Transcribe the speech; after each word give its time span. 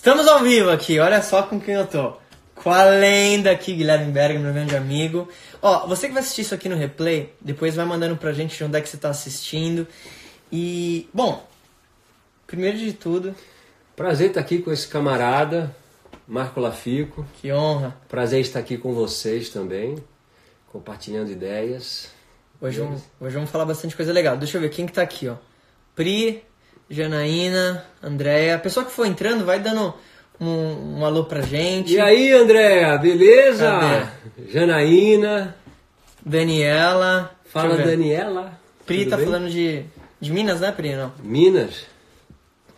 Estamos 0.00 0.26
ao 0.26 0.42
vivo 0.42 0.70
aqui, 0.70 0.98
olha 0.98 1.20
só 1.20 1.42
com 1.42 1.60
quem 1.60 1.74
eu 1.74 1.86
tô. 1.86 2.14
Com 2.54 2.70
a 2.70 2.84
lenda 2.84 3.50
aqui, 3.50 3.74
Guilherme 3.74 4.10
Berg, 4.10 4.38
meu 4.38 4.50
grande 4.50 4.74
amigo. 4.74 5.28
Ó, 5.60 5.86
você 5.86 6.06
que 6.06 6.14
vai 6.14 6.22
assistir 6.22 6.40
isso 6.40 6.54
aqui 6.54 6.70
no 6.70 6.74
replay, 6.74 7.34
depois 7.38 7.74
vai 7.74 7.84
mandando 7.84 8.16
pra 8.16 8.32
gente 8.32 8.56
de 8.56 8.64
onde 8.64 8.78
é 8.78 8.80
que 8.80 8.88
você 8.88 8.96
tá 8.96 9.10
assistindo. 9.10 9.86
E, 10.50 11.06
bom, 11.12 11.46
primeiro 12.46 12.78
de 12.78 12.94
tudo, 12.94 13.34
Prazer 13.94 14.28
estar 14.28 14.40
aqui 14.40 14.62
com 14.62 14.72
esse 14.72 14.88
camarada, 14.88 15.76
Marco 16.26 16.60
Lafico. 16.60 17.26
que 17.34 17.52
honra. 17.52 17.94
Prazer 18.08 18.40
estar 18.40 18.60
aqui 18.60 18.78
com 18.78 18.94
vocês 18.94 19.50
também, 19.50 20.02
compartilhando 20.72 21.30
ideias. 21.30 22.08
Hoje 22.58 22.80
vamos, 22.80 23.02
hoje 23.20 23.34
vamos 23.34 23.50
falar 23.50 23.66
bastante 23.66 23.94
coisa 23.94 24.14
legal. 24.14 24.38
Deixa 24.38 24.56
eu 24.56 24.62
ver 24.62 24.70
quem 24.70 24.86
que 24.86 24.94
tá 24.94 25.02
aqui, 25.02 25.28
ó. 25.28 25.36
Pri, 25.94 26.42
Janaína, 26.90 27.86
Andréia. 28.02 28.56
A 28.56 28.58
pessoa 28.58 28.84
que 28.84 28.90
for 28.90 29.06
entrando 29.06 29.44
vai 29.44 29.60
dando 29.60 29.94
um, 30.40 30.98
um 30.98 31.04
alô 31.04 31.24
pra 31.24 31.40
gente. 31.40 31.94
E 31.94 32.00
aí, 32.00 32.32
Andréa, 32.32 32.98
beleza? 32.98 33.70
Cadê? 33.70 34.50
Janaína. 34.52 35.56
Daniela. 36.26 37.30
Fala. 37.46 37.76
Daniela. 37.76 38.58
Pri 38.84 39.04
Tudo 39.04 39.10
tá 39.10 39.16
bem? 39.16 39.26
falando 39.26 39.50
de, 39.50 39.84
de 40.20 40.32
Minas, 40.32 40.60
né, 40.60 40.72
Pri? 40.72 40.96
Não. 40.96 41.12
Minas. 41.22 41.86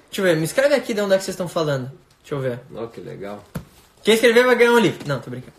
Deixa 0.08 0.20
eu 0.20 0.24
ver, 0.24 0.36
me 0.36 0.44
escreve 0.44 0.74
aqui 0.74 0.92
de 0.92 1.00
onde 1.00 1.14
é 1.14 1.18
que 1.18 1.24
vocês 1.24 1.32
estão 1.34 1.48
falando. 1.48 1.90
Deixa 2.20 2.34
eu 2.34 2.40
ver. 2.40 2.60
Ó, 2.74 2.86
que 2.86 3.00
legal. 3.00 3.42
Quem 4.04 4.14
escrever 4.14 4.44
vai 4.44 4.54
ganhar 4.56 4.72
um 4.72 4.78
livro. 4.78 5.08
Não, 5.08 5.20
tô 5.20 5.30
brincando. 5.30 5.54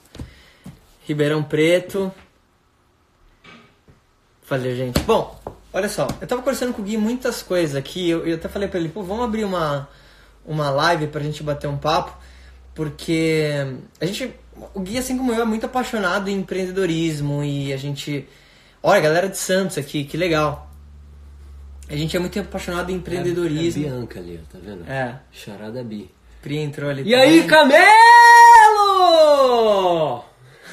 Ribeirão 1.08 1.44
Preto. 1.44 2.14
Valeu, 4.48 4.76
gente. 4.76 5.00
Bom, 5.02 5.40
olha 5.74 5.90
só. 5.90 6.08
Eu 6.22 6.28
tava 6.28 6.42
conversando 6.42 6.74
com 6.74 6.82
o 6.82 6.86
Gui 6.86 6.98
muitas 6.98 7.42
coisas 7.42 7.76
aqui. 7.76 8.10
Eu, 8.10 8.26
eu 8.26 8.36
até 8.36 8.48
falei 8.48 8.68
pra 8.68 8.80
ele, 8.80 8.90
pô, 8.90 9.04
vamos 9.04 9.26
abrir 9.26 9.44
uma, 9.44 9.90
uma 10.46 10.70
live 10.70 11.08
pra 11.08 11.22
gente 11.22 11.42
bater 11.44 11.68
um 11.68 11.78
papo. 11.78 12.16
Porque 12.74 13.50
a 14.00 14.06
gente... 14.06 14.34
O 14.74 14.80
Gui, 14.80 14.98
assim 14.98 15.18
como 15.18 15.32
eu, 15.34 15.42
é 15.42 15.46
muito 15.46 15.66
apaixonado 15.66 16.30
em 16.30 16.36
empreendedorismo. 16.38 17.44
E 17.44 17.74
a 17.74 17.78
gente... 17.78 18.28
Olha, 18.82 19.02
galera 19.02 19.30
de 19.30 19.38
Santos 19.38 19.78
aqui, 19.78 20.04
que 20.04 20.16
legal. 20.18 20.70
A 21.90 21.96
gente 21.96 22.16
é 22.16 22.20
muito 22.20 22.40
apaixonado 22.40 22.90
em 22.90 22.94
É, 22.94 22.98
empreendedorismo. 22.98 23.84
Bianca 23.84 24.20
ali, 24.20 24.40
tá 24.52 24.58
vendo? 24.62 24.90
É. 24.90 25.20
Charada 25.32 25.84
Bi. 25.84 26.10
Pri 26.42 26.58
entrou 26.58 26.90
ali 26.90 27.04
E 27.04 27.14
aí, 27.16 27.44
também. 27.48 27.78
Camelo! 28.74 30.24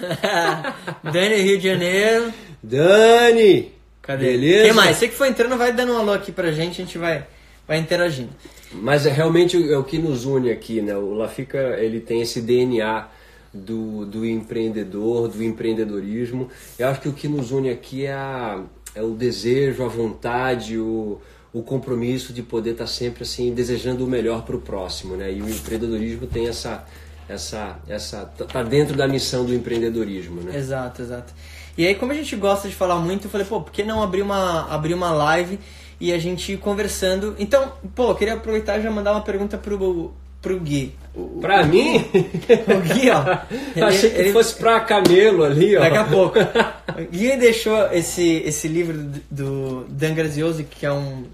Dani, 1.13 1.37
Rio 1.37 1.59
de 1.59 1.69
Janeiro. 1.69 2.33
Dani! 2.63 3.80
Cadê? 4.11 4.25
Beleza? 4.33 4.65
Quem 4.65 4.73
mais? 4.73 4.97
Você 4.97 5.09
que 5.09 5.15
for 5.15 5.27
entrando, 5.27 5.57
vai 5.57 5.73
dando 5.73 5.93
um 5.93 5.97
alô 5.99 6.13
aqui 6.13 6.33
pra 6.33 6.51
gente, 6.51 6.81
a 6.83 6.85
gente 6.85 6.99
vai, 6.99 7.25
vai 7.67 7.79
interagindo. 7.79 8.31
Mas 8.73 9.07
é 9.07 9.11
realmente 9.11 9.57
o- 9.57 9.73
é 9.73 9.79
o 9.79 9.85
que 9.85 9.99
nos 9.99 10.25
une 10.25 10.51
aqui, 10.51 10.81
né? 10.83 10.97
O 10.97 11.15
Lafica, 11.15 11.59
ele 11.79 12.01
tem 12.01 12.21
esse 12.23 12.41
DNA 12.41 13.07
do, 13.53 14.05
do 14.07 14.27
empreendedor, 14.27 15.29
do 15.29 15.43
empreendedorismo. 15.43 16.49
Eu 16.79 16.89
acho 16.89 17.01
que 17.01 17.09
o 17.09 17.13
que 17.13 17.29
nos 17.29 17.51
une 17.53 17.71
aqui 17.71 18.07
é, 18.07 18.13
a- 18.13 18.63
é 18.95 19.03
o 19.03 19.11
desejo, 19.11 19.85
a 19.85 19.89
vontade, 19.89 20.77
o, 20.79 21.21
o 21.53 21.63
compromisso 21.63 22.33
de 22.33 22.43
poder 22.43 22.71
estar 22.73 22.87
sempre 22.87 23.23
assim 23.25 23.53
desejando 23.53 24.05
o 24.05 24.09
melhor 24.09 24.43
para 24.45 24.57
o 24.57 24.61
próximo, 24.61 25.17
né? 25.17 25.33
E 25.33 25.41
o 25.43 25.49
empreendedorismo 25.49 26.27
tem 26.27 26.49
essa 26.49 26.85
essa 27.29 27.79
essa 27.89 28.25
tá- 28.37 28.45
tá 28.45 28.63
dentro 28.65 28.97
da 28.97 29.07
missão 29.07 29.45
do 29.45 29.55
empreendedorismo, 29.55 30.41
né? 30.41 30.57
Exato, 30.57 31.01
exato. 31.03 31.33
E 31.79 31.87
aí, 31.87 31.95
como 31.95 32.13
a 32.13 32.15
gente 32.15 32.35
gosta 32.37 32.69
de 32.69 32.75
falar 32.75 32.97
muito, 32.97 33.25
eu 33.27 33.31
falei, 33.31 33.47
pô, 33.47 33.61
por 33.61 33.73
que 33.73 33.83
não 33.83 34.03
abrir 34.03 34.23
uma, 34.23 34.69
abrir 34.73 34.95
uma 34.95 35.11
live 35.11 35.59
e 36.01 36.13
a 36.13 36.19
gente 36.19 36.53
ir 36.53 36.57
conversando? 36.59 37.35
Então, 37.39 37.73
pô, 37.95 38.11
eu 38.11 38.15
queria 38.15 38.35
aproveitar 38.35 38.79
e 38.79 38.83
já 38.83 38.91
mandar 38.91 39.13
uma 39.13 39.21
pergunta 39.23 39.57
pro, 39.57 40.13
pro 40.43 40.59
Gui. 40.61 40.95
O, 41.15 41.21
o- 41.21 41.39
Pra 41.41 41.65
mim, 41.65 41.97
o 41.97 42.81
Gui, 42.95 43.11
ó. 43.11 43.39
ele- 43.75 43.85
achei 43.85 44.11
que 44.11 44.19
ele- 44.19 44.33
fosse 44.33 44.55
pra 44.57 44.81
Camelo 44.81 45.45
ali, 45.45 45.77
ó. 45.77 45.81
Daqui 45.81 45.97
a 45.97 46.05
pouco. 46.05 46.39
O 46.91 47.05
Gui 47.11 47.37
deixou 47.37 47.91
esse, 47.93 48.43
esse 48.45 48.67
livro 48.69 48.99
do, 48.99 49.21
do 49.31 49.87
Dan 49.89 50.13
Graziosi, 50.13 50.65
que 50.65 50.85
é 50.85 50.93
um, 50.93 51.25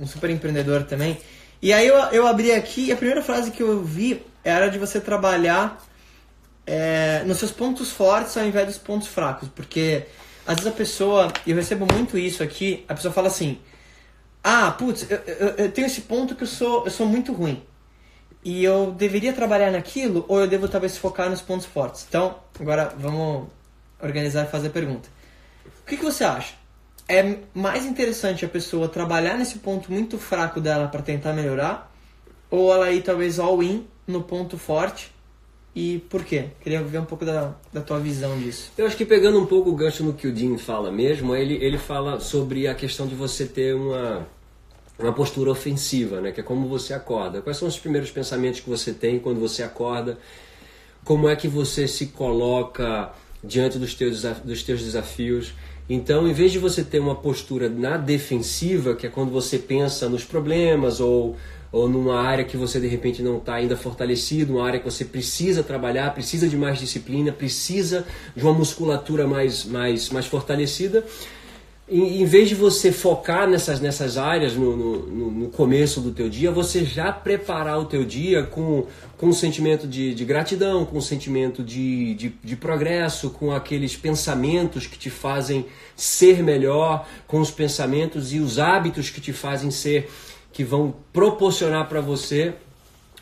um 0.00 0.06
super 0.06 0.30
empreendedor 0.30 0.84
também. 0.84 1.18
E 1.60 1.72
aí 1.74 1.86
eu, 1.86 1.96
eu 2.12 2.26
abri 2.26 2.52
aqui 2.52 2.86
e 2.86 2.92
a 2.92 2.96
primeira 2.96 3.20
frase 3.20 3.50
que 3.50 3.62
eu 3.62 3.82
vi 3.82 4.22
era 4.42 4.68
de 4.68 4.78
você 4.78 4.98
trabalhar 5.00 5.82
é, 6.70 7.24
nos 7.26 7.38
seus 7.38 7.50
pontos 7.50 7.90
fortes 7.90 8.36
ao 8.36 8.44
invés 8.44 8.64
dos 8.64 8.78
pontos 8.78 9.08
fracos. 9.08 9.48
Porque 9.48 10.06
às 10.46 10.54
vezes 10.54 10.72
a 10.72 10.74
pessoa, 10.74 11.32
eu 11.44 11.56
recebo 11.56 11.84
muito 11.92 12.16
isso 12.16 12.44
aqui, 12.44 12.84
a 12.88 12.94
pessoa 12.94 13.12
fala 13.12 13.26
assim, 13.26 13.58
ah, 14.42 14.70
putz, 14.70 15.10
eu, 15.10 15.18
eu, 15.26 15.48
eu 15.48 15.72
tenho 15.72 15.86
esse 15.86 16.02
ponto 16.02 16.36
que 16.36 16.44
eu 16.44 16.46
sou, 16.46 16.84
eu 16.84 16.90
sou 16.90 17.06
muito 17.06 17.32
ruim. 17.32 17.60
E 18.44 18.64
eu 18.64 18.92
deveria 18.92 19.32
trabalhar 19.32 19.70
naquilo 19.72 20.24
ou 20.28 20.40
eu 20.40 20.46
devo 20.46 20.68
talvez 20.68 20.96
focar 20.96 21.28
nos 21.28 21.42
pontos 21.42 21.66
fortes? 21.66 22.06
Então, 22.08 22.36
agora 22.58 22.94
vamos 22.96 23.48
organizar 24.00 24.46
e 24.46 24.48
fazer 24.48 24.68
a 24.68 24.70
pergunta. 24.70 25.08
O 25.82 25.86
que, 25.86 25.96
que 25.96 26.04
você 26.04 26.22
acha? 26.22 26.54
É 27.08 27.38
mais 27.52 27.84
interessante 27.84 28.44
a 28.44 28.48
pessoa 28.48 28.88
trabalhar 28.88 29.36
nesse 29.36 29.58
ponto 29.58 29.92
muito 29.92 30.16
fraco 30.16 30.60
dela 30.60 30.86
para 30.86 31.02
tentar 31.02 31.32
melhorar? 31.32 31.92
Ou 32.48 32.72
ela 32.72 32.90
ir 32.92 33.02
talvez 33.02 33.40
all 33.40 33.60
in 33.60 33.86
no 34.06 34.22
ponto 34.22 34.56
forte? 34.56 35.12
E 35.74 35.98
por 36.10 36.24
quê? 36.24 36.46
Queria 36.60 36.82
ver 36.82 36.98
um 36.98 37.04
pouco 37.04 37.24
da, 37.24 37.54
da 37.72 37.80
tua 37.80 38.00
visão 38.00 38.36
disso. 38.38 38.72
Eu 38.76 38.86
acho 38.86 38.96
que 38.96 39.04
pegando 39.04 39.38
um 39.38 39.46
pouco 39.46 39.70
o 39.70 39.76
gancho 39.76 40.02
no 40.02 40.12
que 40.12 40.26
o 40.26 40.32
Dean 40.32 40.58
fala 40.58 40.90
mesmo, 40.90 41.34
ele, 41.34 41.54
ele 41.64 41.78
fala 41.78 42.18
sobre 42.18 42.66
a 42.66 42.74
questão 42.74 43.06
de 43.06 43.14
você 43.14 43.46
ter 43.46 43.74
uma, 43.74 44.26
uma 44.98 45.12
postura 45.12 45.50
ofensiva, 45.50 46.20
né? 46.20 46.32
Que 46.32 46.40
é 46.40 46.42
como 46.42 46.68
você 46.68 46.92
acorda. 46.92 47.40
Quais 47.40 47.56
são 47.56 47.68
os 47.68 47.78
primeiros 47.78 48.10
pensamentos 48.10 48.60
que 48.60 48.68
você 48.68 48.92
tem 48.92 49.20
quando 49.20 49.38
você 49.38 49.62
acorda? 49.62 50.18
Como 51.04 51.28
é 51.28 51.36
que 51.36 51.46
você 51.46 51.86
se 51.86 52.06
coloca 52.06 53.12
diante 53.42 53.78
dos 53.78 53.94
teus, 53.94 54.22
dos 54.22 54.64
teus 54.64 54.82
desafios? 54.82 55.54
Então, 55.88 56.28
em 56.28 56.32
vez 56.32 56.52
de 56.52 56.58
você 56.58 56.84
ter 56.84 56.98
uma 56.98 57.14
postura 57.14 57.68
na 57.68 57.96
defensiva, 57.96 58.94
que 58.94 59.06
é 59.06 59.10
quando 59.10 59.30
você 59.30 59.58
pensa 59.58 60.08
nos 60.08 60.24
problemas 60.24 61.00
ou, 61.00 61.36
ou 61.72 61.88
numa 61.88 62.20
área 62.20 62.44
que 62.44 62.56
você 62.56 62.80
de 62.80 62.86
repente 62.88 63.22
não 63.22 63.38
está 63.38 63.54
ainda 63.54 63.76
fortalecido, 63.76 64.54
uma 64.56 64.66
área 64.66 64.78
que 64.80 64.84
você 64.84 65.04
precisa 65.04 65.62
trabalhar, 65.62 66.12
precisa 66.14 66.48
de 66.48 66.56
mais 66.56 66.78
disciplina, 66.78 67.30
precisa 67.32 68.04
de 68.34 68.42
uma 68.42 68.52
musculatura 68.52 69.26
mais, 69.26 69.64
mais, 69.64 70.10
mais 70.10 70.26
fortalecida, 70.26 71.04
em, 71.88 72.22
em 72.22 72.24
vez 72.24 72.48
de 72.48 72.54
você 72.54 72.92
focar 72.92 73.48
nessas, 73.48 73.80
nessas 73.80 74.16
áreas 74.16 74.54
no, 74.54 74.76
no, 74.76 75.30
no- 75.30 75.48
começo 75.48 76.00
do 76.00 76.12
teu 76.12 76.28
dia, 76.28 76.50
você 76.52 76.84
já 76.84 77.10
preparar 77.12 77.80
o 77.80 77.84
teu 77.84 78.04
dia 78.04 78.44
com, 78.44 78.86
com 79.18 79.26
um 79.26 79.32
sentimento 79.32 79.88
de, 79.88 80.14
de 80.14 80.24
gratidão, 80.24 80.84
com 80.84 80.98
um 80.98 81.00
sentimento 81.00 81.64
de, 81.64 82.14
de, 82.14 82.28
de 82.44 82.56
progresso, 82.56 83.30
com 83.30 83.50
aqueles 83.52 83.96
pensamentos 83.96 84.86
que 84.86 84.96
te 84.96 85.10
fazem 85.10 85.66
ser 85.96 86.42
melhor, 86.44 87.06
com 87.26 87.40
os 87.40 87.50
pensamentos 87.50 88.32
e 88.32 88.38
os 88.38 88.60
hábitos 88.60 89.10
que 89.10 89.20
te 89.20 89.32
fazem 89.32 89.72
ser, 89.72 90.08
que 90.60 90.64
vão 90.64 90.94
proporcionar 91.10 91.88
para 91.88 92.02
você 92.02 92.52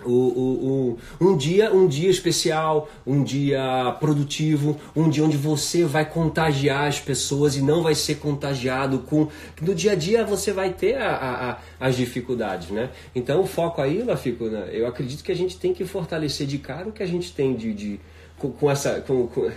o, 0.04 0.10
o, 0.10 0.96
o- 1.20 1.24
um 1.24 1.36
dia 1.36 1.72
um 1.72 1.86
dia 1.86 2.10
especial, 2.10 2.88
um 3.06 3.22
dia 3.22 3.96
produtivo, 4.00 4.76
um 4.94 5.08
dia 5.08 5.22
onde 5.24 5.36
você 5.36 5.84
vai 5.84 6.04
contagiar 6.04 6.88
as 6.88 6.98
pessoas 6.98 7.54
e 7.54 7.62
não 7.62 7.80
vai 7.80 7.94
ser 7.94 8.16
contagiado 8.16 8.98
com 9.00 9.28
no 9.62 9.72
dia 9.72 9.92
a 9.92 9.94
dia 9.94 10.24
você 10.24 10.52
vai 10.52 10.72
ter 10.72 10.96
a- 10.96 11.58
a- 11.80 11.86
as 11.86 11.94
dificuldades, 11.96 12.70
né? 12.70 12.90
Então 13.14 13.40
o 13.42 13.46
foco 13.46 13.80
aí, 13.80 14.02
Lafico, 14.02 14.46
né? 14.46 14.68
eu 14.72 14.84
acredito 14.88 15.22
que 15.22 15.30
a 15.30 15.36
gente 15.36 15.56
tem 15.56 15.72
que 15.72 15.84
fortalecer 15.84 16.44
de 16.48 16.58
cara 16.58 16.88
o 16.88 16.92
que 16.92 17.04
a 17.04 17.06
gente 17.06 17.32
tem 17.32 17.54
de, 17.54 17.72
de 17.72 18.00
com, 18.36 18.50
com 18.50 18.68
essa 18.68 19.00
com, 19.00 19.28
com, 19.28 19.48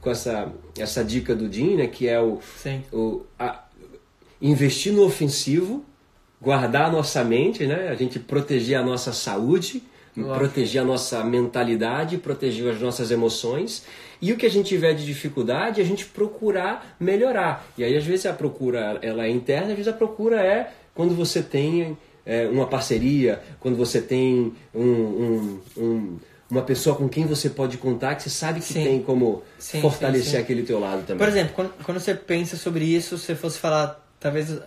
com 0.00 0.10
essa 0.10 0.52
essa 0.76 1.04
dica 1.04 1.36
do 1.36 1.48
Dean, 1.48 1.76
né? 1.76 1.86
Que 1.86 2.08
é 2.08 2.20
o, 2.20 2.40
Sim. 2.60 2.82
o 2.92 3.22
a- 3.38 3.62
investir 4.40 4.92
no 4.92 5.04
ofensivo, 5.04 5.84
guardar 6.40 6.86
a 6.86 6.90
nossa 6.92 7.22
mente, 7.24 7.66
né? 7.66 7.88
A 7.88 7.94
gente 7.94 8.18
proteger 8.18 8.78
a 8.78 8.82
nossa 8.82 9.12
saúde, 9.12 9.82
Claro. 10.14 10.38
proteger 10.40 10.82
a 10.82 10.84
nossa 10.84 11.22
mentalidade, 11.22 12.18
proteger 12.18 12.72
as 12.72 12.80
nossas 12.80 13.10
emoções. 13.12 13.84
E 14.20 14.32
o 14.32 14.36
que 14.36 14.46
a 14.46 14.50
gente 14.50 14.66
tiver 14.68 14.92
de 14.92 15.06
dificuldade, 15.06 15.80
a 15.80 15.84
gente 15.84 16.04
procurar 16.06 16.96
melhorar. 16.98 17.64
E 17.78 17.84
aí, 17.84 17.96
às 17.96 18.04
vezes, 18.04 18.26
a 18.26 18.32
procura 18.32 18.98
ela 19.00 19.24
é 19.26 19.30
interna, 19.30 19.68
às 19.68 19.76
vezes 19.76 19.86
a 19.88 19.92
procura 19.92 20.40
é 20.44 20.70
quando 20.94 21.14
você 21.14 21.40
tem 21.42 21.96
é, 22.26 22.46
uma 22.46 22.66
parceria, 22.66 23.40
quando 23.58 23.74
você 23.76 24.02
tem 24.02 24.52
um, 24.74 24.82
um- 24.82 25.60
um- 25.78 26.16
uma 26.50 26.60
pessoa 26.62 26.94
com 26.94 27.08
quem 27.08 27.24
você 27.26 27.48
pode 27.48 27.78
contar, 27.78 28.16
que 28.16 28.22
você 28.22 28.28
sabe 28.28 28.60
que 28.60 28.66
Sim. 28.66 28.84
tem 28.84 29.02
como 29.02 29.42
Sim, 29.58 29.80
fortalecer 29.80 30.32
sim, 30.32 30.36
aquele 30.36 30.62
teu 30.62 30.78
lado 30.78 31.02
também. 31.06 31.16
Por 31.18 31.28
exemplo, 31.28 31.54
quando, 31.54 31.72
quando 31.84 31.98
você 32.00 32.14
pensa 32.14 32.56
sobre 32.56 32.84
isso, 32.84 33.16
se 33.16 33.24
você 33.26 33.34
fosse 33.34 33.58
falar, 33.58 34.06
talvez, 34.20 34.58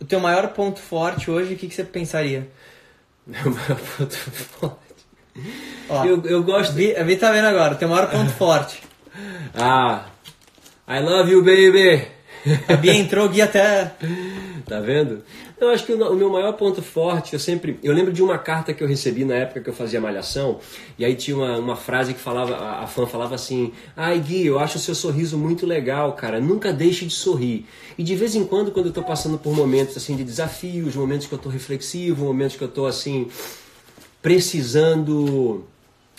o 0.00 0.04
teu 0.04 0.20
maior 0.20 0.48
ponto 0.48 0.80
forte 0.80 1.30
hoje, 1.30 1.54
o 1.54 1.56
que, 1.56 1.68
que 1.68 1.74
você 1.74 1.84
pensaria? 1.84 2.48
Meu 3.26 3.50
maior 3.50 3.78
ponto 3.96 4.16
forte. 4.16 4.76
Ó, 5.88 6.04
Eu, 6.04 6.22
eu 6.26 6.42
gosto. 6.42 6.72
Vi, 6.74 6.94
a 6.96 7.02
Vi 7.02 7.16
tá 7.16 7.30
vendo 7.30 7.46
agora, 7.46 7.74
o 7.74 7.76
teu 7.78 7.88
maior 7.88 8.10
ponto 8.10 8.30
forte. 8.32 8.82
Ah, 9.54 10.06
I 10.88 11.00
love 11.00 11.30
you, 11.30 11.44
baby. 11.44 12.08
A 12.66 12.76
Bia 12.76 12.94
entrou, 12.94 13.26
o 13.26 13.28
Gui 13.28 13.42
até. 13.42 13.92
Tá 14.66 14.80
vendo? 14.80 15.22
Eu 15.62 15.70
acho 15.70 15.86
que 15.86 15.92
o 15.92 16.14
meu 16.16 16.28
maior 16.28 16.54
ponto 16.54 16.82
forte, 16.82 17.34
eu 17.34 17.38
sempre. 17.38 17.78
Eu 17.84 17.92
lembro 17.92 18.12
de 18.12 18.20
uma 18.20 18.36
carta 18.36 18.74
que 18.74 18.82
eu 18.82 18.88
recebi 18.88 19.24
na 19.24 19.34
época 19.34 19.60
que 19.60 19.70
eu 19.70 19.72
fazia 19.72 20.00
malhação, 20.00 20.58
e 20.98 21.04
aí 21.04 21.14
tinha 21.14 21.36
uma, 21.36 21.56
uma 21.56 21.76
frase 21.76 22.12
que 22.14 22.18
falava, 22.18 22.56
a, 22.56 22.82
a 22.82 22.86
fã 22.88 23.06
falava 23.06 23.36
assim: 23.36 23.72
Ai 23.96 24.18
Gui, 24.18 24.44
eu 24.44 24.58
acho 24.58 24.78
o 24.78 24.80
seu 24.80 24.92
sorriso 24.92 25.38
muito 25.38 25.64
legal, 25.64 26.14
cara. 26.14 26.40
Nunca 26.40 26.72
deixe 26.72 27.06
de 27.06 27.12
sorrir. 27.12 27.64
E 27.96 28.02
de 28.02 28.16
vez 28.16 28.34
em 28.34 28.44
quando, 28.44 28.72
quando 28.72 28.86
eu 28.86 28.92
tô 28.92 29.04
passando 29.04 29.38
por 29.38 29.54
momentos 29.54 29.96
assim 29.96 30.16
de 30.16 30.24
desafios, 30.24 30.96
momentos 30.96 31.28
que 31.28 31.32
eu 31.32 31.38
tô 31.38 31.48
reflexivo, 31.48 32.24
momentos 32.24 32.56
que 32.56 32.64
eu 32.64 32.68
tô 32.68 32.84
assim, 32.84 33.28
precisando 34.20 35.64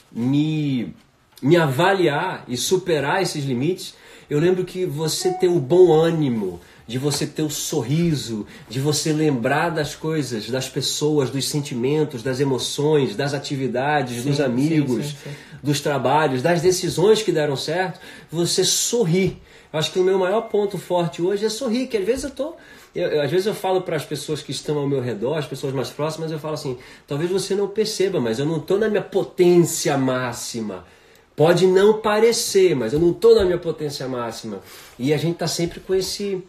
me, 0.10 0.96
me 1.42 1.58
avaliar 1.58 2.46
e 2.48 2.56
superar 2.56 3.22
esses 3.22 3.44
limites, 3.44 3.94
eu 4.30 4.40
lembro 4.40 4.64
que 4.64 4.86
você 4.86 5.34
ter 5.34 5.50
o 5.50 5.60
bom 5.60 5.92
ânimo, 5.92 6.62
de 6.86 6.98
você 6.98 7.26
ter 7.26 7.44
o 7.44 7.50
sorriso, 7.50 8.46
de 8.70 8.80
você 8.80 9.14
lembrar 9.14 9.70
das 9.70 9.96
coisas, 9.96 10.50
das 10.50 10.68
pessoas, 10.68 11.30
dos 11.30 11.48
sentimentos, 11.48 12.22
das 12.22 12.40
emoções, 12.40 13.16
das 13.16 13.34
atividades, 13.34 14.22
sim, 14.22 14.30
dos 14.30 14.40
amigos, 14.40 15.06
sim, 15.06 15.18
sim, 15.24 15.30
dos 15.62 15.80
trabalhos, 15.80 16.42
das 16.42 16.62
decisões 16.62 17.22
que 17.22 17.32
deram 17.32 17.56
certo, 17.56 18.00
você 18.30 18.64
sorrir. 18.64 19.38
Eu 19.72 19.80
acho 19.80 19.92
que 19.92 20.00
o 20.00 20.04
meu 20.04 20.20
maior 20.20 20.42
ponto 20.42 20.78
forte 20.78 21.22
hoje 21.22 21.46
é 21.46 21.50
sorrir, 21.50 21.88
que 21.88 21.98
às 21.98 22.06
vezes 22.06 22.26
eu 22.26 22.32
tô 22.32 22.54
eu, 22.96 23.08
eu, 23.08 23.22
às 23.22 23.32
vezes 23.32 23.48
eu 23.48 23.56
falo 23.56 23.82
para 23.82 23.96
as 23.96 24.06
pessoas 24.06 24.44
que 24.44 24.52
estão 24.52 24.78
ao 24.78 24.88
meu 24.88 25.02
redor, 25.02 25.38
as 25.38 25.48
pessoas 25.48 25.74
mais 25.74 25.90
próximas, 25.90 26.32
eu 26.32 26.38
falo 26.38 26.54
assim: 26.54 26.78
talvez 27.08 27.30
você 27.30 27.56
não 27.56 27.68
perceba, 27.68 28.20
mas 28.20 28.38
eu 28.38 28.46
não 28.46 28.58
estou 28.58 28.78
na 28.78 28.88
minha 28.88 29.02
potência 29.02 29.98
máxima. 29.98 30.86
Pode 31.36 31.66
não 31.66 32.00
parecer, 32.00 32.76
mas 32.76 32.94
eu 32.94 33.00
não 33.00 33.10
estou 33.10 33.34
na 33.34 33.44
minha 33.44 33.58
potência 33.58 34.08
máxima. 34.08 34.60
E 35.00 35.12
a 35.12 35.18
gente 35.18 35.34
está 35.34 35.48
sempre 35.48 35.80
com 35.80 35.96
esse 35.96 36.44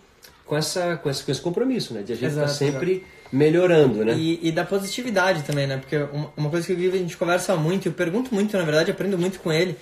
com, 0.45 0.57
essa, 0.57 0.97
com, 0.97 1.11
esse, 1.11 1.25
com 1.25 1.33
esse 1.33 1.41
compromisso, 1.41 1.95
né? 1.95 2.03
De 2.03 2.13
a 2.13 2.17
gente 2.17 2.31
estar 2.31 2.43
tá 2.43 2.49
sempre 2.49 2.93
exato. 2.93 3.07
melhorando, 3.33 4.05
né? 4.05 4.15
E, 4.17 4.41
e, 4.43 4.53
da 4.53 4.65
positividade 4.65 5.43
também, 5.43 5.67
né? 5.67 5.79
Porque 5.79 5.97
uma, 5.97 6.33
uma 6.37 6.51
coisa 6.51 6.67
que 6.67 6.73
o 6.73 6.77
Guilherme 6.77 6.99
a 6.99 7.03
gente 7.03 7.17
conversa 7.17 7.57
muito, 7.57 7.89
eu 7.89 7.93
pergunto 7.93 8.35
muito, 8.35 8.57
na 8.57 8.65
verdade, 8.65 8.91
aprendo 8.91 9.19
muito 9.19 9.41
com 9.41 9.53
ele. 9.53 9.77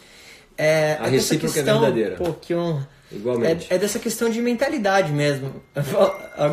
É, 0.57 0.99
a 1.01 1.07
é 1.07 1.11
recíproca 1.11 1.53
é 1.53 1.55
questão, 1.55 1.77
é 1.79 1.81
verdadeira. 1.81 2.17
Pô, 2.17 2.33
que 2.33 2.55
honra. 2.55 2.89
Igualmente. 3.11 3.67
É, 3.71 3.75
é, 3.75 3.79
dessa 3.79 3.99
questão 3.99 4.31
de 4.31 4.41
mentalidade 4.41 5.13
mesmo. 5.13 5.63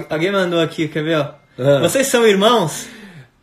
Alguém 0.09 0.31
mandou 0.31 0.59
aqui, 0.59 0.87
quer 0.87 1.03
ver? 1.03 1.17
Ó? 1.17 1.33
Ah. 1.57 1.79
Vocês 1.79 2.07
são 2.07 2.27
irmãos? 2.27 2.87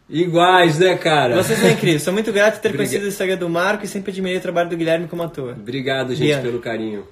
Iguais, 0.08 0.78
né, 0.78 0.96
cara? 0.96 1.42
Vocês 1.42 1.58
são 1.58 1.68
incríveis. 1.68 2.02
Sou 2.02 2.12
muito 2.12 2.32
grato 2.32 2.54
por 2.54 2.62
ter 2.62 2.76
conhecido 2.76 3.04
o 3.04 3.08
Instagram 3.08 3.36
do 3.36 3.48
Marco 3.48 3.84
e 3.84 3.88
sempre 3.88 4.12
admirei 4.12 4.38
o 4.38 4.40
trabalho 4.40 4.68
do 4.70 4.76
Guilherme 4.76 5.08
como 5.08 5.22
ator. 5.22 5.52
Obrigado, 5.52 6.10
gente, 6.10 6.20
Guilherme. 6.20 6.44
pelo 6.44 6.60
carinho. 6.60 7.06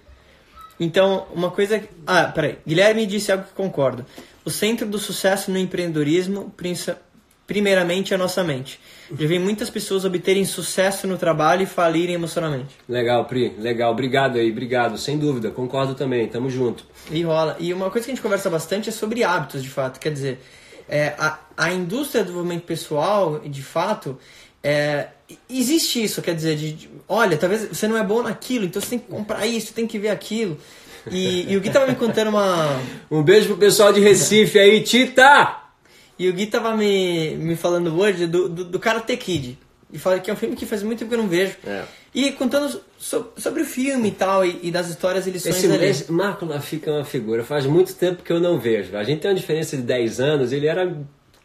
Então, 0.78 1.26
uma 1.34 1.50
coisa. 1.50 1.82
Ah, 2.06 2.24
peraí. 2.24 2.58
Guilherme 2.66 3.06
disse 3.06 3.30
algo 3.30 3.44
que 3.44 3.52
concordo. 3.52 4.04
O 4.44 4.50
centro 4.50 4.86
do 4.86 4.98
sucesso 4.98 5.50
no 5.50 5.58
empreendedorismo, 5.58 6.52
primeiramente, 7.46 8.12
é 8.12 8.16
a 8.16 8.18
nossa 8.18 8.44
mente. 8.44 8.78
Já 9.18 9.26
vi 9.26 9.38
muitas 9.38 9.70
pessoas 9.70 10.04
obterem 10.04 10.44
sucesso 10.44 11.06
no 11.06 11.16
trabalho 11.16 11.62
e 11.62 11.66
falirem 11.66 12.14
emocionalmente. 12.14 12.74
Legal, 12.88 13.24
Pri. 13.24 13.54
Legal. 13.58 13.92
Obrigado 13.92 14.36
aí, 14.36 14.50
obrigado. 14.50 14.98
Sem 14.98 15.18
dúvida. 15.18 15.50
Concordo 15.50 15.94
também. 15.94 16.28
Tamo 16.28 16.50
junto. 16.50 16.84
E 17.10 17.22
rola. 17.22 17.56
E 17.58 17.72
uma 17.72 17.90
coisa 17.90 18.06
que 18.06 18.12
a 18.12 18.14
gente 18.14 18.22
conversa 18.22 18.50
bastante 18.50 18.88
é 18.88 18.92
sobre 18.92 19.24
hábitos, 19.24 19.62
de 19.62 19.70
fato. 19.70 19.98
Quer 19.98 20.12
dizer, 20.12 20.40
é, 20.88 21.14
a, 21.18 21.38
a 21.56 21.72
indústria 21.72 22.22
do 22.22 22.26
desenvolvimento 22.26 22.64
pessoal, 22.64 23.38
de 23.40 23.62
fato, 23.62 24.18
é, 24.62 25.08
existe 25.48 26.02
isso, 26.02 26.20
quer 26.22 26.34
dizer, 26.34 26.56
de, 26.56 26.72
de, 26.72 26.90
olha, 27.08 27.36
talvez 27.36 27.68
você 27.68 27.88
não 27.88 27.96
é 27.96 28.04
bom 28.04 28.22
naquilo, 28.22 28.66
então 28.66 28.80
você 28.80 28.90
tem 28.90 28.98
que 28.98 29.08
comprar 29.08 29.46
isso, 29.46 29.72
tem 29.72 29.86
que 29.86 29.98
ver 29.98 30.10
aquilo. 30.10 30.58
E, 31.10 31.52
e 31.52 31.56
o 31.56 31.60
Gui 31.60 31.70
tava 31.70 31.86
me 31.86 31.94
contando 31.94 32.28
uma. 32.28 32.80
Um 33.10 33.22
beijo 33.22 33.48
pro 33.48 33.56
pessoal 33.58 33.92
de 33.92 34.00
Recife 34.00 34.58
aí, 34.58 34.82
Tita! 34.82 35.58
E 36.18 36.28
o 36.28 36.32
Gui 36.32 36.46
tava 36.46 36.74
me, 36.76 37.36
me 37.36 37.56
falando 37.56 37.94
hoje 37.98 38.26
do, 38.26 38.48
do, 38.48 38.64
do 38.64 38.78
Karate 38.78 39.16
Kid. 39.16 39.58
E 39.92 39.98
fala 39.98 40.18
que 40.18 40.30
é 40.30 40.32
um 40.32 40.36
filme 40.36 40.56
que 40.56 40.66
faz 40.66 40.82
muito 40.82 41.00
tempo 41.00 41.10
que 41.10 41.14
eu 41.14 41.22
não 41.22 41.28
vejo. 41.28 41.56
É. 41.66 41.84
E 42.14 42.32
contando 42.32 42.80
so, 42.98 43.32
sobre 43.36 43.62
o 43.62 43.64
filme 43.66 44.08
e 44.08 44.12
tal, 44.12 44.44
e, 44.44 44.58
e 44.62 44.70
das 44.70 44.88
histórias 44.88 45.26
e 45.26 45.30
lições 45.30 45.56
esse, 45.56 45.70
ali. 45.70 45.86
Esse 45.86 46.10
Marco 46.10 46.46
fica 46.60 46.90
uma 46.90 47.04
figura. 47.04 47.44
Faz 47.44 47.66
muito 47.66 47.94
tempo 47.94 48.22
que 48.22 48.32
eu 48.32 48.40
não 48.40 48.58
vejo. 48.58 48.96
A 48.96 49.04
gente 49.04 49.20
tem 49.20 49.30
uma 49.30 49.36
diferença 49.36 49.76
de 49.76 49.82
10 49.82 50.20
anos, 50.20 50.52
ele 50.52 50.66
era 50.66 50.96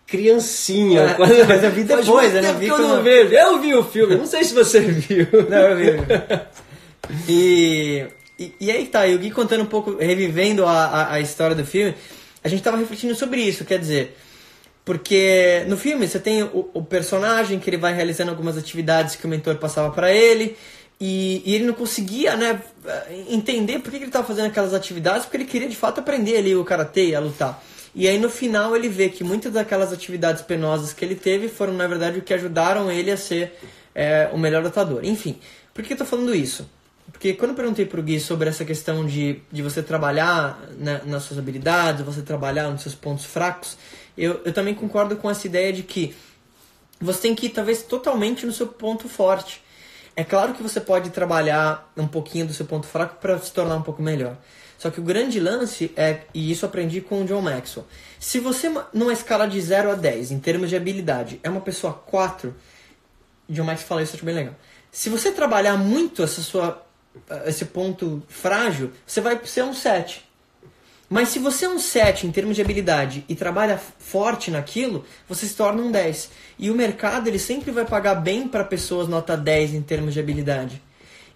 criancinha. 0.10 1.02
É, 1.02 1.14
quando... 1.14 1.48
Mas 1.48 1.64
eu 1.64 1.72
vi 1.72 1.84
depois, 1.84 2.34
né? 2.34 2.50
Eu 2.50 2.56
vi 2.56 2.66
que 2.66 2.72
eu 2.72 2.78
não 2.80 3.04
vejo. 3.04 3.34
Eu 3.34 3.62
vi 3.62 3.76
o 3.76 3.84
filme, 3.84 4.16
não 4.16 4.26
sei 4.26 4.44
se 4.44 4.54
você 4.54 4.80
viu. 4.80 5.28
Não, 5.50 5.58
eu 5.58 5.78
vi. 5.78 6.04
e, 7.30 8.06
e, 8.40 8.54
e, 8.60 8.72
aí 8.72 8.86
tá, 8.88 9.06
e 9.08 9.16
o 9.16 9.20
Gui 9.20 9.32
contando 9.32 9.62
um 9.62 9.68
pouco, 9.68 9.98
revivendo 9.98 10.66
a, 10.66 10.86
a, 10.86 11.14
a, 11.14 11.20
história 11.20 11.56
do 11.56 11.66
filme, 11.66 11.96
a 12.44 12.50
gente 12.50 12.64
tava 12.64 12.78
refletindo 12.78 13.14
sobre 13.14 13.42
isso, 13.42 13.66
quer 13.66 13.80
dizer, 13.80 14.18
porque 14.84 15.64
no 15.68 15.78
filme 15.78 16.08
você 16.08 16.20
tem 16.20 16.44
o, 16.44 16.70
o 16.74 16.84
personagem 16.84 17.60
que 17.60 17.70
ele 17.70 17.78
vai 17.78 17.94
realizando 17.94 18.32
algumas 18.32 18.58
atividades 18.58 19.16
que 19.16 19.26
o 19.26 19.30
mentor 19.30 19.56
passava 19.58 19.92
para 19.92 20.12
ele, 20.12 20.56
e, 21.00 21.42
e, 21.46 21.56
ele 21.56 21.66
não 21.66 21.74
conseguia 21.74 22.36
né, 22.36 22.62
entender 23.30 23.80
por 23.80 23.90
que 23.90 23.98
ele 23.98 24.06
estava 24.06 24.28
fazendo 24.28 24.48
aquelas 24.48 24.74
atividades, 24.74 25.26
porque 25.26 25.38
ele 25.38 25.46
queria 25.46 25.70
de 25.70 25.76
fato 25.76 26.00
aprender 26.00 26.38
ali 26.38 26.56
o 26.56 26.66
karatê, 26.66 27.16
a 27.16 27.20
lutar. 27.20 27.64
E 28.00 28.07
aí 28.07 28.18
no 28.18 28.30
final 28.30 28.78
ele 28.78 28.88
vê 28.88 29.10
que 29.10 29.25
muitas 29.25 29.51
daquelas 29.51 29.92
atividades 29.92 30.42
penosas 30.42 30.94
que 30.94 31.04
ele 31.04 31.16
teve 31.16 31.50
foram 31.50 31.74
na 31.74 31.86
verdade 31.86 32.18
o 32.18 32.22
que 32.22 32.34
ajudaram 32.34 32.90
ele 32.90 33.12
a 33.12 33.18
ser 33.18 33.60
é, 33.94 34.30
o 34.31 34.38
melhor 34.38 34.63
lutador. 34.63 35.04
Enfim, 35.04 35.38
por 35.74 35.84
que 35.84 35.92
eu 35.92 35.98
tô 35.98 36.06
falando 36.06 36.34
isso? 36.34 36.66
Porque 37.12 37.34
quando 37.34 37.51
eu 37.51 37.57
perguntei 37.57 37.86
pro 37.86 38.01
Gui 38.01 38.18
sobre 38.18 38.48
essa 38.48 38.63
questão 38.63 39.06
de, 39.06 39.42
de 39.51 39.62
você 39.62 39.84
trabalhar 39.84 40.62
na, 40.78 41.00
nas 41.04 41.24
suas 41.24 41.38
habilidades, 41.40 42.06
você 42.06 42.22
trabalhar 42.22 42.69
nos 42.69 42.84
seus 42.84 42.96
pontos 42.96 43.25
fracos, 43.25 43.75
eu, 44.18 44.40
eu 44.45 44.54
também 44.54 44.74
concordo 44.74 45.18
com 45.18 45.30
essa 45.30 45.45
ideia 45.45 45.74
de 45.74 45.84
que 45.84 46.16
você 47.02 47.24
tem 47.24 47.36
que 47.36 47.48
ir 47.48 47.50
talvez 47.50 47.84
totalmente 47.84 48.45
no 48.45 48.54
seu 48.54 48.68
ponto 48.68 49.10
forte. 49.10 49.62
É 50.16 50.24
claro 50.24 50.54
que 50.54 50.63
você 50.63 50.80
pode 50.80 51.10
trabalhar 51.10 51.92
um 51.98 52.07
pouquinho 52.07 52.48
do 52.48 52.54
seu 52.54 52.66
ponto 52.66 52.88
fraco 52.88 53.18
para 53.19 53.38
se 53.40 53.52
tornar 53.52 53.75
um 53.75 53.81
pouco 53.81 54.02
melhor. 54.02 54.38
Só 54.80 54.90
que 54.90 55.02
o 55.02 55.04
grande 55.04 55.42
lance 55.42 55.92
é, 55.98 56.22
e 56.34 56.50
isso 56.50 56.66
aprendi 56.66 57.02
com 57.02 57.22
o 57.22 57.26
John 57.26 57.42
Maxwell, 57.42 57.86
se 58.18 58.40
você 58.40 58.72
numa 58.94 59.12
escala 59.12 59.46
de 59.46 59.60
0 59.60 59.92
a 59.92 59.94
10, 59.94 60.31
em 60.31 60.40
termos 60.40 60.70
de 60.70 60.78
habilidade, 60.78 61.38
é 61.44 61.50
uma 61.50 61.60
pessoa 61.60 61.92
4, 61.92 62.56
John 63.50 63.66
Maxwell 63.66 63.88
fala 63.90 64.04
isso, 64.04 64.16
acho 64.16 64.24
bem 64.24 64.34
legal. 64.34 64.56
Se 64.90 65.10
você 65.10 65.34
trabalhar 65.34 65.76
muito 65.76 66.24
essa 66.24 66.42
sua, 66.42 66.81
esse 67.46 67.66
ponto 67.66 68.24
frágil, 68.30 68.92
você 69.06 69.20
vai 69.20 69.38
ser 69.46 69.64
um 69.64 69.74
7. 69.74 70.26
Mas 71.10 71.28
se 71.28 71.40
você 71.40 71.66
é 71.66 71.70
um 71.70 71.78
7 71.78 72.26
em 72.26 72.31
termos 72.31 72.56
de 72.56 72.62
habilidade 72.62 73.26
e 73.28 73.36
trabalha 73.36 73.78
forte 73.78 74.50
naquilo, 74.50 75.04
você 75.28 75.46
se 75.46 75.56
torna 75.56 75.81
um 75.81 75.92
10. 75.92 76.30
E 76.58 76.72
o 76.72 76.76
mercado 76.76 77.28
ele 77.28 77.40
sempre 77.40 77.72
vai 77.72 77.84
pagar 77.84 78.16
bem 78.16 78.48
para 78.48 78.64
pessoas 78.64 79.10
nota 79.10 79.36
10 79.36 79.74
em 79.74 79.81
termos 79.81 80.14
de 80.14 80.22
habilidade. 80.22 80.81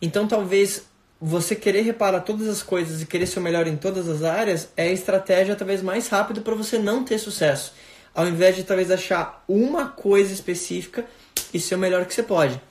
Então 0.01 0.27
talvez 0.27 0.83
você 1.19 1.55
querer 1.55 1.81
reparar 1.81 2.21
todas 2.21 2.47
as 2.47 2.61
coisas 2.61 3.01
e 3.01 3.05
querer 3.05 3.25
ser 3.27 3.39
o 3.39 3.41
melhor 3.41 3.65
em 3.67 3.77
todas 3.77 4.09
as 4.09 4.23
áreas 4.23 4.69
é 4.75 4.83
a 4.83 4.91
estratégia 4.91 5.55
talvez 5.55 5.81
mais 5.81 6.07
rápida 6.07 6.41
para 6.41 6.55
você 6.55 6.77
não 6.77 7.03
ter 7.03 7.17
sucesso. 7.17 7.73
Ao 8.13 8.27
invés 8.27 8.55
de 8.55 8.63
talvez 8.63 8.91
achar 8.91 9.43
uma 9.47 9.87
coisa 9.87 10.33
específica 10.33 11.05
e 11.53 11.59
ser 11.59 11.75
o 11.75 11.79
melhor 11.79 12.05
que 12.05 12.13
você 12.13 12.23
pode. 12.23 12.61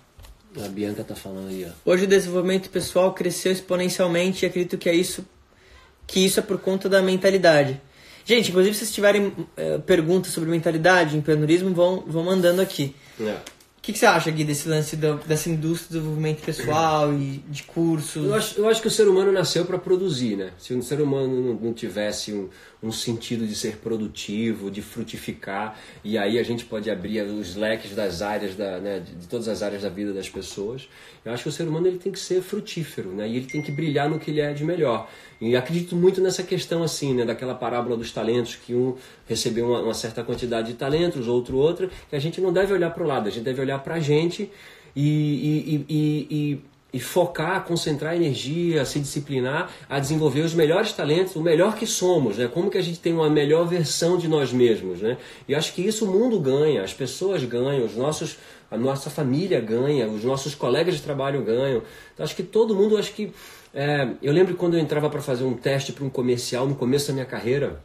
A 0.62 0.68
Bianca 0.68 1.02
tá 1.02 1.14
falando 1.14 1.48
aí, 1.48 1.64
ó. 1.64 1.90
Hoje 1.90 2.04
o 2.04 2.06
desenvolvimento 2.06 2.68
pessoal 2.68 3.14
cresceu 3.14 3.50
exponencialmente 3.50 4.44
e 4.44 4.48
acredito 4.48 4.76
que 4.76 4.88
é 4.88 4.94
isso 4.94 5.24
que 6.06 6.24
isso 6.24 6.40
é 6.40 6.42
por 6.42 6.58
conta 6.58 6.88
da 6.88 7.00
mentalidade. 7.00 7.80
Gente, 8.24 8.50
inclusive 8.50 8.74
se 8.74 8.80
vocês 8.80 8.92
tiverem 8.92 9.28
uh, 9.28 9.80
perguntas 9.86 10.32
sobre 10.32 10.50
mentalidade, 10.50 11.16
empreendedorismo, 11.16 11.72
vão, 11.72 12.04
vão 12.06 12.24
mandando 12.24 12.60
aqui. 12.60 12.94
É. 13.20 13.36
O 13.82 13.84
que, 13.84 13.92
que, 13.92 13.98
você 13.98 14.06
acha, 14.06 14.30
Gui, 14.30 14.44
desse 14.44 14.68
lance 14.68 14.94
do, 14.94 15.16
dessa 15.26 15.50
indústria 15.50 15.88
do 15.88 15.98
desenvolvimento 15.98 16.40
pessoal 16.44 17.12
e 17.12 17.42
de 17.48 17.64
cursos? 17.64 18.24
Eu 18.24 18.32
acho, 18.32 18.60
eu 18.60 18.68
acho 18.68 18.80
que 18.80 18.86
o 18.86 18.90
ser 18.90 19.08
humano 19.08 19.32
nasceu 19.32 19.64
para 19.64 19.76
produzir, 19.76 20.36
né? 20.36 20.52
Se 20.56 20.72
o 20.72 20.80
ser 20.84 21.00
humano 21.00 21.42
não, 21.42 21.54
não 21.54 21.72
tivesse 21.72 22.32
um, 22.32 22.48
um, 22.82 22.90
sentido 22.90 23.46
de 23.46 23.54
ser 23.54 23.76
produtivo, 23.76 24.70
de 24.70 24.82
frutificar, 24.82 25.78
e 26.02 26.18
aí 26.18 26.38
a 26.38 26.42
gente 26.42 26.64
pode 26.64 26.90
abrir 26.90 27.22
os 27.22 27.54
leques 27.54 27.94
das 27.94 28.22
áreas, 28.22 28.56
da, 28.56 28.78
né, 28.78 29.00
de, 29.00 29.26
todas 29.28 29.48
as 29.48 29.62
áreas 29.62 29.82
da 29.82 29.88
vida 29.88 30.12
das 30.12 30.28
pessoas, 30.28 30.88
eu 31.24 31.32
acho 31.32 31.44
que 31.44 31.48
o 31.48 31.52
ser 31.52 31.68
humano 31.68 31.86
ele 31.86 31.98
tem 31.98 32.10
que 32.10 32.18
ser 32.18 32.42
frutífero, 32.42 33.10
né? 33.10 33.28
E 33.28 33.36
ele 33.36 33.46
tem 33.46 33.62
que 33.62 33.70
brilhar 33.70 34.10
no 34.10 34.18
que 34.18 34.30
ele 34.30 34.40
é 34.40 34.52
de 34.52 34.64
melhor. 34.64 35.08
E 35.40 35.54
acredito 35.54 35.94
muito 35.94 36.20
nessa 36.20 36.42
questão 36.42 36.82
assim, 36.82 37.14
né, 37.14 37.24
daquela 37.24 37.54
parábola 37.54 37.96
dos 37.96 38.10
talentos, 38.10 38.56
que 38.56 38.74
um 38.74 38.96
recebeu 39.28 39.66
uma, 39.68 39.80
uma 39.80 39.94
certa 39.94 40.24
quantidade 40.24 40.68
de 40.68 40.74
talentos, 40.74 41.28
outro 41.28 41.56
outra, 41.56 41.88
que 42.10 42.16
a 42.16 42.18
gente 42.18 42.40
não 42.40 42.52
deve 42.52 42.72
olhar 42.72 42.90
para 42.90 43.04
o 43.04 43.06
lado, 43.06 43.28
a 43.28 43.30
gente 43.30 43.44
deve 43.44 43.60
olhar 43.60 43.78
para 43.78 43.94
a 43.94 44.00
gente 44.00 44.50
e, 44.94 45.84
e, 45.86 45.86
e, 45.88 46.26
e, 46.30 46.60
e 46.92 47.00
focar, 47.00 47.64
concentrar 47.64 48.14
energia, 48.14 48.84
se 48.84 49.00
disciplinar 49.00 49.70
a 49.88 49.98
desenvolver 49.98 50.42
os 50.42 50.54
melhores 50.54 50.92
talentos, 50.92 51.34
o 51.36 51.40
melhor 51.40 51.74
que 51.74 51.86
somos, 51.86 52.36
né? 52.36 52.48
Como 52.52 52.70
que 52.70 52.76
a 52.76 52.82
gente 52.82 53.00
tem 53.00 53.14
uma 53.14 53.30
melhor 53.30 53.66
versão 53.66 54.18
de 54.18 54.28
nós 54.28 54.52
mesmos, 54.52 55.00
né? 55.00 55.16
E 55.48 55.54
acho 55.54 55.72
que 55.72 55.80
isso 55.80 56.04
o 56.04 56.08
mundo 56.08 56.38
ganha, 56.38 56.82
as 56.82 56.92
pessoas 56.92 57.42
ganham, 57.44 57.84
os 57.84 57.96
nossos 57.96 58.36
a 58.70 58.76
nossa 58.78 59.10
família 59.10 59.60
ganha, 59.60 60.08
os 60.08 60.24
nossos 60.24 60.54
colegas 60.54 60.94
de 60.94 61.02
trabalho 61.02 61.42
ganham. 61.42 61.82
Então, 62.14 62.24
acho 62.24 62.34
que 62.34 62.42
todo 62.42 62.74
mundo, 62.74 62.96
acho 62.96 63.12
que 63.12 63.30
é, 63.74 64.08
eu 64.22 64.32
lembro 64.32 64.54
quando 64.54 64.74
eu 64.74 64.80
entrava 64.80 65.10
para 65.10 65.20
fazer 65.20 65.44
um 65.44 65.52
teste 65.52 65.92
para 65.92 66.02
um 66.02 66.08
comercial 66.08 66.66
no 66.66 66.74
começo 66.74 67.08
da 67.08 67.12
minha 67.12 67.26
carreira, 67.26 67.82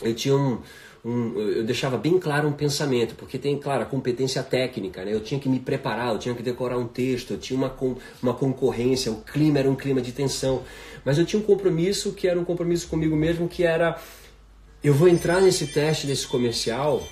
eu 0.00 0.14
tinha 0.14 0.34
um, 0.34 0.58
um, 1.04 1.36
eu 1.38 1.64
deixava 1.64 1.98
bem 1.98 2.18
claro 2.18 2.46
um 2.46 2.52
pensamento, 2.52 3.14
porque 3.16 3.36
tem, 3.36 3.58
claro, 3.58 3.82
a 3.82 3.86
competência 3.86 4.42
técnica, 4.42 5.04
né? 5.04 5.12
Eu 5.12 5.20
tinha 5.20 5.40
que 5.40 5.48
me 5.48 5.58
preparar, 5.58 6.12
eu 6.12 6.18
tinha 6.18 6.34
que 6.34 6.42
decorar 6.42 6.78
um 6.78 6.86
texto, 6.86 7.32
eu 7.32 7.38
tinha 7.38 7.58
uma, 7.58 7.74
uma 8.22 8.34
concorrência, 8.34 9.10
o 9.10 9.16
clima 9.20 9.58
era 9.58 9.68
um 9.68 9.74
clima 9.74 10.00
de 10.00 10.12
tensão. 10.12 10.62
Mas 11.04 11.18
eu 11.18 11.26
tinha 11.26 11.40
um 11.40 11.44
compromisso 11.44 12.12
que 12.12 12.28
era 12.28 12.38
um 12.38 12.44
compromisso 12.44 12.86
comigo 12.86 13.16
mesmo, 13.16 13.48
que 13.48 13.64
era 13.64 14.00
eu 14.82 14.94
vou 14.94 15.08
entrar 15.08 15.40
nesse 15.40 15.68
teste 15.68 16.06
desse 16.06 16.26
comercial 16.26 17.02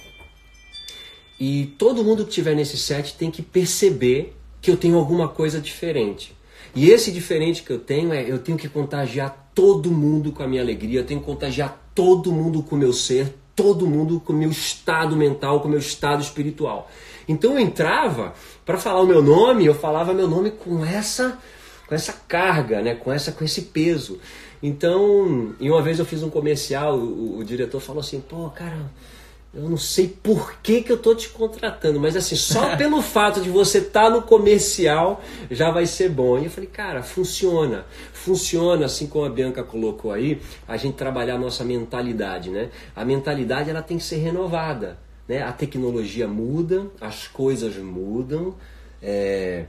e 1.38 1.66
todo 1.78 2.02
mundo 2.04 2.24
que 2.24 2.30
estiver 2.30 2.54
nesse 2.54 2.76
set 2.76 3.14
tem 3.14 3.30
que 3.30 3.42
perceber 3.42 4.34
que 4.60 4.70
eu 4.70 4.76
tenho 4.76 4.96
alguma 4.96 5.28
coisa 5.28 5.60
diferente. 5.60 6.36
E 6.74 6.90
esse 6.90 7.10
diferente 7.10 7.62
que 7.62 7.70
eu 7.70 7.78
tenho 7.78 8.12
é 8.12 8.28
eu 8.28 8.38
tenho 8.38 8.58
que 8.58 8.68
contagiar 8.68 9.50
todo 9.54 9.90
mundo 9.90 10.32
com 10.32 10.42
a 10.42 10.48
minha 10.48 10.62
alegria, 10.62 11.00
eu 11.00 11.06
tenho 11.06 11.20
que 11.20 11.26
contagiar 11.26 11.90
todo 11.94 12.32
mundo 12.32 12.62
com 12.62 12.76
o 12.76 12.78
meu 12.78 12.92
ser, 12.92 13.34
todo 13.60 13.86
mundo 13.86 14.20
com 14.20 14.32
o 14.32 14.36
meu 14.36 14.50
estado 14.50 15.14
mental, 15.14 15.60
com 15.60 15.68
o 15.68 15.70
meu 15.70 15.78
estado 15.78 16.22
espiritual. 16.22 16.90
Então 17.28 17.52
eu 17.52 17.58
entrava 17.58 18.32
para 18.64 18.78
falar 18.78 19.02
o 19.02 19.06
meu 19.06 19.22
nome, 19.22 19.66
eu 19.66 19.74
falava 19.74 20.14
meu 20.14 20.26
nome 20.26 20.50
com 20.50 20.84
essa 20.84 21.38
com 21.86 21.94
essa 21.94 22.12
carga, 22.26 22.80
né, 22.80 22.94
com 22.94 23.12
essa 23.12 23.32
com 23.32 23.44
esse 23.44 23.62
peso. 23.62 24.18
Então, 24.62 25.54
e 25.58 25.70
uma 25.70 25.82
vez 25.82 25.98
eu 25.98 26.04
fiz 26.04 26.22
um 26.22 26.30
comercial, 26.30 26.96
o, 26.96 27.38
o 27.38 27.44
diretor 27.44 27.80
falou 27.80 28.00
assim: 28.00 28.20
"Pô, 28.20 28.48
cara, 28.50 28.90
eu 29.52 29.68
não 29.68 29.76
sei 29.76 30.06
por 30.06 30.54
que, 30.62 30.80
que 30.80 30.92
eu 30.92 30.98
tô 30.98 31.12
te 31.12 31.28
contratando, 31.28 31.98
mas 31.98 32.14
assim, 32.14 32.36
só 32.36 32.74
pelo 32.78 33.02
fato 33.02 33.40
de 33.40 33.50
você 33.50 33.78
estar 33.78 34.04
tá 34.04 34.10
no 34.10 34.22
comercial 34.22 35.20
já 35.50 35.70
vai 35.72 35.86
ser 35.86 36.08
bom. 36.08 36.38
E 36.38 36.44
eu 36.44 36.50
falei, 36.50 36.68
cara, 36.68 37.02
funciona. 37.02 37.84
Funciona, 38.12 38.86
assim 38.86 39.08
como 39.08 39.24
a 39.24 39.28
Bianca 39.28 39.64
colocou 39.64 40.12
aí, 40.12 40.40
a 40.68 40.76
gente 40.76 40.94
trabalhar 40.94 41.34
a 41.34 41.38
nossa 41.38 41.64
mentalidade, 41.64 42.50
né? 42.50 42.70
A 42.94 43.04
mentalidade 43.04 43.70
ela 43.70 43.82
tem 43.82 43.98
que 43.98 44.04
ser 44.04 44.18
renovada. 44.18 44.98
Né? 45.26 45.42
A 45.42 45.52
tecnologia 45.52 46.28
muda, 46.28 46.86
as 47.00 47.26
coisas 47.26 47.76
mudam, 47.76 48.54
é, 49.02 49.64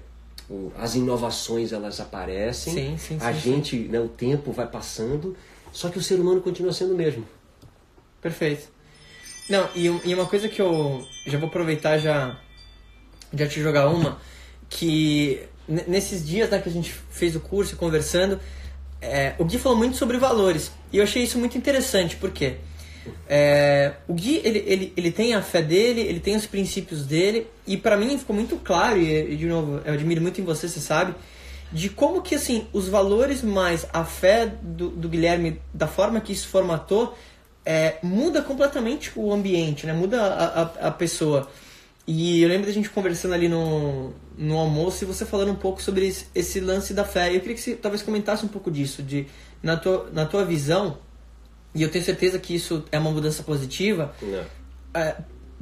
as 0.77 0.95
inovações 0.95 1.71
elas 1.71 1.99
aparecem, 1.99 2.73
sim, 2.73 2.97
sim, 2.97 3.17
a 3.19 3.33
sim, 3.33 3.39
gente, 3.39 3.77
Né, 3.77 3.99
o 3.99 4.07
tempo 4.07 4.51
vai 4.51 4.67
passando, 4.67 5.35
só 5.71 5.89
que 5.89 5.97
o 5.97 6.01
ser 6.01 6.19
humano 6.19 6.41
continua 6.41 6.73
sendo 6.73 6.93
o 6.93 6.97
mesmo. 6.97 7.25
Perfeito. 8.21 8.69
Não, 9.51 9.67
e, 9.75 9.87
e 10.05 10.15
uma 10.15 10.25
coisa 10.25 10.47
que 10.47 10.61
eu 10.61 11.05
já 11.27 11.37
vou 11.37 11.49
aproveitar 11.49 11.97
já 11.97 12.39
já 13.33 13.45
te 13.45 13.61
jogar 13.61 13.89
uma 13.89 14.17
que 14.69 15.41
nesses 15.67 16.25
dias 16.25 16.49
né, 16.49 16.59
que 16.59 16.69
a 16.69 16.71
gente 16.71 16.93
fez 17.09 17.35
o 17.35 17.41
curso 17.41 17.75
conversando, 17.75 18.39
é, 19.01 19.35
o 19.37 19.43
Gui 19.43 19.57
falou 19.57 19.77
muito 19.77 19.97
sobre 19.97 20.17
valores 20.17 20.71
e 20.93 20.99
eu 20.99 21.03
achei 21.03 21.23
isso 21.23 21.37
muito 21.37 21.57
interessante 21.57 22.15
porque 22.15 22.59
é, 23.27 23.91
o 24.07 24.13
Gui 24.13 24.39
ele, 24.41 24.63
ele, 24.65 24.93
ele 24.95 25.11
tem 25.11 25.33
a 25.33 25.41
fé 25.41 25.61
dele, 25.61 25.99
ele 25.99 26.21
tem 26.21 26.37
os 26.37 26.45
princípios 26.45 27.05
dele 27.05 27.45
e 27.67 27.75
para 27.75 27.97
mim 27.97 28.17
ficou 28.17 28.33
muito 28.33 28.55
claro 28.55 28.97
e, 28.97 29.33
e 29.33 29.35
de 29.35 29.47
novo 29.47 29.81
eu 29.83 29.93
admiro 29.93 30.21
muito 30.21 30.39
em 30.39 30.45
você, 30.45 30.69
você 30.69 30.79
sabe 30.79 31.13
de 31.73 31.89
como 31.89 32.21
que 32.21 32.35
assim 32.35 32.67
os 32.71 32.87
valores 32.87 33.41
mais 33.41 33.85
a 33.91 34.05
fé 34.05 34.45
do, 34.61 34.87
do 34.89 35.09
Guilherme 35.09 35.59
da 35.73 35.87
forma 35.87 36.21
que 36.21 36.31
isso 36.31 36.47
formatou 36.47 37.17
é, 37.65 37.97
muda 38.01 38.41
completamente 38.41 39.11
o 39.15 39.31
ambiente, 39.31 39.85
né? 39.85 39.93
Muda 39.93 40.21
a, 40.21 40.61
a, 40.61 40.87
a, 40.87 40.91
pessoa. 40.91 41.49
E 42.07 42.41
eu 42.41 42.49
lembro 42.49 42.67
da 42.67 42.73
gente 42.73 42.89
conversando 42.89 43.33
ali 43.33 43.47
no, 43.47 44.13
no 44.37 44.57
almoço 44.57 45.03
e 45.03 45.07
você 45.07 45.25
falando 45.25 45.51
um 45.51 45.55
pouco 45.55 45.81
sobre 45.81 46.07
esse, 46.07 46.25
esse 46.33 46.59
lance 46.59 46.93
da 46.93 47.03
fé. 47.03 47.35
Eu 47.35 47.39
queria 47.39 47.55
que 47.55 47.61
você 47.61 47.75
talvez 47.75 48.01
comentasse 48.01 48.43
um 48.43 48.49
pouco 48.49 48.71
disso, 48.71 49.03
de 49.03 49.27
na 49.61 49.77
tua, 49.77 50.09
na 50.11 50.25
tua 50.25 50.43
visão, 50.43 50.97
e 51.73 51.83
eu 51.83 51.89
tenho 51.89 52.03
certeza 52.03 52.39
que 52.39 52.55
isso 52.55 52.83
é 52.91 52.97
uma 52.97 53.11
mudança 53.11 53.43
positiva, 53.43 54.13
é, 54.93 55.15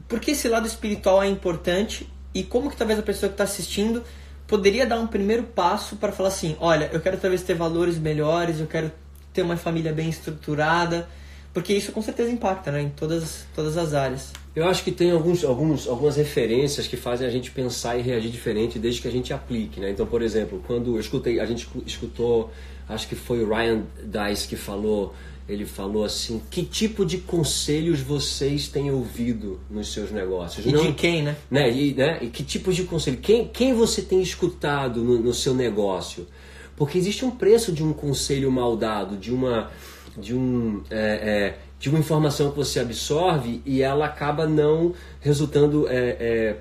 por 0.07 0.19
que 0.19 0.31
esse 0.31 0.47
lado 0.47 0.65
espiritual 0.65 1.21
é 1.21 1.27
importante 1.27 2.09
e 2.33 2.43
como 2.43 2.69
que 2.69 2.77
talvez 2.77 2.97
a 2.97 3.03
pessoa 3.03 3.29
que 3.29 3.33
está 3.33 3.43
assistindo 3.43 4.03
poderia 4.47 4.85
dar 4.85 4.99
um 4.99 5.05
primeiro 5.05 5.43
passo 5.43 5.97
para 5.97 6.11
falar 6.11 6.29
assim, 6.29 6.55
olha, 6.59 6.89
eu 6.91 6.99
quero 6.99 7.17
talvez 7.17 7.43
ter 7.43 7.53
valores 7.53 7.99
melhores, 7.99 8.59
eu 8.59 8.65
quero 8.65 8.91
ter 9.31 9.43
uma 9.43 9.57
família 9.57 9.93
bem 9.93 10.09
estruturada, 10.09 11.07
porque 11.53 11.73
isso 11.73 11.91
com 11.91 12.01
certeza 12.01 12.29
impacta 12.31 12.71
né, 12.71 12.81
em 12.81 12.89
todas, 12.89 13.45
todas 13.55 13.77
as 13.77 13.93
áreas. 13.93 14.31
Eu 14.55 14.67
acho 14.67 14.83
que 14.83 14.91
tem 14.91 15.11
alguns, 15.11 15.43
alguns, 15.43 15.87
algumas 15.87 16.15
referências 16.15 16.87
que 16.87 16.97
fazem 16.97 17.27
a 17.27 17.29
gente 17.29 17.51
pensar 17.51 17.97
e 17.97 18.01
reagir 18.01 18.29
diferente 18.29 18.77
desde 18.77 19.01
que 19.01 19.07
a 19.07 19.11
gente 19.11 19.33
aplique. 19.33 19.79
Né? 19.79 19.89
Então, 19.89 20.05
por 20.05 20.21
exemplo, 20.21 20.61
quando 20.65 20.95
eu 20.95 20.99
escutei, 20.99 21.39
a 21.39 21.45
gente 21.45 21.67
escutou, 21.85 22.51
acho 22.87 23.07
que 23.07 23.15
foi 23.15 23.43
o 23.43 23.49
Ryan 23.49 23.83
Dice 24.03 24.47
que 24.47 24.55
falou, 24.55 25.13
ele 25.47 25.65
falou 25.65 26.03
assim, 26.03 26.41
que 26.51 26.63
tipo 26.63 27.05
de 27.05 27.17
conselhos 27.19 28.01
vocês 28.01 28.67
têm 28.67 28.91
ouvido 28.91 29.59
nos 29.69 29.91
seus 29.91 30.11
negócios? 30.11 30.65
E 30.65 30.71
Não, 30.71 30.85
de 30.85 30.93
quem, 30.93 31.23
né? 31.23 31.35
né? 31.49 31.71
E, 31.71 31.93
né? 31.93 32.19
e 32.21 32.27
que 32.27 32.43
tipo 32.43 32.71
de 32.71 32.83
conselho? 32.83 33.17
Quem, 33.17 33.47
quem 33.47 33.73
você 33.73 34.01
tem 34.01 34.21
escutado 34.21 35.03
no, 35.03 35.19
no 35.19 35.33
seu 35.33 35.53
negócio? 35.53 36.27
Porque 36.75 36.97
existe 36.97 37.25
um 37.25 37.31
preço 37.31 37.71
de 37.71 37.83
um 37.83 37.91
conselho 37.91 38.51
mal 38.51 38.77
dado, 38.77 39.17
de 39.17 39.33
uma 39.33 39.69
de, 40.17 40.33
um, 40.33 40.81
é, 40.89 40.97
é, 40.97 41.57
de 41.79 41.89
uma 41.89 41.99
informação 41.99 42.51
que 42.51 42.57
você 42.57 42.79
absorve 42.79 43.61
e 43.65 43.81
ela 43.81 44.05
acaba 44.05 44.47
não 44.47 44.93
resultando 45.19 45.87
é, 45.87 46.17
é, 46.19 46.57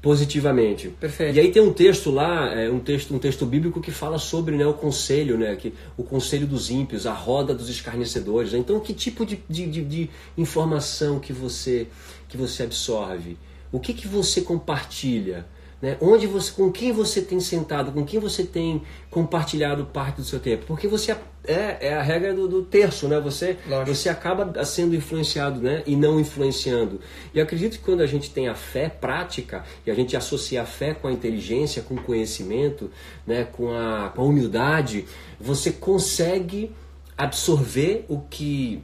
positivamente. 0.00 0.88
Perfeito. 0.88 1.36
E 1.36 1.40
aí 1.40 1.50
tem 1.50 1.62
um 1.62 1.72
texto 1.72 2.10
lá, 2.10 2.54
é, 2.54 2.70
um 2.70 2.80
texto, 2.80 3.14
um 3.14 3.18
texto 3.18 3.44
bíblico 3.44 3.80
que 3.80 3.90
fala 3.90 4.18
sobre 4.18 4.56
né, 4.56 4.66
o 4.66 4.74
conselho, 4.74 5.36
né, 5.38 5.54
que, 5.56 5.74
o 5.96 6.02
conselho 6.02 6.46
dos 6.46 6.70
ímpios, 6.70 7.06
a 7.06 7.12
roda 7.12 7.54
dos 7.54 7.68
escarnecedores. 7.68 8.52
Né? 8.52 8.58
Então, 8.58 8.80
que 8.80 8.94
tipo 8.94 9.26
de, 9.26 9.40
de, 9.48 9.66
de, 9.66 9.84
de 9.84 10.10
informação 10.36 11.18
que 11.18 11.32
você, 11.32 11.88
que 12.28 12.36
você 12.36 12.62
absorve? 12.62 13.36
O 13.70 13.78
que, 13.78 13.92
que 13.92 14.08
você 14.08 14.40
compartilha? 14.40 15.46
Né? 15.80 15.96
Onde 16.00 16.26
você, 16.26 16.52
com 16.52 16.70
quem 16.70 16.92
você 16.92 17.22
tem 17.22 17.40
sentado, 17.40 17.90
com 17.90 18.04
quem 18.04 18.20
você 18.20 18.44
tem 18.44 18.82
compartilhado 19.10 19.86
parte 19.86 20.16
do 20.16 20.24
seu 20.24 20.38
tempo, 20.38 20.66
porque 20.66 20.86
você 20.86 21.16
é, 21.42 21.88
é 21.88 21.94
a 21.94 22.02
regra 22.02 22.34
do, 22.34 22.46
do 22.46 22.62
terço, 22.62 23.08
né? 23.08 23.18
Você 23.20 23.56
você 23.86 24.10
acaba 24.10 24.62
sendo 24.64 24.94
influenciado, 24.94 25.58
né? 25.60 25.82
E 25.86 25.96
não 25.96 26.20
influenciando. 26.20 27.00
E 27.32 27.40
acredito 27.40 27.78
que 27.78 27.84
quando 27.84 28.02
a 28.02 28.06
gente 28.06 28.30
tem 28.30 28.46
a 28.46 28.54
fé 28.54 28.90
prática 28.90 29.64
e 29.86 29.90
a 29.90 29.94
gente 29.94 30.14
associa 30.14 30.62
a 30.62 30.66
fé 30.66 30.92
com 30.92 31.08
a 31.08 31.12
inteligência, 31.12 31.80
com 31.80 31.94
o 31.94 32.02
conhecimento, 32.02 32.90
né? 33.26 33.44
Com 33.44 33.72
a, 33.72 34.12
com 34.14 34.20
a 34.20 34.24
humildade, 34.24 35.06
você 35.40 35.72
consegue 35.72 36.72
absorver 37.16 38.04
o 38.06 38.20
que 38.20 38.82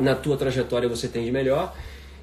na 0.00 0.14
tua 0.14 0.36
trajetória 0.38 0.88
você 0.88 1.06
tem 1.06 1.24
de 1.24 1.30
melhor 1.30 1.74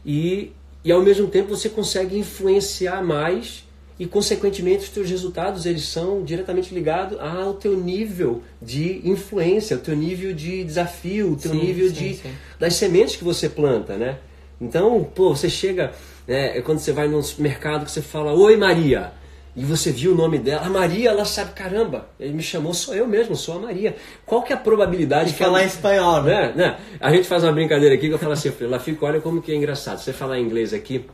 e 0.04 0.52
e 0.84 0.92
ao 0.92 1.02
mesmo 1.02 1.28
tempo 1.28 1.50
você 1.50 1.68
consegue 1.68 2.16
influenciar 2.16 3.04
mais 3.04 3.65
e 3.98 4.06
consequentemente 4.06 4.84
os 4.84 4.90
teus 4.90 5.10
resultados 5.10 5.66
eles 5.66 5.88
são 5.88 6.24
diretamente 6.24 6.74
ligados 6.74 7.18
ao 7.20 7.54
teu 7.54 7.78
nível 7.78 8.42
de 8.62 9.02
influência, 9.08 9.78
o 9.78 9.80
teu 9.80 9.96
nível 9.96 10.34
de 10.34 10.64
desafio, 10.64 11.32
o 11.32 11.36
teu 11.36 11.52
sim, 11.52 11.60
nível 11.60 11.88
sim, 11.88 11.94
de 11.94 12.14
sim. 12.16 12.32
das 12.60 12.76
sementes 12.76 13.16
que 13.16 13.24
você 13.24 13.48
planta, 13.48 13.96
né? 13.96 14.18
Então, 14.60 15.04
pô, 15.04 15.36
você 15.36 15.50
chega, 15.50 15.92
né, 16.28 16.58
é 16.58 16.62
quando 16.62 16.80
você 16.80 16.92
vai 16.92 17.08
no 17.08 17.22
supermercado 17.22 17.86
que 17.86 17.92
você 17.92 18.02
fala: 18.02 18.34
"Oi, 18.34 18.58
Maria". 18.58 19.12
E 19.58 19.64
você 19.64 19.90
viu 19.90 20.12
o 20.12 20.16
nome 20.16 20.38
dela, 20.38 20.66
a 20.66 20.70
Maria, 20.70 21.12
ela 21.12 21.24
sabe, 21.24 21.54
caramba, 21.54 22.10
ele 22.20 22.34
me 22.34 22.44
chamou, 22.44 22.74
sou 22.74 22.94
eu 22.94 23.08
mesmo, 23.08 23.38
sou 23.38 23.56
a 23.56 23.60
Maria. 23.60 23.96
Qual 24.26 24.44
que 24.44 24.52
é 24.52 24.56
a 24.56 24.60
probabilidade 24.60 25.32
de 25.32 25.38
falar 25.38 25.60
ela... 25.60 25.68
espanhol, 25.68 26.24
né? 26.24 26.48
né? 26.48 26.54
né? 26.56 26.78
A 27.00 27.10
gente 27.10 27.26
faz 27.26 27.42
uma 27.42 27.54
brincadeira 27.54 27.96
aqui 27.96 28.10
que 28.10 28.14
eu 28.14 28.20
falo 28.20 28.34
assim, 28.34 28.52
ela 28.60 28.80
fica, 28.82 29.06
olha 29.06 29.22
como 29.22 29.42
que 29.42 29.54
é 29.54 29.56
engraçado. 29.56 30.00
Você 30.00 30.12
falar 30.12 30.40
inglês 30.40 30.74
aqui, 30.74 31.06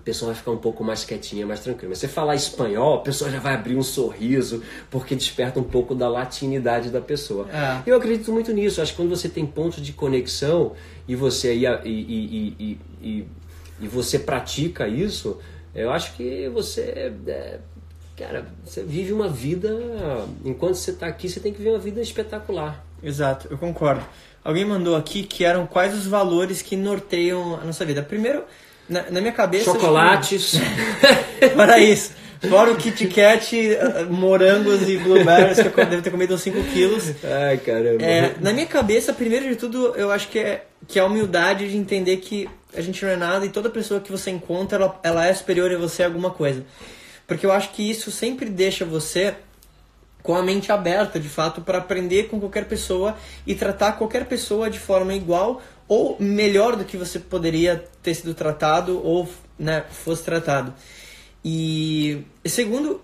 pessoa 0.00 0.32
vai 0.32 0.38
ficar 0.38 0.50
um 0.50 0.56
pouco 0.56 0.82
mais 0.82 1.04
quietinha, 1.04 1.46
mais 1.46 1.60
tranquila. 1.60 1.90
Mas 1.90 1.98
você 1.98 2.08
falar 2.08 2.34
espanhol, 2.34 2.96
a 2.96 3.00
pessoa 3.00 3.30
já 3.30 3.38
vai 3.38 3.54
abrir 3.54 3.76
um 3.76 3.82
sorriso, 3.82 4.62
porque 4.90 5.14
desperta 5.14 5.60
um 5.60 5.64
pouco 5.64 5.94
da 5.94 6.08
latinidade 6.08 6.90
da 6.90 7.00
pessoa. 7.00 7.48
É. 7.50 7.82
Eu 7.86 7.96
acredito 7.96 8.32
muito 8.32 8.52
nisso. 8.52 8.80
Acho 8.82 8.92
que 8.92 8.96
quando 8.96 9.10
você 9.10 9.28
tem 9.28 9.46
pontos 9.46 9.82
de 9.82 9.92
conexão 9.92 10.72
e 11.06 11.14
você, 11.14 11.54
e, 11.54 11.66
e, 11.84 12.78
e, 13.00 13.28
e 13.80 13.88
você 13.88 14.18
pratica 14.18 14.86
isso, 14.88 15.38
eu 15.74 15.90
acho 15.90 16.14
que 16.14 16.48
você. 16.48 17.12
É, 17.26 17.58
cara, 18.16 18.46
você 18.64 18.82
vive 18.82 19.12
uma 19.12 19.28
vida. 19.28 19.70
Enquanto 20.44 20.74
você 20.74 20.90
está 20.90 21.06
aqui, 21.06 21.28
você 21.28 21.40
tem 21.40 21.52
que 21.52 21.58
viver 21.58 21.70
uma 21.70 21.78
vida 21.78 22.00
espetacular. 22.00 22.84
Exato, 23.02 23.48
eu 23.50 23.58
concordo. 23.58 24.04
Alguém 24.44 24.64
mandou 24.64 24.96
aqui 24.96 25.22
que 25.22 25.44
eram 25.44 25.66
quais 25.66 25.94
os 25.94 26.06
valores 26.06 26.62
que 26.62 26.76
norteiam 26.76 27.56
a 27.60 27.64
nossa 27.64 27.84
vida. 27.84 28.02
Primeiro, 28.02 28.44
na, 28.88 29.10
na 29.10 29.20
minha 29.20 29.32
cabeça. 29.32 29.64
Chocolates. 29.64 30.54
Para 31.56 31.78
isso. 31.78 32.12
Fora 32.48 32.72
o 32.72 32.76
Kit 32.76 33.06
Kat, 33.06 33.56
eh, 33.56 34.04
morangos 34.10 34.88
e 34.88 34.98
blueberries, 34.98 35.60
que 35.62 35.78
eu 35.78 35.86
devo 35.86 36.02
ter 36.02 36.10
comido 36.10 36.34
uns 36.34 36.42
5 36.42 36.60
quilos. 36.72 37.12
Ai, 37.22 37.56
caramba. 37.58 38.02
É, 38.02 38.34
na 38.40 38.52
minha 38.52 38.66
cabeça, 38.66 39.12
primeiro 39.12 39.48
de 39.48 39.54
tudo, 39.54 39.94
eu 39.94 40.10
acho 40.10 40.28
que 40.28 40.40
é, 40.40 40.64
que 40.88 40.98
é 40.98 41.02
a 41.02 41.06
humildade 41.06 41.70
de 41.70 41.76
entender 41.76 42.16
que 42.16 42.48
a 42.76 42.80
gente 42.80 43.04
não 43.04 43.12
é 43.12 43.16
nada 43.16 43.46
e 43.46 43.48
toda 43.48 43.70
pessoa 43.70 44.00
que 44.00 44.10
você 44.10 44.30
encontra, 44.30 44.76
ela, 44.76 45.00
ela 45.04 45.26
é 45.26 45.32
superior 45.32 45.72
a 45.72 45.78
você 45.78 46.02
em 46.02 46.06
alguma 46.06 46.30
coisa. 46.30 46.64
Porque 47.28 47.46
eu 47.46 47.52
acho 47.52 47.70
que 47.70 47.88
isso 47.88 48.10
sempre 48.10 48.50
deixa 48.50 48.84
você 48.84 49.34
com 50.22 50.34
a 50.36 50.42
mente 50.42 50.72
aberta, 50.72 51.18
de 51.20 51.28
fato, 51.28 51.60
para 51.60 51.78
aprender 51.78 52.24
com 52.24 52.40
qualquer 52.40 52.66
pessoa 52.66 53.16
e 53.46 53.54
tratar 53.54 53.92
qualquer 53.92 54.24
pessoa 54.24 54.68
de 54.68 54.78
forma 54.78 55.14
igual 55.14 55.60
ou 55.92 56.16
melhor 56.18 56.74
do 56.74 56.86
que 56.86 56.96
você 56.96 57.18
poderia 57.18 57.84
ter 58.02 58.14
sido 58.14 58.32
tratado 58.32 58.98
ou 59.04 59.28
né, 59.58 59.84
fosse 59.90 60.22
tratado. 60.22 60.72
E 61.44 62.24
segundo, 62.46 63.02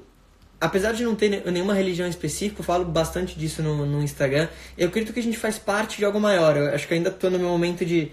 apesar 0.59 0.93
de 0.93 1.05
não 1.05 1.15
ter 1.15 1.45
nenhuma 1.53 1.75
religião 1.75 2.09
específica, 2.09 2.63
eu 2.63 2.65
falo 2.65 2.87
bastante 2.87 3.39
disso 3.39 3.63
no, 3.63 3.85
no 3.85 4.03
Instagram, 4.03 4.49
eu 4.79 4.89
acredito 4.89 5.13
que 5.13 5.21
a 5.21 5.23
gente 5.23 5.37
faz 5.37 5.59
parte 5.59 5.99
de 5.99 6.05
algo 6.07 6.19
maior. 6.19 6.57
Eu 6.57 6.75
acho 6.75 6.89
que 6.89 6.95
ainda 6.95 7.11
estou 7.11 7.31
no 7.31 7.39
meu 7.39 7.51
momento 7.51 7.85
de, 7.85 8.11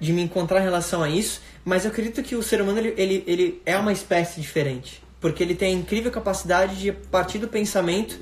de 0.00 0.10
me 0.10 0.22
encontrar 0.22 0.60
em 0.60 0.64
relação 0.64 1.02
a 1.02 1.10
isso, 1.10 1.42
mas 1.62 1.84
eu 1.84 1.90
acredito 1.90 2.22
que 2.22 2.34
o 2.34 2.42
ser 2.42 2.62
humano 2.62 2.78
ele, 2.78 2.94
ele, 2.96 3.24
ele 3.26 3.62
é 3.66 3.76
uma 3.76 3.92
espécie 3.92 4.40
diferente. 4.40 5.02
Porque 5.20 5.42
ele 5.42 5.54
tem 5.54 5.74
a 5.74 5.78
incrível 5.78 6.10
capacidade 6.10 6.76
de, 6.76 6.88
a 6.88 6.94
partir 7.10 7.36
do 7.36 7.48
pensamento, 7.48 8.18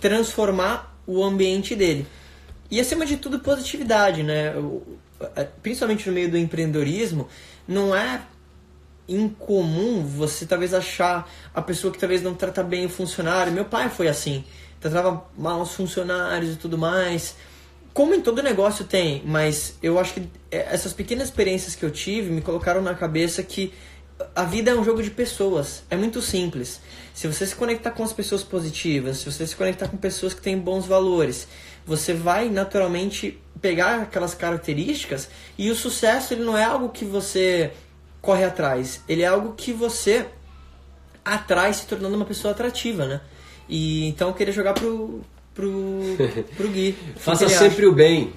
transformar 0.00 0.96
o 1.04 1.24
ambiente 1.24 1.74
dele. 1.74 2.06
E 2.72 2.80
acima 2.80 3.04
de 3.04 3.18
tudo, 3.18 3.38
positividade, 3.40 4.22
né? 4.22 4.54
Principalmente 5.62 6.06
no 6.08 6.14
meio 6.14 6.30
do 6.30 6.38
empreendedorismo, 6.38 7.28
não 7.66 7.94
é 7.94 8.22
incomum 9.08 10.04
você 10.04 10.46
talvez 10.46 10.72
achar 10.72 11.28
a 11.54 11.60
pessoa 11.60 11.92
que 11.92 11.98
talvez 11.98 12.22
não 12.22 12.34
trata 12.34 12.62
bem 12.62 12.86
o 12.86 12.88
funcionário. 12.88 13.52
Meu 13.52 13.64
pai 13.64 13.88
foi 13.88 14.08
assim, 14.08 14.44
tratava 14.80 15.24
mal 15.36 15.60
os 15.60 15.74
funcionários 15.74 16.54
e 16.54 16.56
tudo 16.56 16.78
mais. 16.78 17.36
Como 17.92 18.14
em 18.14 18.22
todo 18.22 18.42
negócio 18.42 18.86
tem, 18.86 19.22
mas 19.24 19.76
eu 19.82 19.98
acho 19.98 20.14
que 20.14 20.28
é, 20.50 20.74
essas 20.74 20.94
pequenas 20.94 21.28
experiências 21.28 21.74
que 21.74 21.84
eu 21.84 21.90
tive 21.90 22.30
me 22.30 22.40
colocaram 22.40 22.80
na 22.80 22.94
cabeça 22.94 23.42
que 23.42 23.72
a 24.34 24.44
vida 24.44 24.70
é 24.70 24.74
um 24.74 24.84
jogo 24.84 25.02
de 25.02 25.10
pessoas. 25.10 25.82
É 25.90 25.96
muito 25.96 26.22
simples. 26.22 26.80
Se 27.12 27.26
você 27.26 27.46
se 27.46 27.54
conectar 27.54 27.90
com 27.90 28.02
as 28.02 28.12
pessoas 28.12 28.42
positivas, 28.42 29.18
se 29.18 29.30
você 29.30 29.46
se 29.46 29.54
conectar 29.54 29.88
com 29.88 29.96
pessoas 29.96 30.32
que 30.32 30.40
têm 30.40 30.58
bons 30.58 30.86
valores, 30.86 31.46
você 31.86 32.12
vai 32.14 32.48
naturalmente 32.48 33.38
pegar 33.60 34.02
aquelas 34.02 34.34
características 34.34 35.28
e 35.56 35.70
o 35.70 35.74
sucesso 35.74 36.34
ele 36.34 36.42
não 36.42 36.56
é 36.56 36.64
algo 36.64 36.88
que 36.88 37.04
você 37.04 37.72
corre 38.20 38.44
atrás. 38.44 39.02
Ele 39.08 39.22
é 39.22 39.26
algo 39.26 39.54
que 39.54 39.72
você 39.72 40.26
atrai 41.24 41.72
se 41.72 41.86
tornando 41.86 42.16
uma 42.16 42.24
pessoa 42.24 42.52
atrativa, 42.52 43.06
né? 43.06 43.20
E 43.68 44.06
então 44.06 44.28
eu 44.28 44.34
queria 44.34 44.52
jogar 44.52 44.74
pro 44.74 45.20
pro 45.54 45.70
pro 46.56 46.68
Gui. 46.68 46.96
Faça 47.16 47.48
sempre 47.48 47.84
acha? 47.84 47.88
o 47.88 47.92
bem. 47.92 48.32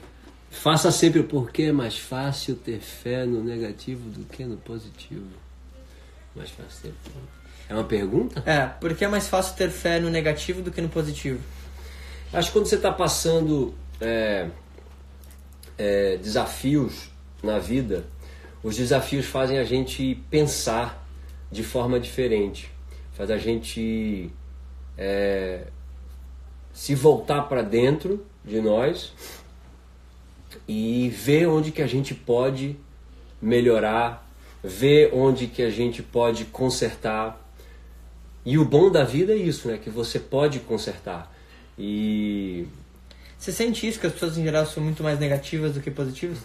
Faça 0.49 0.89
sempre 0.91 1.19
o 1.19 1.25
porquê 1.25 1.63
é 1.63 1.71
mais 1.71 1.97
fácil 1.97 2.55
ter 2.55 2.79
fé 2.79 3.25
no 3.25 3.43
negativo 3.43 4.09
do 4.09 4.23
que 4.25 4.45
no 4.45 4.57
positivo. 4.57 5.25
Mais 6.35 6.49
fácil 6.49 6.81
ter 6.81 6.93
É 7.69 7.73
uma 7.73 7.83
pergunta? 7.83 8.41
É, 8.45 8.65
porque 8.65 9.03
é 9.03 9.07
mais 9.07 9.27
fácil 9.27 9.55
ter 9.55 9.69
fé 9.69 9.99
no 9.99 10.09
negativo 10.09 10.61
do 10.61 10.71
que 10.71 10.81
no 10.81 10.89
positivo. 10.89 11.39
Acho 12.35 12.49
que 12.49 12.53
quando 12.59 12.65
você 12.65 12.75
está 12.75 12.91
passando 12.91 13.73
é, 14.01 14.49
é, 15.77 16.17
desafios 16.17 17.09
na 17.41 17.59
vida, 17.59 18.03
os 18.61 18.75
desafios 18.75 19.25
fazem 19.25 19.57
a 19.57 19.63
gente 19.63 20.15
pensar 20.29 21.07
de 21.49 21.63
forma 21.63 21.97
diferente, 21.97 22.69
faz 23.13 23.31
a 23.31 23.37
gente 23.37 24.29
é, 24.97 25.67
se 26.73 26.93
voltar 26.93 27.43
para 27.43 27.61
dentro 27.61 28.25
de 28.43 28.59
nós 28.59 29.13
e 30.67 31.07
ver 31.07 31.47
onde 31.47 31.71
que 31.71 31.81
a 31.81 31.87
gente 31.87 32.13
pode 32.13 32.75
melhorar, 33.41 34.29
ver 34.61 35.09
onde 35.13 35.47
que 35.47 35.61
a 35.61 35.69
gente 35.69 36.03
pode 36.03 36.43
consertar. 36.43 37.41
E 38.43 38.57
o 38.57 38.65
bom 38.65 38.91
da 38.91 39.05
vida 39.05 39.31
é 39.31 39.37
isso, 39.37 39.69
né? 39.69 39.77
Que 39.77 39.89
você 39.89 40.19
pode 40.19 40.59
consertar. 40.59 41.33
E 41.77 42.65
você 43.37 43.51
sente 43.51 43.87
isso 43.87 43.99
que 43.99 44.07
as 44.07 44.13
pessoas 44.13 44.37
em 44.37 44.43
geral 44.43 44.65
são 44.65 44.83
muito 44.83 45.03
mais 45.03 45.19
negativas 45.19 45.73
do 45.73 45.81
que 45.81 45.91
positivas? 45.91 46.37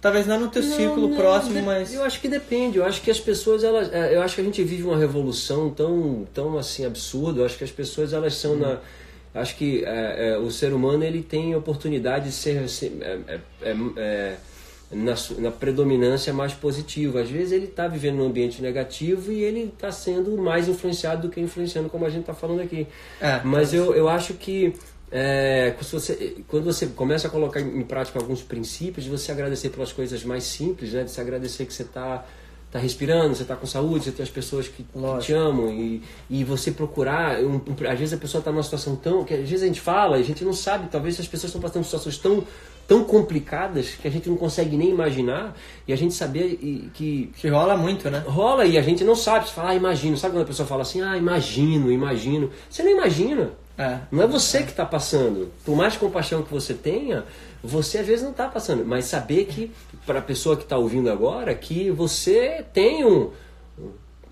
Talvez 0.00 0.26
não 0.26 0.40
no 0.40 0.48
teu 0.48 0.62
não, 0.62 0.76
círculo 0.76 1.08
não, 1.08 1.16
próximo, 1.16 1.54
de, 1.54 1.62
mas. 1.62 1.94
Eu 1.94 2.02
acho 2.02 2.20
que 2.20 2.26
depende. 2.26 2.78
Eu 2.78 2.84
acho 2.84 3.00
que 3.00 3.10
as 3.10 3.20
pessoas, 3.20 3.62
elas. 3.62 3.92
É, 3.92 4.16
eu 4.16 4.22
acho 4.22 4.34
que 4.34 4.40
a 4.40 4.44
gente 4.44 4.62
vive 4.64 4.82
uma 4.82 4.98
revolução 4.98 5.70
tão, 5.70 6.26
tão 6.34 6.58
assim 6.58 6.84
absurda. 6.84 7.40
Eu 7.40 7.46
acho 7.46 7.56
que 7.56 7.62
as 7.62 7.70
pessoas, 7.70 8.12
elas 8.12 8.34
são 8.34 8.54
hum. 8.54 8.58
na. 8.58 8.80
Acho 9.34 9.56
que 9.56 9.84
é, 9.84 10.30
é, 10.30 10.38
o 10.38 10.50
ser 10.50 10.72
humano 10.72 11.04
ele 11.04 11.22
tem 11.22 11.54
oportunidade 11.54 12.26
de 12.26 12.32
ser. 12.32 12.64
Assim, 12.64 12.98
é, 13.00 13.18
é, 13.28 13.76
é, 13.96 14.36
na, 14.92 15.14
na, 15.38 15.50
predominância 15.50 16.32
mais 16.32 16.52
positiva. 16.52 17.20
Às 17.20 17.30
vezes 17.30 17.52
ele 17.52 17.66
está 17.66 17.88
vivendo 17.88 18.16
num 18.16 18.26
ambiente 18.26 18.60
negativo 18.60 19.32
e 19.32 19.42
ele 19.42 19.64
está 19.74 19.90
sendo 19.90 20.36
mais 20.38 20.68
influenciado 20.68 21.22
do 21.22 21.28
que 21.28 21.40
influenciando, 21.40 21.88
como 21.88 22.04
a 22.04 22.10
gente 22.10 22.20
está 22.20 22.34
falando 22.34 22.60
aqui. 22.60 22.86
Mas 23.44 23.72
eu, 23.72 23.94
eu 23.94 24.08
acho 24.08 24.34
que 24.34 24.74
é, 25.10 25.74
você, 25.78 26.36
quando 26.48 26.64
você 26.64 26.86
começa 26.86 27.28
a 27.28 27.30
colocar 27.30 27.60
em 27.60 27.82
prática 27.82 28.18
alguns 28.18 28.42
princípios, 28.42 29.04
de 29.04 29.10
você 29.10 29.30
agradecer 29.30 29.68
pelas 29.68 29.92
coisas 29.92 30.24
mais 30.24 30.44
simples, 30.44 30.92
né? 30.92 31.04
de 31.04 31.10
se 31.10 31.20
agradecer 31.20 31.66
que 31.66 31.74
você 31.74 31.82
está 31.82 32.24
tá 32.70 32.78
respirando, 32.78 33.34
você 33.34 33.42
está 33.42 33.54
com 33.54 33.66
saúde, 33.66 34.06
você 34.06 34.12
tem 34.12 34.22
as 34.22 34.30
pessoas 34.30 34.66
que, 34.66 34.82
que 34.82 35.18
te 35.20 35.34
amam 35.34 35.70
e, 35.70 36.02
e 36.30 36.42
você 36.42 36.70
procurar. 36.70 37.38
Um, 37.40 37.56
um, 37.56 37.76
às 37.86 37.98
vezes 37.98 38.14
a 38.14 38.16
pessoa 38.16 38.40
está 38.40 38.50
numa 38.50 38.62
situação 38.62 38.96
tão. 38.96 39.22
que 39.22 39.34
às 39.34 39.40
vezes 39.40 39.62
a 39.62 39.66
gente 39.66 39.80
fala 39.82 40.16
e 40.16 40.22
a 40.22 40.24
gente 40.24 40.42
não 40.42 40.54
sabe, 40.54 40.88
talvez 40.90 41.20
as 41.20 41.28
pessoas 41.28 41.50
estão 41.50 41.60
passando 41.60 41.84
situações 41.84 42.16
tão, 42.16 42.42
tão 42.92 43.04
complicadas 43.04 43.94
que 43.94 44.06
a 44.06 44.10
gente 44.10 44.28
não 44.28 44.36
consegue 44.36 44.76
nem 44.76 44.90
imaginar 44.90 45.56
e 45.88 45.94
a 45.94 45.96
gente 45.96 46.12
saber 46.12 46.56
que. 46.92 47.32
Que 47.38 47.48
rola 47.48 47.74
muito, 47.74 48.10
né? 48.10 48.22
Rola 48.26 48.66
e 48.66 48.76
a 48.76 48.82
gente 48.82 49.02
não 49.02 49.16
sabe. 49.16 49.48
Você 49.48 49.54
fala, 49.54 49.70
ah, 49.70 49.74
imagino. 49.74 50.14
Sabe 50.18 50.34
quando 50.34 50.42
a 50.42 50.46
pessoa 50.46 50.68
fala 50.68 50.82
assim, 50.82 51.00
ah, 51.00 51.16
imagino, 51.16 51.90
imagino. 51.90 52.50
Você 52.68 52.82
não 52.82 52.90
imagina. 52.90 53.52
É. 53.78 54.00
Não 54.10 54.22
é 54.22 54.26
você 54.26 54.62
que 54.62 54.72
está 54.72 54.84
passando. 54.84 55.50
Por 55.64 55.74
mais 55.74 55.96
compaixão 55.96 56.42
que 56.42 56.52
você 56.52 56.74
tenha, 56.74 57.24
você 57.64 57.96
às 57.96 58.06
vezes 58.06 58.22
não 58.22 58.32
está 58.32 58.46
passando. 58.46 58.84
Mas 58.84 59.06
saber 59.06 59.46
que, 59.46 59.72
para 60.04 60.18
a 60.18 60.22
pessoa 60.22 60.54
que 60.54 60.64
está 60.64 60.76
ouvindo 60.76 61.10
agora, 61.10 61.54
que 61.54 61.90
você 61.90 62.62
tem 62.74 63.06
um. 63.06 63.30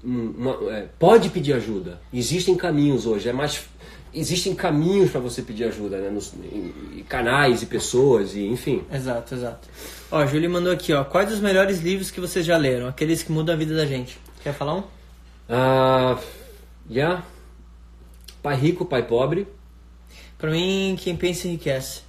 Uma, 0.04 0.58
é, 0.70 0.86
pode 0.98 1.30
pedir 1.30 1.54
ajuda. 1.54 1.98
Existem 2.12 2.54
caminhos 2.54 3.06
hoje. 3.06 3.26
É 3.26 3.32
mais, 3.32 3.66
existem 4.12 4.54
caminhos 4.54 5.10
para 5.10 5.20
você 5.20 5.42
pedir 5.42 5.64
ajuda, 5.64 5.98
né? 5.98 6.10
Nos, 6.10 6.32
em, 6.34 7.00
em 7.00 7.02
canais 7.02 7.62
e 7.62 7.66
pessoas, 7.66 8.34
e 8.34 8.46
enfim. 8.46 8.84
Exato, 8.92 9.34
exato. 9.34 9.68
Ó, 10.10 10.18
a 10.18 10.26
Júlia 10.26 10.48
mandou 10.48 10.72
aqui, 10.72 10.92
ó. 10.92 11.04
Quais 11.04 11.32
os 11.32 11.40
melhores 11.40 11.80
livros 11.80 12.10
que 12.10 12.20
vocês 12.20 12.44
já 12.44 12.56
leram? 12.56 12.88
Aqueles 12.88 13.22
que 13.22 13.32
mudam 13.32 13.54
a 13.54 13.58
vida 13.58 13.74
da 13.74 13.86
gente. 13.86 14.18
Quer 14.42 14.54
falar 14.54 14.76
um? 14.76 14.82
Ah. 15.48 16.16
Uh, 16.18 16.22
já. 16.88 17.00
Yeah. 17.00 17.24
Pai 18.42 18.56
Rico, 18.56 18.84
Pai 18.84 19.06
Pobre. 19.06 19.46
Para 20.38 20.50
mim, 20.50 20.96
Quem 20.98 21.16
Pensa 21.16 21.46
Enriquece. 21.46 22.02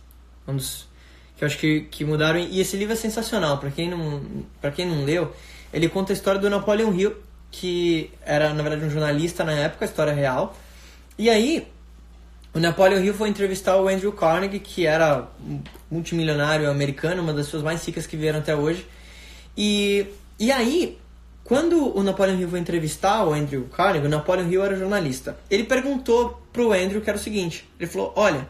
Um 0.48 0.56
dos 0.56 0.90
que 1.42 1.44
eu 1.44 1.48
acho 1.48 1.58
que, 1.58 1.82
que 1.82 2.06
mudaram. 2.06 2.40
E 2.40 2.62
esse 2.62 2.78
livro 2.78 2.94
é 2.94 2.96
sensacional. 2.96 3.58
Para 3.58 3.72
quem, 3.72 3.90
não, 3.90 4.22
quem 4.76 4.86
não 4.86 5.04
leu, 5.04 5.34
ele 5.74 5.90
conta 5.90 6.14
a 6.14 6.16
história 6.16 6.40
do 6.40 6.50
Napoleon 6.50 6.94
Hill, 6.94 7.16
que 7.50 8.12
era, 8.24 8.54
na 8.54 8.62
verdade, 8.62 8.86
um 8.86 8.92
jornalista 8.92 9.44
na 9.44 9.54
época, 9.54 9.84
a 9.84 9.88
história 9.88 10.14
real. 10.14 10.56
E 11.18 11.32
aí, 11.32 11.68
o 12.54 12.60
Napoleon 12.60 13.02
Hill 13.02 13.14
foi 13.14 13.30
entrevistar 13.30 13.78
o 13.78 13.88
Andrew 13.88 14.12
Carnegie, 14.12 14.60
que 14.60 14.86
era 14.86 15.28
um 15.48 15.62
multimilionário 15.90 16.70
americano, 16.70 17.22
uma 17.22 17.34
das 17.34 17.46
pessoas 17.46 17.64
mais 17.64 17.86
ricas 17.86 18.06
que 18.06 18.18
vieram 18.18 18.40
até 18.40 18.56
hoje. 18.56 18.86
E, 19.56 20.06
e 20.38 20.52
aí, 20.52 20.98
quando 21.46 21.98
o 21.98 22.04
Napoleon 22.04 22.38
Hill 22.38 22.50
foi 22.50 22.60
entrevistar 22.60 23.24
o 23.26 23.34
Andrew 23.34 23.66
Carnegie, 23.66 24.06
o 24.06 24.10
Napoleon 24.10 24.50
Hill 24.50 24.66
era 24.66 24.76
jornalista. 24.76 25.38
Ele 25.50 25.64
perguntou 25.64 26.42
pro 26.52 26.74
Andrew 26.74 27.02
que 27.02 27.10
era 27.10 27.18
o 27.18 27.22
seguinte: 27.22 27.70
ele 27.80 27.90
falou, 27.90 28.12
olha, 28.18 28.48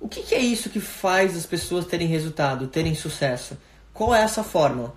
o 0.00 0.08
que, 0.08 0.22
que 0.22 0.34
é 0.34 0.40
isso 0.40 0.70
que 0.70 0.80
faz 0.80 1.36
as 1.36 1.44
pessoas 1.44 1.84
terem 1.86 2.06
resultado, 2.06 2.68
terem 2.68 2.94
sucesso? 2.94 3.56
Qual 3.92 4.14
é 4.14 4.22
essa 4.22 4.42
fórmula? 4.42 4.94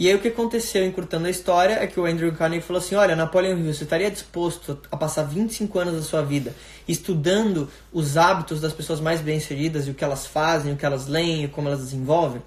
E 0.00 0.08
aí 0.08 0.14
o 0.14 0.18
que 0.18 0.28
aconteceu, 0.28 0.82
encurtando 0.86 1.26
a 1.26 1.30
história, 1.30 1.74
é 1.74 1.86
que 1.86 2.00
o 2.00 2.06
Andrew 2.06 2.32
Carnegie 2.32 2.62
falou 2.62 2.80
assim, 2.80 2.94
olha, 2.94 3.14
Napoleon 3.14 3.58
Hill, 3.58 3.74
você 3.74 3.84
estaria 3.84 4.10
disposto 4.10 4.80
a 4.90 4.96
passar 4.96 5.24
25 5.24 5.78
anos 5.78 5.94
da 5.94 6.00
sua 6.00 6.22
vida 6.22 6.56
estudando 6.88 7.68
os 7.92 8.16
hábitos 8.16 8.62
das 8.62 8.72
pessoas 8.72 8.98
mais 8.98 9.20
bem-sucedidas 9.20 9.86
e 9.86 9.90
o 9.90 9.94
que 9.94 10.02
elas 10.02 10.26
fazem, 10.26 10.72
o 10.72 10.76
que 10.78 10.86
elas 10.86 11.06
leem, 11.06 11.46
como 11.48 11.68
elas 11.68 11.80
desenvolvem? 11.80 12.40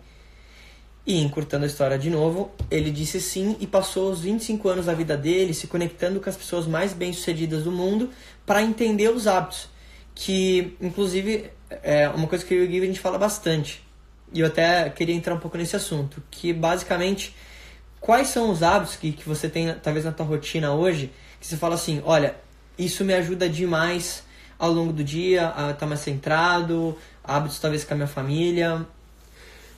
E 1.05 1.21
encurtando 1.21 1.65
a 1.65 1.67
história 1.67 1.99
de 1.99 2.09
novo, 2.09 2.49
ele 2.71 2.89
disse 2.89 3.21
sim 3.21 3.55
e 3.59 3.67
passou 3.67 4.11
os 4.11 4.21
25 4.21 4.67
anos 4.67 4.87
da 4.87 4.95
vida 4.95 5.15
dele 5.15 5.53
se 5.53 5.67
conectando 5.67 6.19
com 6.19 6.31
as 6.31 6.35
pessoas 6.35 6.65
mais 6.65 6.91
bem-sucedidas 6.91 7.65
do 7.65 7.71
mundo 7.71 8.09
para 8.47 8.63
entender 8.63 9.09
os 9.09 9.27
hábitos. 9.27 9.69
Que, 10.15 10.75
inclusive, 10.81 11.51
é 11.69 12.09
uma 12.09 12.25
coisa 12.25 12.43
que 12.43 12.51
eu 12.51 12.63
e 12.63 12.65
o 12.65 12.67
Gui 12.67 12.81
a 12.81 12.85
gente 12.87 12.99
fala 12.99 13.19
bastante. 13.19 13.83
E 14.33 14.39
eu 14.39 14.47
até 14.47 14.89
queria 14.89 15.15
entrar 15.15 15.33
um 15.33 15.39
pouco 15.39 15.57
nesse 15.57 15.75
assunto. 15.75 16.21
Que, 16.31 16.51
basicamente, 16.51 17.35
quais 18.01 18.27
são 18.27 18.49
os 18.51 18.63
hábitos 18.63 18.95
que, 18.95 19.11
que 19.11 19.27
você 19.27 19.47
tem, 19.47 19.73
talvez, 19.75 20.05
na 20.05 20.11
tua 20.11 20.25
rotina 20.25 20.73
hoje, 20.73 21.11
que 21.39 21.47
você 21.47 21.55
fala 21.55 21.75
assim, 21.75 22.01
olha, 22.05 22.35
isso 22.77 23.05
me 23.05 23.13
ajuda 23.13 23.47
demais 23.47 24.23
ao 24.57 24.71
longo 24.71 24.91
do 24.91 25.03
dia 25.03 25.53
a 25.55 25.71
estar 25.71 25.85
mais 25.85 25.99
centrado, 25.99 26.97
hábitos 27.23 27.59
talvez 27.59 27.83
com 27.83 27.93
a 27.93 27.97
minha 27.97 28.07
família, 28.07 28.85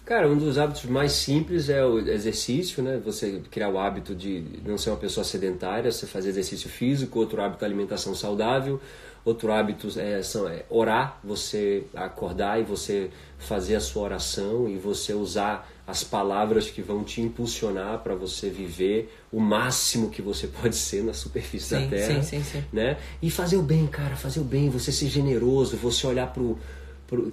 Cara, 0.05 0.29
um 0.29 0.37
dos 0.37 0.59
hábitos 0.59 0.85
mais 0.85 1.13
simples 1.13 1.67
é 1.67 1.83
o 1.83 1.97
exercício, 1.97 2.83
né? 2.83 3.01
Você 3.03 3.41
criar 3.49 3.69
o 3.69 3.79
hábito 3.79 4.13
de 4.13 4.45
não 4.63 4.77
ser 4.77 4.91
uma 4.91 4.97
pessoa 4.97 5.23
sedentária, 5.23 5.91
você 5.91 6.05
fazer 6.05 6.29
exercício 6.29 6.69
físico, 6.69 7.17
outro 7.17 7.41
hábito 7.41 7.65
alimentação 7.65 8.13
saudável, 8.13 8.79
outro 9.25 9.51
hábito 9.51 9.87
é, 9.99 10.21
são, 10.21 10.47
é 10.47 10.63
orar, 10.69 11.19
você 11.23 11.83
acordar 11.95 12.61
e 12.61 12.63
você 12.63 13.09
fazer 13.39 13.75
a 13.75 13.79
sua 13.79 14.03
oração 14.03 14.69
e 14.69 14.77
você 14.77 15.13
usar 15.13 15.67
as 15.87 16.03
palavras 16.03 16.69
que 16.69 16.81
vão 16.81 17.03
te 17.03 17.21
impulsionar 17.21 17.99
para 17.99 18.15
você 18.15 18.49
viver 18.49 19.13
o 19.31 19.39
máximo 19.39 20.09
que 20.09 20.21
você 20.21 20.47
pode 20.61 20.75
ser 20.75 21.03
na 21.03 21.13
superfície 21.13 21.69
sim, 21.69 21.81
da 21.81 21.87
Terra, 21.87 22.21
sim, 22.21 22.41
sim, 22.41 22.43
sim. 22.43 22.63
né? 22.71 22.97
E 23.21 23.31
fazer 23.31 23.57
o 23.57 23.63
bem, 23.63 23.87
cara, 23.87 24.15
fazer 24.15 24.39
o 24.39 24.43
bem, 24.43 24.69
você 24.69 24.91
ser 24.91 25.07
generoso, 25.07 25.75
você 25.75 26.05
olhar 26.05 26.31
pro 26.31 26.57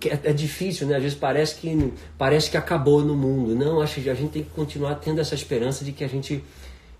é, 0.05 0.31
é, 0.31 0.33
difícil, 0.33 0.87
né? 0.87 0.97
Às 0.97 1.03
vezes 1.03 1.19
parece 1.19 1.57
que 1.57 1.93
parece 2.19 2.51
que 2.51 2.57
acabou 2.57 3.03
no 3.03 3.17
mundo. 3.17 3.55
Não, 3.55 3.81
acho 3.81 4.03
que 4.03 4.11
a 4.11 4.15
gente 4.15 4.31
tem 4.31 4.43
que 4.43 4.51
continuar 4.51 4.97
tendo 4.97 5.21
essa 5.21 5.35
esperança 5.35 5.83
de 5.83 5.93
que 5.93 6.05
a 6.05 6.09
gente 6.09 6.45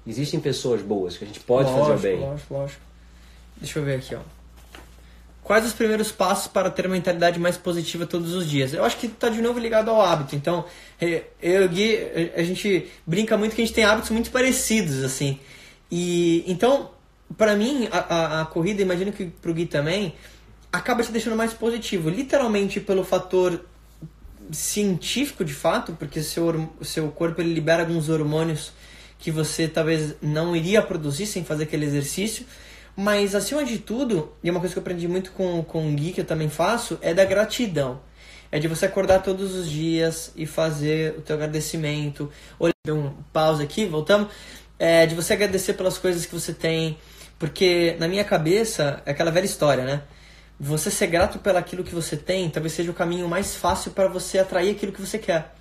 existem 0.07 0.41
pessoas 0.41 0.81
boas, 0.81 1.17
que 1.17 1.25
a 1.25 1.27
gente 1.27 1.41
pode 1.41 1.71
lógico, 1.71 1.87
fazer 1.87 2.15
o 2.15 2.17
bem. 2.17 2.21
Lógico, 2.21 2.55
lógico. 2.55 2.81
Deixa 3.59 3.79
eu 3.79 3.85
ver 3.85 3.97
aqui, 3.97 4.15
ó. 4.15 4.42
Quais 5.53 5.67
os 5.67 5.75
primeiros 5.75 6.11
passos 6.11 6.47
para 6.47 6.71
ter 6.71 6.87
uma 6.87 6.95
mentalidade 6.95 7.39
mais 7.39 7.59
positiva 7.59 8.07
todos 8.07 8.33
os 8.33 8.49
dias? 8.49 8.73
Eu 8.73 8.87
acho 8.87 8.97
que 8.97 9.05
está 9.05 9.29
de 9.29 9.43
novo 9.43 9.59
ligado 9.59 9.91
ao 9.91 10.01
hábito. 10.01 10.35
Então, 10.35 10.65
eu 10.99 11.65
e 11.67 11.69
Gui, 11.69 11.99
a 12.35 12.43
gente 12.43 12.91
brinca 13.07 13.37
muito 13.37 13.55
que 13.55 13.61
a 13.61 13.65
gente 13.67 13.75
tem 13.75 13.85
hábitos 13.85 14.09
muito 14.13 14.31
parecidos, 14.31 15.05
assim. 15.05 15.39
E 15.91 16.43
então, 16.51 16.93
para 17.37 17.55
mim, 17.55 17.87
a, 17.93 17.99
a, 17.99 18.41
a 18.41 18.45
corrida, 18.47 18.81
imagino 18.81 19.13
que 19.13 19.27
para 19.27 19.51
o 19.51 19.53
Gui 19.53 19.67
também, 19.67 20.15
acaba 20.73 21.03
te 21.03 21.13
deixando 21.13 21.37
mais 21.37 21.53
positivo, 21.53 22.09
literalmente 22.09 22.81
pelo 22.81 23.05
fator 23.05 23.63
científico 24.51 25.45
de 25.45 25.53
fato, 25.53 25.93
porque 25.99 26.23
seu 26.23 26.73
seu 26.81 27.11
corpo 27.11 27.43
ele 27.43 27.53
libera 27.53 27.83
alguns 27.83 28.09
hormônios 28.09 28.73
que 29.19 29.31
você 29.31 29.69
talvez 29.69 30.15
não 30.23 30.57
iria 30.57 30.81
produzir 30.81 31.27
sem 31.27 31.45
fazer 31.45 31.65
aquele 31.65 31.85
exercício, 31.85 32.47
mas 32.97 33.35
acima 33.35 33.65
de 33.65 33.79
tudo, 33.79 34.33
e 34.43 34.49
é 34.49 34.51
uma 34.51 34.61
coisa 34.61 34.75
que 34.75 34.79
eu 34.79 34.83
aprendi 34.83 35.09
muito 35.09 35.33
com, 35.33 35.63
com 35.63 35.89
o 35.89 35.93
Gui, 35.95 36.13
que 36.13 36.21
eu 36.21 36.25
também 36.25 36.49
faço, 36.49 36.99
é 37.01 37.15
da 37.15 37.25
gratidão. 37.25 38.01
É 38.51 38.59
de 38.59 38.69
você 38.69 38.85
acordar 38.85 39.23
todos 39.23 39.55
os 39.55 39.69
dias 39.69 40.31
e 40.37 40.45
fazer 40.45 41.15
o 41.17 41.23
teu 41.23 41.37
agradecimento. 41.37 42.31
Olha, 42.61 42.73
deu 42.85 42.97
um 42.97 43.11
pause 43.33 43.63
aqui, 43.63 43.87
voltamos. 43.87 44.29
É 44.79 45.07
de 45.07 45.15
você 45.15 45.33
agradecer 45.33 45.73
pelas 45.73 45.97
coisas 45.97 46.27
que 46.27 46.35
você 46.35 46.53
tem. 46.53 46.99
Porque 47.39 47.97
na 47.99 48.07
minha 48.07 48.25
cabeça 48.25 49.03
é 49.07 49.13
aquela 49.13 49.31
velha 49.31 49.47
história, 49.47 49.85
né? 49.85 50.03
você 50.65 50.93
ser 50.93 51.09
grato 51.09 51.41
pelaquilo 51.41 51.83
que 51.83 51.93
você 51.93 52.17
tem 52.17 52.49
talvez 52.49 52.73
seja 52.73 52.89
o 52.89 52.95
caminho 52.95 53.29
mais 53.29 53.57
fácil 53.57 53.91
para 53.91 54.07
você 54.07 54.39
atrair 54.39 54.71
aquilo 54.71 54.93
que 54.93 55.01
você 55.01 55.19
quer. 55.19 55.55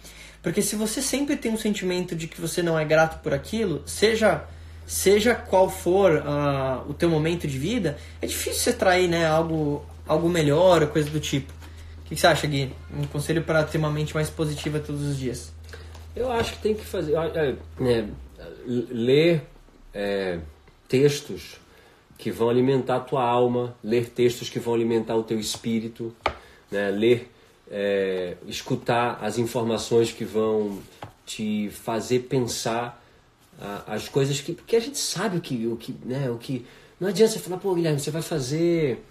Porque 0.43 0.61
se 0.61 0.75
você 0.75 1.01
sempre 1.01 1.35
tem 1.35 1.51
um 1.51 1.57
sentimento 1.57 2.15
de 2.15 2.27
que 2.27 2.39
você 2.39 2.61
não 2.61 2.77
é 2.77 2.85
grato 2.85 3.19
por 3.23 3.33
aquilo, 3.33 3.81
seja 3.87 4.43
seja 4.91 5.33
qual 5.33 5.69
for 5.69 6.17
uh, 6.17 6.89
o 6.89 6.93
teu 6.93 7.09
momento 7.09 7.47
de 7.47 7.57
vida, 7.57 7.97
é 8.21 8.27
difícil 8.27 8.59
você 8.59 8.69
atrair 8.71 9.07
né, 9.07 9.25
algo, 9.25 9.85
algo 10.05 10.27
melhor, 10.27 10.85
coisa 10.87 11.09
do 11.09 11.17
tipo. 11.17 11.49
O 11.99 12.09
que, 12.09 12.15
que 12.15 12.19
você 12.19 12.27
acha, 12.27 12.45
Gui? 12.45 12.73
Um 12.93 13.07
conselho 13.07 13.41
para 13.41 13.63
ter 13.63 13.77
uma 13.77 13.89
mente 13.89 14.13
mais 14.13 14.29
positiva 14.29 14.81
todos 14.81 15.01
os 15.03 15.17
dias. 15.17 15.53
Eu 16.13 16.29
acho 16.29 16.51
que 16.51 16.59
tem 16.59 16.75
que 16.75 16.83
fazer. 16.83 17.13
É, 17.15 17.55
é, 17.79 18.05
ler 18.67 19.43
é, 19.93 20.39
textos 20.89 21.55
que 22.17 22.29
vão 22.29 22.49
alimentar 22.49 22.97
a 22.97 22.99
tua 22.99 23.23
alma, 23.23 23.73
ler 23.81 24.09
textos 24.09 24.49
que 24.49 24.59
vão 24.59 24.73
alimentar 24.73 25.15
o 25.15 25.23
teu 25.23 25.39
espírito, 25.39 26.13
né? 26.69 26.91
ler, 26.91 27.31
é, 27.71 28.35
escutar 28.45 29.19
as 29.21 29.37
informações 29.37 30.11
que 30.11 30.25
vão 30.25 30.79
te 31.25 31.69
fazer 31.69 32.19
pensar 32.23 33.00
as 33.87 34.09
coisas 34.09 34.41
que 34.41 34.53
porque 34.53 34.75
a 34.75 34.79
gente 34.79 34.97
sabe 34.97 35.37
o 35.37 35.41
que 35.41 35.67
o 35.67 35.75
que 35.75 35.95
né 36.03 36.29
o 36.29 36.37
que 36.37 36.65
não 36.99 37.09
adianta 37.09 37.33
você 37.33 37.39
falar 37.39 37.57
pô 37.57 37.75
Guilherme 37.75 37.99
você 37.99 38.11
vai 38.11 38.21
fazer 38.21 39.03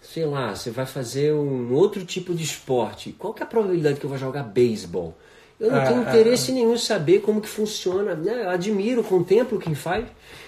sei 0.00 0.26
lá 0.26 0.54
você 0.54 0.70
vai 0.70 0.86
fazer 0.86 1.32
um 1.32 1.72
outro 1.72 2.04
tipo 2.04 2.34
de 2.34 2.42
esporte 2.42 3.12
qual 3.12 3.32
que 3.32 3.42
é 3.42 3.46
a 3.46 3.48
probabilidade 3.48 4.00
que 4.00 4.04
eu 4.04 4.10
vou 4.10 4.18
jogar 4.18 4.42
beisebol 4.42 5.16
eu 5.62 5.70
não 5.70 5.78
ah, 5.78 5.86
tenho 5.86 6.02
interesse 6.02 6.50
ah, 6.50 6.54
nenhum 6.54 6.74
em 6.74 6.78
saber 6.78 7.20
como 7.20 7.40
que 7.40 7.48
funciona. 7.48 8.16
Né? 8.16 8.46
Eu 8.46 8.50
admiro, 8.50 9.04
contemplo 9.04 9.60
quem 9.60 9.76
faz. 9.76 10.04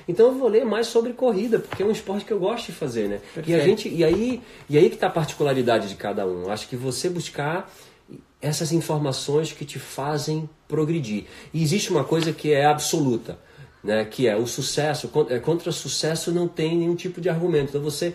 Então 0.09 0.27
eu 0.27 0.35
vou 0.35 0.49
ler 0.49 0.64
mais 0.64 0.88
sobre 0.88 1.12
corrida, 1.12 1.61
porque 1.61 1.85
é 1.85 1.87
um 1.87 1.93
esporte 1.93 2.25
que 2.25 2.33
eu 2.33 2.38
gosto 2.40 2.67
de 2.67 2.73
fazer, 2.73 3.09
né? 3.09 3.21
E 3.47 3.55
a 3.55 3.61
gente 3.61 3.88
e 3.88 4.03
aí 4.03 4.43
e 4.69 4.77
aí 4.77 4.88
que 4.88 4.97
está 4.97 5.07
a 5.07 5.11
particularidade 5.11 5.88
de 5.88 5.95
cada 5.95 6.27
um. 6.27 6.51
Acho 6.51 6.69
que 6.69 6.75
você 6.75 7.09
buscar 7.09 7.73
essas 8.43 8.73
informações 8.73 9.53
que 9.53 9.64
te 9.64 9.79
fazem 9.79 10.51
progredir. 10.67 11.27
E 11.53 11.62
existe 11.62 11.93
uma 11.93 12.03
coisa 12.03 12.33
que 12.33 12.53
é 12.53 12.64
absoluta, 12.67 13.38
né? 13.85 14.05
Que 14.05 14.27
é 14.27 14.35
o 14.35 14.47
sucesso. 14.47 15.11
É, 15.29 15.38
contra 15.38 15.70
sucesso 15.70 16.33
não 16.33 16.49
tem 16.49 16.77
nenhum 16.79 16.97
tipo 16.97 17.20
de 17.20 17.29
argumento. 17.29 17.68
Então 17.68 17.83
você 17.83 18.14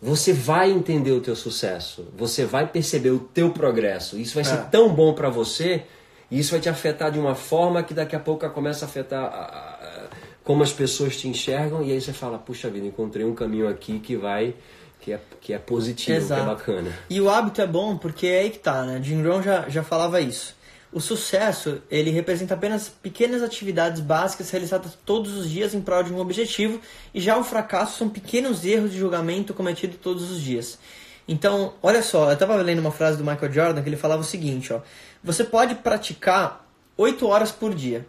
você 0.00 0.32
vai 0.32 0.70
entender 0.70 1.12
o 1.12 1.20
teu 1.20 1.36
sucesso, 1.36 2.08
você 2.16 2.44
vai 2.44 2.66
perceber 2.66 3.10
o 3.10 3.20
teu 3.20 3.50
progresso. 3.50 4.18
Isso 4.18 4.34
vai 4.34 4.42
é. 4.42 4.46
ser 4.46 4.64
tão 4.64 4.92
bom 4.92 5.14
para 5.14 5.28
você 5.28 5.84
e 6.28 6.40
isso 6.40 6.50
vai 6.50 6.58
te 6.58 6.68
afetar 6.68 7.12
de 7.12 7.20
uma 7.20 7.36
forma 7.36 7.84
que 7.84 7.94
daqui 7.94 8.16
a 8.16 8.18
pouco 8.18 8.48
começa 8.50 8.84
a 8.84 8.88
afetar 8.88 9.22
a, 9.22 9.28
a, 9.28 10.08
como 10.42 10.64
as 10.64 10.72
pessoas 10.72 11.16
te 11.16 11.28
enxergam. 11.28 11.84
E 11.84 11.92
aí 11.92 12.00
você 12.00 12.12
fala, 12.12 12.36
puxa 12.36 12.68
vida, 12.68 12.84
encontrei 12.84 13.24
um 13.24 13.34
caminho 13.34 13.68
aqui 13.68 14.00
que 14.00 14.16
vai 14.16 14.54
que 15.00 15.12
é, 15.12 15.20
que 15.40 15.52
é 15.52 15.58
positivo, 15.58 16.16
Exato. 16.16 16.40
que 16.40 16.48
é 16.48 16.54
bacana. 16.54 16.98
E 17.10 17.20
o 17.20 17.28
hábito 17.28 17.60
é 17.60 17.66
bom 17.66 17.96
porque 17.96 18.26
é 18.26 18.40
aí 18.40 18.50
que 18.50 18.58
tá, 18.58 18.84
né? 18.84 19.00
Jim 19.02 19.22
Rohn 19.22 19.42
já, 19.42 19.68
já 19.68 19.82
falava 19.82 20.20
isso. 20.20 20.56
O 20.92 21.00
sucesso, 21.00 21.80
ele 21.90 22.10
representa 22.10 22.52
apenas 22.52 22.88
pequenas 22.88 23.42
atividades 23.42 24.00
básicas 24.02 24.50
realizadas 24.50 24.92
todos 25.06 25.34
os 25.34 25.48
dias 25.48 25.72
em 25.72 25.80
prol 25.80 26.02
de 26.02 26.12
um 26.12 26.18
objetivo, 26.18 26.80
e 27.14 27.20
já 27.20 27.38
o 27.38 27.42
fracasso 27.44 27.96
são 27.96 28.10
pequenos 28.10 28.62
erros 28.64 28.92
de 28.92 28.98
julgamento 28.98 29.54
cometidos 29.54 29.96
todos 30.02 30.30
os 30.30 30.38
dias. 30.38 30.78
Então, 31.26 31.74
olha 31.82 32.02
só, 32.02 32.26
eu 32.28 32.34
estava 32.34 32.56
lendo 32.56 32.80
uma 32.80 32.90
frase 32.90 33.16
do 33.16 33.24
Michael 33.24 33.52
Jordan 33.52 33.82
que 33.82 33.88
ele 33.88 33.96
falava 33.96 34.20
o 34.20 34.24
seguinte, 34.24 34.70
ó: 34.72 34.80
Você 35.24 35.44
pode 35.44 35.76
praticar 35.76 36.68
8 36.96 37.26
horas 37.26 37.50
por 37.50 37.74
dia, 37.74 38.06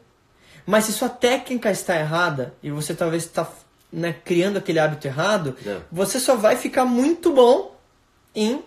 mas 0.66 0.86
se 0.86 0.92
sua 0.92 1.08
técnica 1.10 1.72
está 1.72 1.98
errada 1.98 2.54
e 2.62 2.70
você 2.70 2.94
talvez 2.94 3.24
está 3.24 3.50
né, 3.92 4.14
criando 4.26 4.58
aquele 4.58 4.80
hábito 4.80 5.08
errado, 5.08 5.56
Não. 5.66 5.82
você 5.90 6.20
só 6.20 6.36
vai 6.36 6.58
ficar 6.58 6.84
muito 6.84 7.32
bom 7.32 7.80
em 8.36 8.62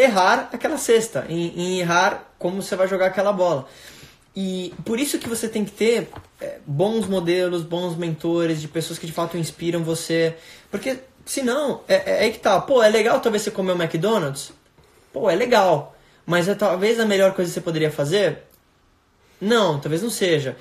errar 0.00 0.48
aquela 0.52 0.76
cesta, 0.76 1.26
em, 1.28 1.48
em, 1.56 1.80
errar 1.80 2.32
como 2.38 2.62
você 2.62 2.76
vai 2.76 2.88
jogar 2.88 3.06
aquela 3.06 3.32
bola. 3.32 3.66
E 4.34 4.72
por 4.84 4.98
isso 4.98 5.18
que 5.18 5.28
você 5.28 5.48
tem 5.48 5.64
que 5.64 5.72
ter 5.72 6.08
é, 6.40 6.58
bons 6.66 7.06
modelos, 7.06 7.62
bons 7.62 7.96
mentores, 7.96 8.60
de 8.60 8.68
pessoas 8.68 8.98
que 8.98 9.06
de 9.06 9.12
fato 9.12 9.36
inspiram 9.36 9.82
você. 9.82 10.36
Porque 10.70 10.98
se 11.24 11.42
não, 11.42 11.82
é, 11.88 12.24
é, 12.24 12.26
é 12.26 12.30
que 12.30 12.38
tá. 12.38 12.60
Pô, 12.60 12.82
é 12.82 12.88
legal 12.88 13.20
talvez 13.20 13.42
você 13.42 13.50
comer 13.50 13.72
um 13.72 13.82
McDonald's? 13.82 14.52
Pô, 15.12 15.28
é 15.28 15.34
legal. 15.34 15.96
Mas 16.24 16.48
é 16.48 16.54
talvez 16.54 17.00
a 17.00 17.04
melhor 17.04 17.34
coisa 17.34 17.50
que 17.50 17.54
você 17.54 17.60
poderia 17.60 17.90
fazer? 17.90 18.44
Não, 19.40 19.80
talvez 19.80 20.02
não 20.02 20.10
seja. 20.10 20.56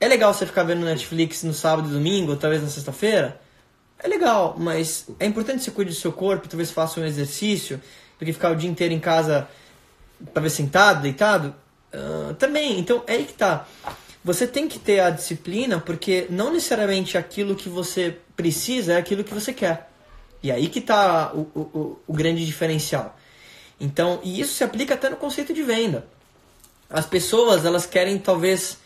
É 0.00 0.08
legal 0.08 0.34
você 0.34 0.44
ficar 0.44 0.64
vendo 0.64 0.84
Netflix 0.84 1.42
no 1.44 1.54
sábado 1.54 1.88
e 1.88 1.92
domingo, 1.92 2.36
talvez 2.36 2.62
na 2.62 2.68
sexta-feira? 2.68 3.40
É 3.98 4.08
legal, 4.08 4.56
mas 4.58 5.06
é 5.20 5.24
importante 5.24 5.58
que 5.58 5.64
você 5.64 5.70
cuide 5.70 5.90
do 5.92 5.96
seu 5.96 6.12
corpo, 6.12 6.48
talvez 6.48 6.70
faça 6.70 7.00
um 7.00 7.04
exercício, 7.04 7.80
porque 8.18 8.32
ficar 8.32 8.50
o 8.50 8.56
dia 8.56 8.68
inteiro 8.68 8.94
em 8.94 9.00
casa, 9.00 9.48
talvez 10.32 10.52
sentado, 10.52 11.02
deitado, 11.02 11.54
uh, 11.92 12.34
também. 12.34 12.78
Então 12.78 13.02
é 13.06 13.14
aí 13.14 13.24
que 13.24 13.34
tá. 13.34 13.66
Você 14.24 14.46
tem 14.46 14.66
que 14.66 14.78
ter 14.78 15.00
a 15.00 15.10
disciplina, 15.10 15.78
porque 15.78 16.26
não 16.30 16.52
necessariamente 16.52 17.18
aquilo 17.18 17.54
que 17.54 17.68
você 17.68 18.16
precisa 18.34 18.94
é 18.94 18.96
aquilo 18.96 19.22
que 19.22 19.34
você 19.34 19.52
quer. 19.52 19.90
E 20.42 20.50
aí 20.50 20.68
que 20.68 20.78
está 20.78 21.32
o, 21.34 21.40
o, 21.54 22.00
o 22.06 22.12
grande 22.12 22.44
diferencial. 22.44 23.16
Então, 23.78 24.20
e 24.22 24.40
isso 24.40 24.54
se 24.54 24.64
aplica 24.64 24.94
até 24.94 25.10
no 25.10 25.16
conceito 25.16 25.52
de 25.52 25.62
venda. 25.62 26.06
As 26.88 27.06
pessoas, 27.06 27.64
elas 27.64 27.86
querem 27.86 28.18
talvez 28.18 28.78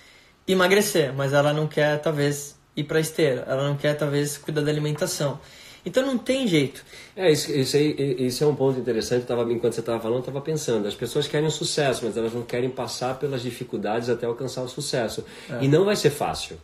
emagrecer, 0.46 1.12
mas 1.12 1.32
ela 1.32 1.52
não 1.52 1.66
quer 1.66 2.00
talvez 2.00 2.56
ir 2.76 2.84
para 2.84 3.00
esteira, 3.00 3.44
ela 3.46 3.68
não 3.68 3.76
quer 3.76 3.94
talvez 3.94 4.38
cuidar 4.38 4.62
da 4.62 4.70
alimentação. 4.70 5.38
Então 5.88 6.04
não 6.04 6.18
tem 6.18 6.46
jeito. 6.46 6.84
É, 7.16 7.32
isso, 7.32 7.50
isso, 7.50 7.76
aí, 7.76 8.26
isso 8.26 8.44
é 8.44 8.46
um 8.46 8.54
ponto 8.54 8.78
interessante. 8.78 9.24
tava, 9.24 9.50
enquanto 9.50 9.72
você 9.72 9.80
estava 9.80 9.98
falando, 9.98 10.16
eu 10.16 10.20
estava 10.20 10.40
pensando. 10.42 10.86
As 10.86 10.94
pessoas 10.94 11.26
querem 11.26 11.48
o 11.48 11.50
sucesso, 11.50 12.04
mas 12.04 12.14
elas 12.14 12.34
não 12.34 12.42
querem 12.42 12.68
passar 12.68 13.18
pelas 13.18 13.40
dificuldades 13.40 14.10
até 14.10 14.26
alcançar 14.26 14.62
o 14.62 14.68
sucesso. 14.68 15.24
É. 15.48 15.64
E 15.64 15.68
não 15.68 15.86
vai 15.86 15.96
ser 15.96 16.10
fácil. 16.10 16.58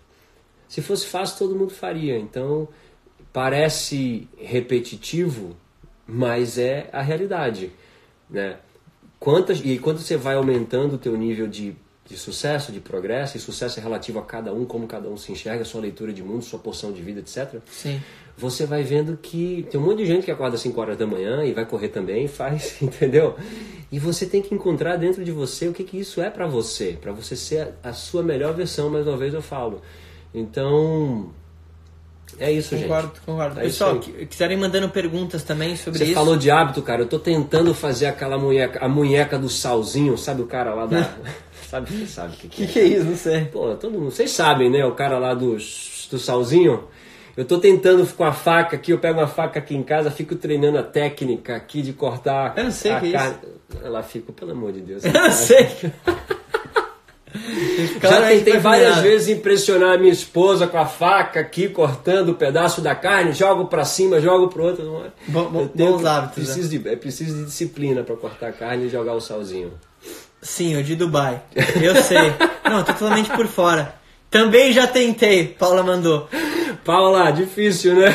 Se 0.68 0.82
fosse 0.82 1.06
fácil, 1.06 1.38
todo 1.38 1.56
mundo 1.56 1.70
faria. 1.70 2.18
Então, 2.18 2.68
parece 3.32 4.28
repetitivo, 4.36 5.56
mas 6.06 6.58
é 6.58 6.90
a 6.92 7.00
realidade, 7.00 7.72
né? 8.28 8.58
Quantas 9.18 9.62
e 9.64 9.78
quando 9.78 10.00
você 10.00 10.18
vai 10.18 10.34
aumentando 10.34 10.96
o 10.96 10.98
teu 10.98 11.16
nível 11.16 11.48
de 11.48 11.74
de 12.06 12.18
sucesso, 12.18 12.70
de 12.70 12.80
progresso, 12.80 13.36
e 13.36 13.40
sucesso 13.40 13.80
é 13.80 13.82
relativo 13.82 14.18
a 14.18 14.22
cada 14.22 14.52
um, 14.52 14.64
como 14.64 14.86
cada 14.86 15.08
um 15.08 15.16
se 15.16 15.32
enxerga, 15.32 15.64
sua 15.64 15.80
leitura 15.80 16.12
de 16.12 16.22
mundo, 16.22 16.42
sua 16.44 16.58
porção 16.58 16.92
de 16.92 17.00
vida, 17.00 17.20
etc. 17.20 17.60
Sim. 17.70 18.00
Você 18.36 18.66
vai 18.66 18.82
vendo 18.82 19.16
que 19.16 19.66
tem 19.70 19.80
um 19.80 19.84
monte 19.84 19.98
de 19.98 20.06
gente 20.06 20.24
que 20.24 20.30
acorda 20.30 20.56
às 20.56 20.60
5 20.60 20.78
horas 20.80 20.98
da 20.98 21.06
manhã 21.06 21.44
e 21.44 21.52
vai 21.52 21.64
correr 21.64 21.88
também, 21.88 22.26
faz, 22.28 22.80
entendeu? 22.82 23.36
E 23.90 23.98
você 23.98 24.26
tem 24.26 24.42
que 24.42 24.54
encontrar 24.54 24.96
dentro 24.96 25.24
de 25.24 25.32
você 25.32 25.68
o 25.68 25.72
que, 25.72 25.84
que 25.84 25.98
isso 25.98 26.20
é 26.20 26.28
para 26.28 26.46
você, 26.46 26.98
para 27.00 27.12
você 27.12 27.36
ser 27.36 27.74
a, 27.82 27.90
a 27.90 27.92
sua 27.92 28.22
melhor 28.22 28.52
versão, 28.52 28.90
mais 28.90 29.06
uma 29.06 29.16
vez 29.16 29.32
eu 29.32 29.42
falo. 29.42 29.80
Então, 30.34 31.30
é 32.38 32.50
isso, 32.50 32.76
concordo, 32.76 33.08
gente. 33.08 33.20
Concordo, 33.20 33.60
É 33.60 33.62
Pessoal, 33.62 33.98
quiserem 34.00 34.56
mandando 34.56 34.88
perguntas 34.88 35.42
também 35.42 35.76
sobre 35.76 35.98
Você 35.98 36.06
isso. 36.06 36.14
falou 36.14 36.36
de 36.36 36.50
hábito, 36.50 36.82
cara. 36.82 37.02
Eu 37.02 37.06
tô 37.06 37.18
tentando 37.18 37.72
fazer 37.74 38.06
aquela 38.06 38.36
munheca, 38.38 38.84
a 38.84 38.88
munheca 38.88 39.38
do 39.38 39.48
salzinho, 39.48 40.18
sabe 40.18 40.42
o 40.42 40.46
cara 40.46 40.74
lá 40.74 40.86
da. 40.86 41.14
sabe, 41.68 41.90
você 41.92 42.06
sabe 42.06 42.34
o 42.34 42.36
que, 42.36 42.48
que 42.48 42.56
que, 42.56 42.62
é? 42.64 42.66
que 42.66 42.78
é 42.78 42.84
isso? 42.84 43.04
Não 43.06 43.16
sei. 43.16 43.44
Pô, 43.46 43.74
todo 43.74 43.92
mundo. 43.98 44.10
Vocês 44.10 44.30
sabem, 44.30 44.70
né? 44.70 44.84
O 44.84 44.92
cara 44.92 45.18
lá 45.18 45.34
do, 45.34 45.52
do 45.56 46.18
salzinho. 46.18 46.84
Eu 47.36 47.44
tô 47.44 47.58
tentando 47.58 48.06
com 48.14 48.22
a 48.24 48.32
faca 48.32 48.76
aqui, 48.76 48.92
eu 48.92 48.98
pego 48.98 49.18
uma 49.18 49.26
faca 49.26 49.58
aqui 49.58 49.74
em 49.74 49.82
casa, 49.82 50.08
fico 50.10 50.36
treinando 50.36 50.78
a 50.78 50.84
técnica 50.84 51.56
aqui 51.56 51.82
de 51.82 51.92
cortar 51.92 52.54
Eu 52.56 52.62
não 52.64 52.70
sei 52.70 52.92
a 52.92 52.98
o 52.98 53.00
que 53.00 53.08
é 53.08 53.12
carne. 53.12 53.36
Ela 53.82 54.02
fica, 54.04 54.32
pelo 54.32 54.52
amor 54.52 54.70
de 54.72 54.80
Deus. 54.80 55.04
Eu 55.04 55.12
não 55.12 55.30
sei. 55.32 55.68
Já 58.00 58.28
tentei 58.28 58.58
várias 58.58 58.98
vezes 58.98 59.28
impressionar 59.36 59.94
a 59.94 59.98
minha 59.98 60.12
esposa 60.12 60.68
com 60.68 60.78
a 60.78 60.86
faca 60.86 61.40
aqui, 61.40 61.68
cortando 61.68 62.28
o 62.28 62.34
pedaço 62.36 62.80
da 62.80 62.94
carne, 62.94 63.32
jogo 63.32 63.64
pra 63.66 63.84
cima, 63.84 64.20
jogo 64.20 64.46
pro 64.48 64.62
outro. 64.66 65.02
Bom- 65.26 65.50
bom- 65.50 65.68
bons 65.74 66.04
hábitos, 66.04 66.36
né? 66.38 66.44
Preciso 66.54 66.68
de, 66.78 66.88
é 66.88 66.94
preciso 66.94 67.36
de 67.38 67.44
disciplina 67.46 68.04
pra 68.04 68.14
cortar 68.14 68.48
a 68.50 68.52
carne 68.52 68.86
e 68.86 68.88
jogar 68.88 69.14
o 69.14 69.20
salzinho. 69.20 69.72
Sim, 70.44 70.76
o 70.76 70.84
de 70.84 70.94
Dubai. 70.94 71.42
Eu 71.82 71.96
sei. 72.02 72.18
Não, 72.68 72.84
tô 72.84 72.92
totalmente 72.92 73.30
por 73.30 73.46
fora. 73.46 73.94
Também 74.30 74.72
já 74.72 74.86
tentei, 74.86 75.46
Paula 75.48 75.82
mandou. 75.82 76.28
Paula, 76.84 77.30
difícil, 77.32 77.94
né? 77.96 78.10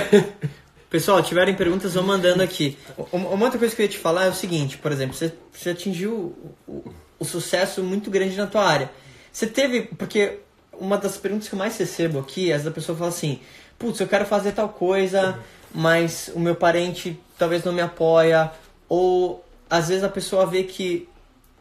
Pessoal, 0.92 1.24
tiverem 1.24 1.56
perguntas, 1.56 1.96
vão 1.96 2.04
mandando 2.04 2.44
aqui. 2.44 2.78
Uma 3.12 3.46
outra 3.46 3.58
coisa 3.58 3.76
que 3.76 3.82
eu 3.82 3.86
ia 3.86 3.92
te 3.92 3.98
falar 3.98 4.26
é 4.26 4.30
o 4.30 4.34
seguinte, 4.34 4.78
por 4.78 4.92
exemplo, 4.92 5.16
você, 5.16 5.34
você 5.52 5.72
atingiu 5.72 6.36
o, 6.68 6.72
o- 6.72 6.94
o 7.20 7.26
sucesso 7.26 7.82
muito 7.84 8.12
grande 8.12 8.36
na 8.38 8.46
tua 8.48 8.64
área. 8.64 8.92
Você 9.32 9.48
teve, 9.48 9.82
porque 9.98 10.38
uma 10.80 10.98
das 10.98 11.18
perguntas 11.18 11.50
que 11.50 11.56
eu 11.56 11.60
mais 11.60 11.76
recebo 11.78 12.20
aqui 12.20 12.52
é 12.52 12.58
da 12.60 12.72
pessoa 12.72 12.98
fala 12.98 13.10
assim, 13.10 13.40
putz, 13.78 14.00
eu 14.00 14.08
quero 14.08 14.26
fazer 14.26 14.52
tal 14.54 14.70
coisa, 14.70 15.38
mas 15.74 16.32
o 16.34 16.40
meu 16.40 16.56
parente 16.56 17.20
talvez 17.38 17.64
não 17.64 17.74
me 17.74 17.82
apoia, 17.82 18.52
ou 18.88 19.44
às 19.70 19.90
vezes 19.90 20.04
a 20.04 20.10
pessoa 20.10 20.46
vê 20.46 20.64
que 20.64 21.09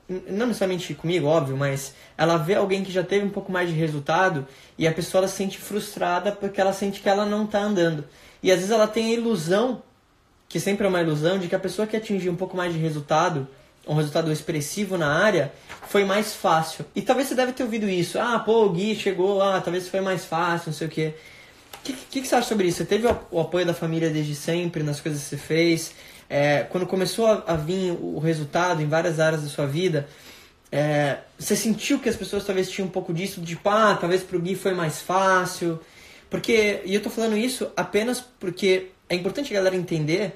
não 0.09 0.47
necessariamente 0.47 0.95
comigo, 0.95 1.27
óbvio, 1.27 1.57
mas 1.57 1.95
ela 2.17 2.39
vê 2.39 2.55
alguém 2.55 2.83
que 2.83 2.91
já 2.91 3.03
teve 3.03 3.27
um 3.27 3.31
pouco 3.31 3.53
mais 3.53 3.69
de 3.69 3.75
resultado 3.75 4.47
e 4.79 4.89
a 4.89 4.93
pessoa 4.93 5.21
ela 5.21 5.29
se 5.29 5.37
sente 5.37 5.59
frustrada 5.59 6.33
porque 6.33 6.61
ela 6.61 6.73
sente 6.73 7.01
que 7.01 7.09
ela 7.09 7.27
não 7.27 7.47
tá 7.47 7.61
andando. 7.61 8.05
E 8.43 8.51
às 8.51 8.59
vezes 8.59 8.71
ela 8.71 8.87
tem 8.87 9.11
a 9.11 9.15
ilusão, 9.15 9.83
que 10.49 10.59
sempre 10.59 10.87
é 10.87 10.89
uma 10.89 11.03
ilusão, 11.03 11.39
de 11.39 11.47
que 11.47 11.55
a 11.55 11.59
pessoa 11.59 11.87
que 11.87 11.97
atingir 11.97 12.31
um 12.31 12.37
pouco 12.37 12.57
mais 12.57 12.73
de 12.73 12.79
resultado, 12.79 13.47
um 13.87 13.95
resultado 13.95 14.33
expressivo 14.33 14.97
na 14.97 15.13
área, 15.13 15.53
foi 15.89 16.05
mais 16.05 16.35
fácil. 16.35 16.87
E 16.95 17.03
talvez 17.03 17.29
você 17.29 17.35
deve 17.35 17.53
ter 17.53 17.63
ouvido 17.63 17.89
isso. 17.89 18.19
Ah, 18.19 18.39
pô, 18.39 18.65
o 18.65 18.71
Gui 18.71 18.97
chegou, 18.97 19.43
ah, 19.43 19.61
talvez 19.61 19.89
foi 19.89 20.01
mais 20.01 20.25
fácil, 20.25 20.71
não 20.71 20.75
sei 20.75 20.87
o 20.87 20.91
quê. 20.91 21.15
O 21.75 21.79
que, 21.85 21.93
que, 21.93 22.21
que 22.23 22.29
você 22.29 22.35
acha 22.35 22.49
sobre 22.49 22.67
isso? 22.67 22.79
Você 22.79 22.85
teve 22.85 23.07
o 23.31 23.41
apoio 23.41 23.67
da 23.67 23.75
família 23.75 24.11
desde 24.11 24.35
sempre 24.35 24.83
nas 24.83 25.01
coisas 25.01 25.23
que 25.23 25.29
você 25.29 25.37
fez? 25.37 25.95
É, 26.31 26.63
quando 26.71 26.87
começou 26.87 27.27
a, 27.27 27.45
a 27.47 27.55
vir 27.57 27.93
o 27.93 28.19
resultado 28.19 28.83
em 28.83 28.87
várias 28.87 29.19
áreas 29.19 29.43
da 29.43 29.49
sua 29.49 29.67
vida, 29.67 30.07
é, 30.71 31.19
você 31.39 31.57
sentiu 31.57 31.99
que 31.99 32.09
as 32.09 32.17
pessoas 32.17 32.45
talvez 32.45 32.71
tinham 32.71 32.87
um 32.89 32.91
pouco 32.91 33.13
disso, 33.15 33.41
de 33.41 33.55
tipo, 33.57 33.69
ah, 33.69 33.97
talvez 33.99 34.23
pro 34.23 34.39
Gui 34.39 34.55
foi 34.55 34.75
mais 34.75 35.01
fácil? 35.01 35.79
Porque, 36.29 36.83
e 36.85 36.95
eu 36.95 37.01
tô 37.03 37.09
falando 37.09 37.37
isso 37.37 37.71
apenas 37.75 38.21
porque 38.21 38.89
é 39.09 39.15
importante 39.15 39.51
a 39.53 39.57
galera 39.57 39.75
entender 39.75 40.35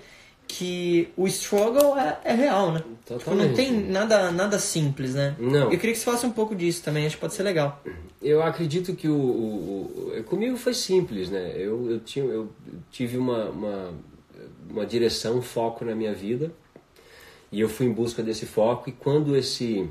que 0.48 1.08
o 1.16 1.26
struggle 1.28 1.96
é, 1.98 2.18
é 2.24 2.32
real, 2.34 2.72
né? 2.72 2.82
Tipo, 3.18 3.34
não 3.34 3.54
tem 3.54 3.72
nada, 3.72 4.30
nada 4.30 4.58
simples, 4.58 5.14
né? 5.14 5.34
Não. 5.38 5.70
Eu 5.72 5.78
queria 5.78 5.92
que 5.92 5.98
você 5.98 6.04
falasse 6.04 6.26
um 6.26 6.32
pouco 6.32 6.54
disso 6.54 6.82
também, 6.82 7.06
acho 7.06 7.16
que 7.16 7.20
pode 7.20 7.34
ser 7.34 7.42
legal. 7.42 7.82
Eu 8.20 8.42
acredito 8.42 8.94
que 8.94 9.08
o, 9.08 9.14
o- 9.14 10.14
o- 10.18 10.24
comigo 10.24 10.56
foi 10.56 10.74
simples, 10.74 11.30
né? 11.30 11.52
Eu, 11.56 11.90
eu, 11.90 12.00
tinha, 12.00 12.24
eu 12.24 12.50
tive 12.90 13.16
uma, 13.18 13.44
uma, 13.50 13.94
uma 14.72 14.86
direção, 14.86 15.38
um 15.38 15.42
foco 15.42 15.84
na 15.84 15.94
minha 15.94 16.14
vida 16.14 16.52
e 17.52 17.60
eu 17.60 17.68
fui 17.68 17.86
em 17.86 17.92
busca 17.92 18.22
desse 18.22 18.46
foco 18.46 18.88
e 18.88 18.92
quando 18.92 19.36
esse 19.36 19.88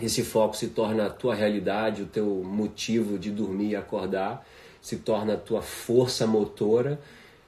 esse 0.00 0.22
foco 0.22 0.56
se 0.56 0.68
torna 0.68 1.06
a 1.06 1.10
tua 1.10 1.34
realidade, 1.34 2.02
o 2.02 2.06
teu 2.06 2.26
motivo 2.44 3.18
de 3.18 3.30
dormir 3.30 3.70
e 3.70 3.76
acordar, 3.76 4.46
se 4.80 4.96
torna 4.96 5.34
a 5.34 5.36
tua 5.36 5.60
força 5.60 6.26
motora. 6.26 7.00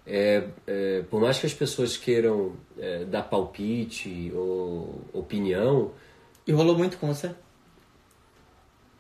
É, 0.07 0.49
é, 0.67 1.03
por 1.09 1.21
mais 1.21 1.39
que 1.39 1.47
as 1.47 1.55
pessoas 1.55 1.97
queiram 1.97 2.55
é, 2.77 3.05
dar 3.05 3.23
palpite 3.23 4.33
ou 4.35 5.01
opinião, 5.13 5.93
E 6.47 6.53
rolou 6.53 6.77
muito 6.77 6.99
com 6.99 7.07
você? 7.07 7.31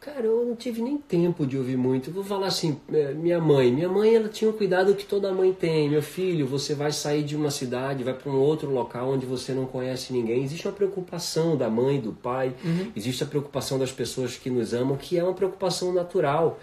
Cara, 0.05 0.27
eu 0.27 0.45
não 0.45 0.57
tive 0.57 0.83
nem 0.83 0.99
tempo 0.99 1.47
de 1.47 1.57
ouvir 1.57 1.77
muito. 1.77 2.11
Eu 2.11 2.15
vou 2.15 2.25
falar 2.25 2.49
assim, 2.49 2.77
é, 2.93 3.15
minha 3.15 3.41
mãe. 3.41 3.71
Minha 3.71 3.89
mãe, 3.89 4.17
ela 4.17 4.29
tinha 4.29 4.51
o 4.51 4.53
cuidado 4.53 4.97
que 4.97 5.05
toda 5.05 5.33
mãe 5.33 5.53
tem. 5.53 5.89
Meu 5.89 6.03
filho, 6.03 6.45
você 6.45 6.75
vai 6.75 6.91
sair 6.91 7.23
de 7.23 7.37
uma 7.37 7.53
cidade, 7.53 8.03
vai 8.03 8.13
para 8.13 8.29
um 8.29 8.35
outro 8.35 8.69
local 8.69 9.13
onde 9.13 9.25
você 9.25 9.53
não 9.53 9.65
conhece 9.65 10.13
ninguém. 10.13 10.43
Existe 10.43 10.67
uma 10.67 10.75
preocupação 10.75 11.57
da 11.57 11.71
mãe, 11.71 12.01
do 12.01 12.13
pai. 12.13 12.53
Existe 12.97 13.23
a 13.23 13.27
preocupação 13.29 13.79
das 13.79 13.93
pessoas 13.93 14.37
que 14.37 14.51
nos 14.51 14.75
amam, 14.75 14.97
que 14.97 15.17
é 15.17 15.23
uma 15.23 15.35
preocupação 15.35 15.93
natural. 15.93 16.59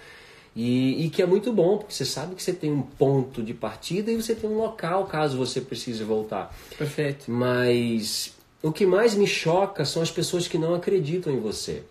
E, 0.53 1.05
e 1.05 1.09
que 1.09 1.21
é 1.21 1.25
muito 1.25 1.53
bom, 1.53 1.77
porque 1.77 1.93
você 1.93 2.03
sabe 2.03 2.35
que 2.35 2.43
você 2.43 2.51
tem 2.51 2.69
um 2.69 2.81
ponto 2.81 3.41
de 3.41 3.53
partida 3.53 4.11
e 4.11 4.21
você 4.21 4.35
tem 4.35 4.49
um 4.49 4.57
local 4.57 5.05
caso 5.05 5.37
você 5.37 5.61
precise 5.61 6.03
voltar. 6.03 6.53
Perfeito. 6.77 7.31
Mas 7.31 8.33
o 8.61 8.69
que 8.69 8.85
mais 8.85 9.15
me 9.15 9.25
choca 9.25 9.85
são 9.85 10.01
as 10.01 10.11
pessoas 10.11 10.45
que 10.45 10.57
não 10.57 10.75
acreditam 10.75 11.31
em 11.31 11.39
você. 11.39 11.83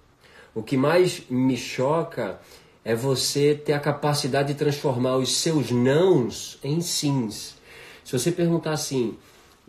O 0.54 0.62
que 0.62 0.76
mais 0.76 1.22
me 1.28 1.56
choca 1.56 2.40
é 2.84 2.94
você 2.94 3.54
ter 3.54 3.74
a 3.74 3.80
capacidade 3.80 4.52
de 4.52 4.58
transformar 4.58 5.16
os 5.16 5.36
seus 5.36 5.70
nãos 5.70 6.58
em 6.62 6.80
sims. 6.80 7.56
Se 8.02 8.18
você 8.18 8.32
perguntar 8.32 8.72
assim, 8.72 9.18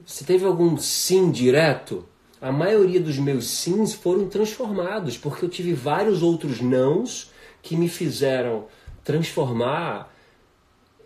você 0.06 0.24
teve 0.24 0.46
algum 0.46 0.78
sim 0.78 1.30
direto? 1.30 2.06
A 2.42 2.52
maioria 2.52 3.02
dos 3.02 3.18
meus 3.18 3.48
sims 3.48 3.94
foram 3.94 4.30
transformados, 4.30 5.18
porque 5.18 5.44
eu 5.44 5.50
tive 5.50 5.74
vários 5.74 6.24
outros 6.24 6.62
nãos 6.62 7.32
que 7.62 7.76
me 7.76 7.90
fizeram 7.90 8.68
transformar 9.04 10.14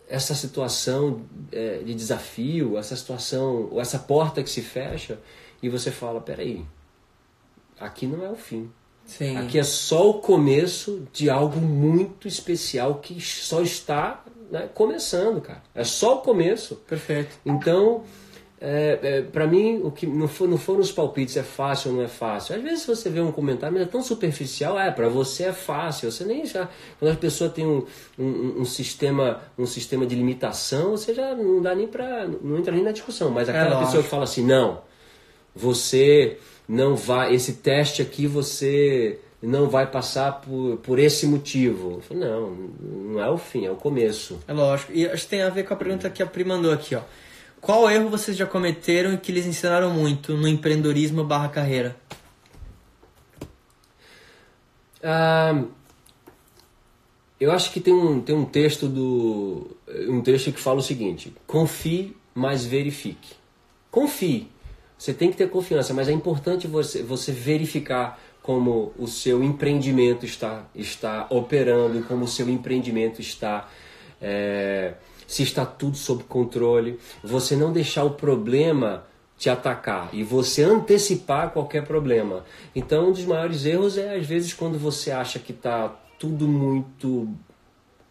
essa 0.07 0.36
situação 0.36 1.25
é, 1.51 1.79
de 1.79 1.95
desafio, 1.95 2.77
essa 2.77 2.95
situação, 2.95 3.69
ou 3.71 3.81
essa 3.81 3.97
porta 3.97 4.43
que 4.43 4.49
se 4.49 4.62
fecha, 4.62 5.19
e 5.62 5.69
você 5.69 5.89
fala, 5.89 6.21
peraí, 6.21 6.63
aqui 7.79 8.05
não 8.05 8.23
é 8.23 8.29
o 8.29 8.36
fim. 8.36 8.69
Sim. 9.17 9.38
Aqui 9.38 9.60
é 9.60 9.63
só 9.63 10.10
o 10.10 10.15
começo 10.15 11.08
de 11.13 11.30
algo 11.30 11.60
muito 11.60 12.28
especial 12.28 12.95
que 12.95 13.21
só 13.21 13.62
está 13.62 14.23
né, 14.49 14.67
começando, 14.73 15.39
cara. 15.39 15.62
É 15.76 15.84
só 15.84 16.15
o 16.15 16.21
começo. 16.21 16.78
Perfeito. 16.88 17.36
Então, 17.45 18.04
é, 18.60 18.99
é, 19.04 19.21
para 19.21 19.45
mim, 19.45 19.82
o 19.84 19.91
que 19.91 20.08
não, 20.08 20.28
for, 20.28 20.47
não 20.47 20.58
foram 20.58 20.80
os 20.80 20.91
palpites, 20.91 21.38
é 21.38 21.43
fácil 21.43 21.91
ou 21.91 21.97
não 21.97 22.04
é 22.04 22.08
fácil. 22.08 22.56
Às 22.56 22.62
vezes 22.63 22.86
você 22.86 23.08
vê 23.08 23.19
um 23.19 23.32
comentário, 23.32 23.78
mas 23.78 23.88
é 23.88 23.89
tão 23.89 24.02
superficial, 24.02 24.80
é, 24.80 24.89
para 24.89 25.08
você 25.10 25.43
é 25.43 25.54
fácil. 25.54 26.12
Você 26.12 26.23
nem 26.23 26.45
já. 26.45 26.67
Quando 26.97 27.12
a 27.12 27.15
pessoa 27.15 27.52
tem 27.52 27.67
um, 27.67 27.86
um, 28.17 28.62
um 28.62 28.65
sistema, 28.65 29.41
um 29.58 29.67
sistema 29.67 30.08
de 30.08 30.15
limitação, 30.15 30.91
você 30.91 31.13
já 31.13 31.36
não 31.36 31.62
dá 31.62 31.76
nem 31.76 31.88
pra. 31.88 32.28
não 32.41 32.58
entra 32.58 32.73
nem 32.73 32.84
na 32.84 32.91
discussão. 32.91 33.30
Mas 33.30 33.47
aquela 33.47 33.65
lógico. 33.65 33.86
pessoa 33.86 34.04
que 34.04 34.10
fala 34.10 34.23
assim, 34.23 34.43
não, 34.43 34.82
você 35.56 36.39
não 36.67 36.95
vai. 36.95 37.34
Esse 37.34 37.54
teste 37.54 38.02
aqui 38.02 38.28
você 38.28 39.19
não 39.41 39.69
vai 39.69 39.86
passar 39.86 40.41
por, 40.41 40.78
por 40.78 40.99
esse 40.99 41.26
motivo. 41.28 42.02
Falo, 42.02 42.19
não, 42.19 42.52
não 43.13 43.23
é 43.23 43.30
o 43.30 43.38
fim, 43.38 43.65
é 43.65 43.71
o 43.71 43.76
começo. 43.76 44.39
É 44.47 44.54
lógico. 44.54 44.91
E 44.93 45.08
acho 45.08 45.23
que 45.23 45.30
tem 45.30 45.41
a 45.41 45.49
ver 45.49 45.63
com 45.63 45.73
a 45.73 45.78
pergunta 45.78 46.10
que 46.10 46.23
a 46.23 46.26
Pri 46.26 46.43
mandou 46.43 46.71
aqui, 46.71 46.95
ó. 46.95 47.02
Qual 47.60 47.89
erro 47.89 48.10
vocês 48.10 48.36
já 48.36 48.45
cometeram 48.45 49.13
e 49.13 49.17
que 49.17 49.32
lhes 49.32 49.45
ensinaram 49.45 49.89
muito 49.89 50.36
no 50.36 50.47
empreendedorismo 50.47 51.23
barra 51.23 51.47
carreira? 51.47 51.95
Ah, 55.02 55.63
eu 57.39 57.52
acho 57.52 57.71
que 57.71 57.80
tem 57.82 57.93
um, 57.93 58.21
tem 58.21 58.36
um 58.36 58.45
texto 58.45 58.88
do 58.88 59.76
um 60.08 60.21
texto 60.21 60.52
que 60.52 60.60
fala 60.60 60.80
o 60.80 60.84
seguinte: 60.84 61.34
confie, 61.45 62.15
mas 62.34 62.65
verifique. 62.65 63.34
Confie. 63.91 64.49
Você 65.03 65.13
tem 65.13 65.29
que 65.29 65.35
ter 65.35 65.49
confiança, 65.49 65.93
mas 65.93 66.07
é 66.07 66.13
importante 66.13 66.65
você, 66.65 67.03
você 67.03 67.29
verificar 67.33 68.17
como 68.41 68.93
o 68.97 69.05
seu 69.05 69.43
empreendimento 69.43 70.25
está, 70.25 70.65
está 70.73 71.27
operando 71.29 72.01
como 72.03 72.23
o 72.23 72.27
seu 72.27 72.49
empreendimento 72.49 73.19
está. 73.19 73.67
é, 74.21 74.93
se 75.27 75.43
está 75.43 75.65
tudo 75.65 75.97
sob 75.97 76.23
controle. 76.23 76.97
Você 77.21 77.53
não 77.53 77.73
deixar 77.73 78.05
o 78.05 78.11
problema 78.11 79.03
te 79.37 79.49
atacar 79.49 80.07
e 80.13 80.23
você 80.23 80.63
antecipar 80.63 81.49
qualquer 81.49 81.85
problema. 81.85 82.45
Então, 82.73 83.09
um 83.09 83.11
dos 83.11 83.25
maiores 83.25 83.65
erros 83.65 83.97
é 83.97 84.15
às 84.15 84.25
vezes 84.25 84.53
quando 84.53 84.79
você 84.79 85.11
acha 85.11 85.37
que 85.37 85.51
está 85.51 85.89
tudo 86.17 86.47
muito 86.47 87.27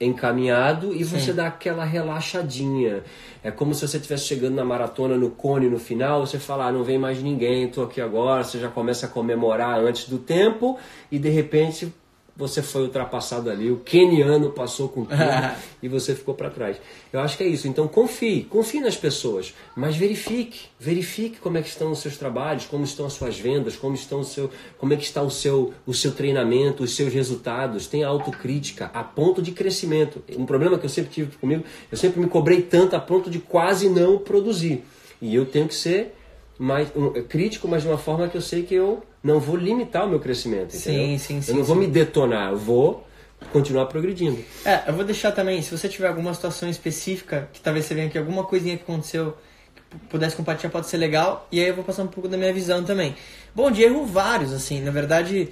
encaminhado 0.04 0.94
e 0.94 1.04
você 1.04 1.32
Sim. 1.32 1.34
dá 1.34 1.46
aquela 1.46 1.84
relaxadinha. 1.84 3.02
É 3.42 3.50
como 3.50 3.74
se 3.74 3.86
você 3.86 3.96
estivesse 3.96 4.24
chegando 4.24 4.54
na 4.54 4.64
maratona, 4.64 5.16
no 5.16 5.30
cone 5.30 5.68
no 5.68 5.78
final, 5.78 6.26
você 6.26 6.38
fala, 6.38 6.66
ah, 6.66 6.72
não 6.72 6.84
vem 6.84 6.98
mais 6.98 7.22
ninguém, 7.22 7.64
estou 7.64 7.84
aqui 7.84 8.00
agora, 8.00 8.44
você 8.44 8.58
já 8.58 8.68
começa 8.68 9.06
a 9.06 9.08
comemorar 9.08 9.78
antes 9.80 10.08
do 10.08 10.18
tempo 10.18 10.78
e 11.10 11.18
de 11.18 11.28
repente 11.28 11.92
você 12.34 12.62
foi 12.62 12.82
ultrapassado 12.82 13.50
ali, 13.50 13.70
o 13.70 13.78
keniano 13.78 14.50
passou 14.50 14.88
com 14.88 15.04
tudo 15.04 15.18
e 15.82 15.88
você 15.88 16.14
ficou 16.14 16.34
para 16.34 16.48
trás. 16.48 16.78
Eu 17.12 17.20
acho 17.20 17.36
que 17.36 17.44
é 17.44 17.46
isso. 17.46 17.68
Então 17.68 17.86
confie, 17.86 18.44
confie 18.44 18.80
nas 18.80 18.96
pessoas, 18.96 19.54
mas 19.76 19.96
verifique, 19.96 20.60
verifique 20.80 21.38
como 21.38 21.58
é 21.58 21.62
que 21.62 21.68
estão 21.68 21.90
os 21.92 21.98
seus 21.98 22.16
trabalhos, 22.16 22.64
como 22.64 22.84
estão 22.84 23.04
as 23.04 23.12
suas 23.12 23.38
vendas, 23.38 23.76
como 23.76 23.94
estão 23.94 24.20
o 24.20 24.24
seu, 24.24 24.50
como 24.78 24.94
é 24.94 24.96
que 24.96 25.04
está 25.04 25.22
o 25.22 25.30
seu, 25.30 25.74
o 25.86 25.92
seu 25.92 26.12
treinamento, 26.12 26.82
os 26.82 26.96
seus 26.96 27.12
resultados. 27.12 27.86
Tenha 27.86 28.08
autocrítica 28.08 28.90
a 28.94 29.04
ponto 29.04 29.42
de 29.42 29.52
crescimento. 29.52 30.22
Um 30.36 30.46
problema 30.46 30.78
que 30.78 30.86
eu 30.86 30.90
sempre 30.90 31.12
tive 31.12 31.36
comigo, 31.36 31.64
eu 31.90 31.98
sempre 31.98 32.20
me 32.20 32.28
cobrei 32.28 32.62
tanto 32.62 32.96
a 32.96 33.00
ponto 33.00 33.28
de 33.28 33.38
quase 33.38 33.88
não 33.88 34.18
produzir. 34.18 34.84
E 35.20 35.34
eu 35.34 35.44
tenho 35.44 35.68
que 35.68 35.74
ser 35.74 36.14
mais 36.62 36.88
um, 36.94 37.10
crítico, 37.24 37.66
mas 37.66 37.82
de 37.82 37.88
uma 37.88 37.98
forma 37.98 38.28
que 38.28 38.36
eu 38.36 38.40
sei 38.40 38.62
que 38.62 38.72
eu 38.72 39.02
não 39.20 39.40
vou 39.40 39.56
limitar 39.56 40.06
o 40.06 40.08
meu 40.08 40.20
crescimento. 40.20 40.70
Sim, 40.70 41.18
sim, 41.18 41.42
sim. 41.42 41.50
Eu 41.50 41.58
não 41.58 41.64
vou 41.64 41.74
me 41.74 41.88
detonar, 41.88 42.52
eu 42.52 42.56
vou 42.56 43.04
continuar 43.52 43.86
progredindo. 43.86 44.38
É, 44.64 44.84
eu 44.86 44.92
vou 44.94 45.04
deixar 45.04 45.32
também, 45.32 45.60
se 45.60 45.76
você 45.76 45.88
tiver 45.88 46.06
alguma 46.06 46.32
situação 46.32 46.68
específica, 46.68 47.48
que 47.52 47.60
talvez 47.60 47.84
você 47.84 47.94
venha 47.94 48.06
aqui, 48.06 48.16
alguma 48.16 48.44
coisinha 48.44 48.76
que 48.76 48.84
aconteceu, 48.84 49.36
que 49.74 49.98
pudesse 50.08 50.36
compartilhar, 50.36 50.70
pode 50.70 50.86
ser 50.86 50.98
legal, 50.98 51.48
e 51.50 51.58
aí 51.58 51.66
eu 51.66 51.74
vou 51.74 51.82
passar 51.82 52.04
um 52.04 52.08
pouco 52.08 52.28
da 52.28 52.36
minha 52.36 52.52
visão 52.52 52.84
também. 52.84 53.16
Bom, 53.52 53.68
de 53.68 53.82
erro 53.82 54.06
vários, 54.06 54.52
assim, 54.52 54.80
na 54.80 54.92
verdade, 54.92 55.48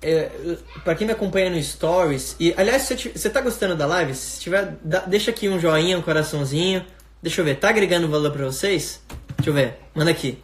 é, 0.00 0.30
para 0.84 0.94
quem 0.94 1.04
me 1.04 1.12
acompanha 1.12 1.50
no 1.50 1.60
Stories, 1.60 2.36
e 2.38 2.54
aliás, 2.56 2.82
se 2.82 2.94
você 3.08 3.28
tá 3.28 3.40
gostando 3.40 3.74
da 3.74 3.86
live, 3.86 4.14
se 4.14 4.40
tiver, 4.40 4.76
dá, 4.84 5.00
deixa 5.00 5.32
aqui 5.32 5.48
um 5.48 5.58
joinha, 5.58 5.98
um 5.98 6.02
coraçãozinho, 6.02 6.86
deixa 7.24 7.40
eu 7.40 7.44
ver, 7.46 7.56
tá 7.56 7.70
agregando 7.70 8.06
valor 8.06 8.30
para 8.30 8.44
vocês? 8.44 9.00
Deixa 9.38 9.48
eu 9.48 9.54
ver, 9.54 9.78
manda 9.94 10.10
aqui. 10.10 10.38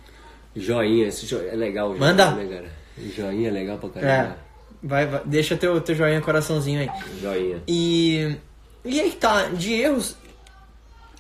Joinha, 0.57 1.09
esse 1.09 1.27
jo... 1.27 1.38
é 1.38 1.55
legal. 1.55 1.88
Joinha, 1.88 2.01
Manda. 2.01 2.31
Né, 2.31 2.47
cara? 2.47 2.71
Joinha 3.14 3.49
é 3.49 3.51
legal 3.51 3.77
pra 3.77 3.90
caramba. 3.90 4.12
É. 4.12 4.51
Vai, 4.83 5.07
vai, 5.07 5.21
deixa 5.27 5.59
teu, 5.59 5.79
teu 5.83 5.95
joinha, 5.95 6.23
coraçãozinho 6.23 6.81
aí. 6.81 6.90
Joinha. 7.21 7.62
E, 7.69 8.35
e 8.83 8.99
aí 8.99 9.12
tá, 9.12 9.49
de 9.49 9.75
erros, 9.75 10.16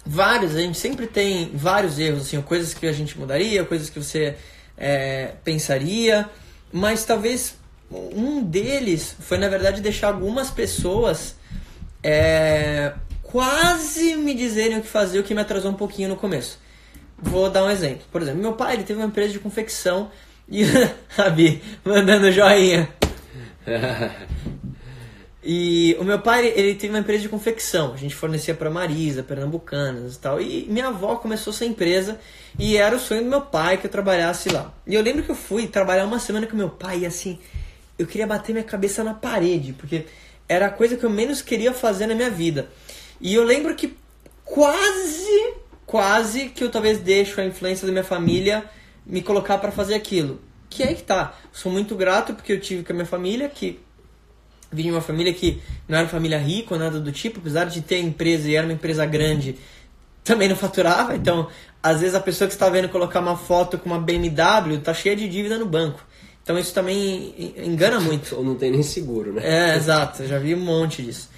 vários, 0.04 0.56
a 0.56 0.60
gente 0.60 0.78
sempre 0.78 1.06
tem 1.06 1.50
vários 1.52 1.98
erros, 1.98 2.22
assim, 2.22 2.40
coisas 2.40 2.72
que 2.72 2.86
a 2.86 2.92
gente 2.92 3.18
mudaria, 3.18 3.62
coisas 3.62 3.90
que 3.90 4.02
você 4.02 4.36
é, 4.78 5.32
pensaria, 5.44 6.26
mas 6.72 7.04
talvez 7.04 7.54
um 7.90 8.42
deles 8.42 9.14
foi, 9.20 9.36
na 9.36 9.48
verdade, 9.50 9.82
deixar 9.82 10.08
algumas 10.08 10.50
pessoas 10.50 11.36
é, 12.02 12.94
quase 13.30 14.16
me 14.16 14.34
dizerem 14.34 14.78
o 14.78 14.82
que 14.82 14.88
fazer, 14.88 15.18
o 15.18 15.22
que 15.22 15.34
me 15.34 15.40
atrasou 15.40 15.70
um 15.70 15.74
pouquinho 15.74 16.08
no 16.08 16.16
começo. 16.16 16.58
Vou 17.16 17.48
dar 17.50 17.64
um 17.64 17.70
exemplo. 17.70 18.02
Por 18.10 18.22
exemplo, 18.22 18.40
meu 18.40 18.54
pai 18.54 18.74
ele 18.74 18.84
teve 18.84 18.98
uma 18.98 19.06
empresa 19.06 19.32
de 19.32 19.38
confecção 19.38 20.10
e 20.48 20.64
a 21.16 21.30
Bi 21.30 21.62
mandando 21.84 22.32
joinha. 22.32 22.88
e 25.44 25.96
o 26.00 26.04
meu 26.04 26.18
pai 26.18 26.46
ele 26.48 26.74
teve 26.74 26.92
uma 26.92 26.98
empresa 26.98 27.22
de 27.22 27.28
confecção. 27.28 27.92
A 27.92 27.96
gente 27.96 28.14
fornecia 28.14 28.54
para 28.54 28.70
Marisa, 28.70 29.22
Pernambucanas 29.22 30.16
e 30.16 30.18
tal. 30.18 30.40
E 30.40 30.66
minha 30.68 30.88
avó 30.88 31.16
começou 31.16 31.52
essa 31.52 31.64
empresa 31.64 32.18
e 32.58 32.76
era 32.76 32.96
o 32.96 32.98
sonho 32.98 33.22
do 33.22 33.30
meu 33.30 33.42
pai 33.42 33.76
que 33.76 33.86
eu 33.86 33.90
trabalhasse 33.90 34.48
lá. 34.48 34.74
E 34.86 34.94
eu 34.94 35.02
lembro 35.02 35.22
que 35.22 35.30
eu 35.30 35.36
fui 35.36 35.68
trabalhar 35.68 36.04
uma 36.04 36.18
semana 36.18 36.46
com 36.46 36.56
meu 36.56 36.70
pai 36.70 37.00
e 37.00 37.06
assim, 37.06 37.38
eu 37.98 38.06
queria 38.06 38.26
bater 38.26 38.52
minha 38.52 38.64
cabeça 38.64 39.04
na 39.04 39.14
parede, 39.14 39.72
porque 39.74 40.06
era 40.48 40.66
a 40.66 40.70
coisa 40.70 40.96
que 40.96 41.04
eu 41.04 41.10
menos 41.10 41.42
queria 41.42 41.72
fazer 41.72 42.06
na 42.08 42.14
minha 42.14 42.30
vida. 42.30 42.68
E 43.20 43.34
eu 43.34 43.44
lembro 43.44 43.74
que 43.74 43.94
quase 44.44 45.54
quase 45.90 46.50
que 46.50 46.62
eu 46.62 46.70
talvez 46.70 47.00
deixo 47.00 47.40
a 47.40 47.44
influência 47.44 47.84
da 47.84 47.92
minha 47.92 48.04
família 48.04 48.64
me 49.04 49.20
colocar 49.20 49.58
para 49.58 49.72
fazer 49.72 49.94
aquilo. 49.94 50.40
Que 50.68 50.84
é 50.84 50.94
que 50.94 51.02
tá. 51.02 51.34
Sou 51.52 51.70
muito 51.70 51.96
grato 51.96 52.32
porque 52.32 52.52
eu 52.52 52.60
tive 52.60 52.84
com 52.84 52.92
a 52.92 52.94
minha 52.94 53.06
família, 53.06 53.48
que 53.48 53.80
vim 54.70 54.84
de 54.84 54.90
uma 54.92 55.00
família 55.00 55.34
que 55.34 55.60
não 55.88 55.98
era 55.98 56.06
família 56.06 56.38
rica 56.38 56.74
ou 56.74 56.78
nada 56.78 57.00
do 57.00 57.10
tipo, 57.10 57.40
apesar 57.40 57.64
de 57.64 57.80
ter 57.80 57.98
empresa 57.98 58.48
e 58.48 58.54
era 58.54 58.64
uma 58.68 58.72
empresa 58.72 59.04
grande, 59.04 59.56
também 60.22 60.48
não 60.48 60.54
faturava. 60.54 61.16
Então, 61.16 61.48
às 61.82 62.00
vezes 62.00 62.14
a 62.14 62.20
pessoa 62.20 62.46
que 62.46 62.54
está 62.54 62.68
vendo 62.68 62.88
colocar 62.88 63.18
uma 63.18 63.36
foto 63.36 63.76
com 63.76 63.86
uma 63.86 63.98
BMW 63.98 64.78
tá 64.78 64.94
cheia 64.94 65.16
de 65.16 65.28
dívida 65.28 65.58
no 65.58 65.66
banco. 65.66 66.00
Então 66.40 66.56
isso 66.56 66.72
também 66.72 67.52
engana 67.56 67.98
muito. 67.98 68.36
Ou 68.36 68.44
não 68.44 68.54
tem 68.54 68.70
nem 68.70 68.84
seguro, 68.84 69.32
né? 69.32 69.72
É, 69.72 69.76
exato. 69.76 70.24
Já 70.24 70.38
vi 70.38 70.54
um 70.54 70.60
monte 70.60 71.02
disso. 71.02 71.28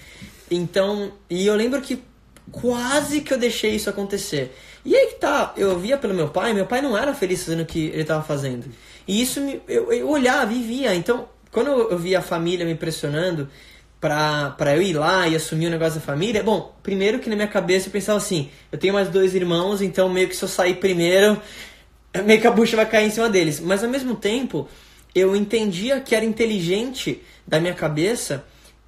Então, 0.54 1.12
e 1.30 1.46
eu 1.46 1.54
lembro 1.54 1.80
que 1.80 2.02
quase 2.50 3.20
que 3.20 3.32
eu 3.32 3.38
deixei 3.38 3.74
isso 3.74 3.88
acontecer. 3.88 4.54
E 4.84 4.96
aí 4.96 5.06
que 5.08 5.14
tá, 5.14 5.54
eu 5.56 5.78
via 5.78 5.96
pelo 5.96 6.12
meu 6.12 6.28
pai, 6.28 6.52
meu 6.52 6.66
pai 6.66 6.82
não 6.82 6.96
era 6.96 7.14
feliz 7.14 7.44
fazendo 7.44 7.62
o 7.62 7.66
que 7.66 7.86
ele 7.86 8.02
estava 8.02 8.22
fazendo. 8.22 8.66
E 9.06 9.20
isso 9.20 9.40
me, 9.40 9.60
eu, 9.68 9.92
eu 9.92 10.08
olhava 10.08 10.52
e 10.52 10.62
via. 10.62 10.94
Então, 10.94 11.28
quando 11.50 11.68
eu 11.68 11.98
via 11.98 12.18
a 12.18 12.22
família 12.22 12.66
me 12.66 12.74
pressionando 12.74 13.48
pra, 14.00 14.56
eu 14.74 14.82
ir 14.82 14.94
lá 14.94 15.28
e 15.28 15.36
assumir 15.36 15.68
o 15.68 15.70
negócio 15.70 16.00
da 16.00 16.04
família, 16.04 16.42
bom, 16.42 16.74
primeiro 16.82 17.20
que 17.20 17.30
na 17.30 17.36
minha 17.36 17.48
cabeça 17.48 17.88
eu 17.88 17.92
pensava 17.92 18.18
assim, 18.18 18.50
eu 18.72 18.78
tenho 18.78 18.92
mais 18.92 19.08
dois 19.08 19.34
irmãos, 19.34 19.80
então 19.80 20.08
meio 20.08 20.28
que 20.28 20.34
se 20.34 20.44
eu 20.44 20.48
sair 20.48 20.74
primeiro, 20.74 21.40
meio 22.24 22.40
que 22.40 22.46
a 22.46 22.50
bucha 22.50 22.76
vai 22.76 22.86
cair 22.86 23.06
em 23.06 23.10
cima 23.10 23.30
deles. 23.30 23.60
Mas 23.60 23.84
ao 23.84 23.88
mesmo 23.88 24.16
tempo, 24.16 24.68
eu 25.14 25.36
entendia 25.36 26.00
que 26.00 26.14
era 26.14 26.24
inteligente 26.24 27.22
da 27.46 27.60
minha 27.60 27.74
cabeça 27.74 28.44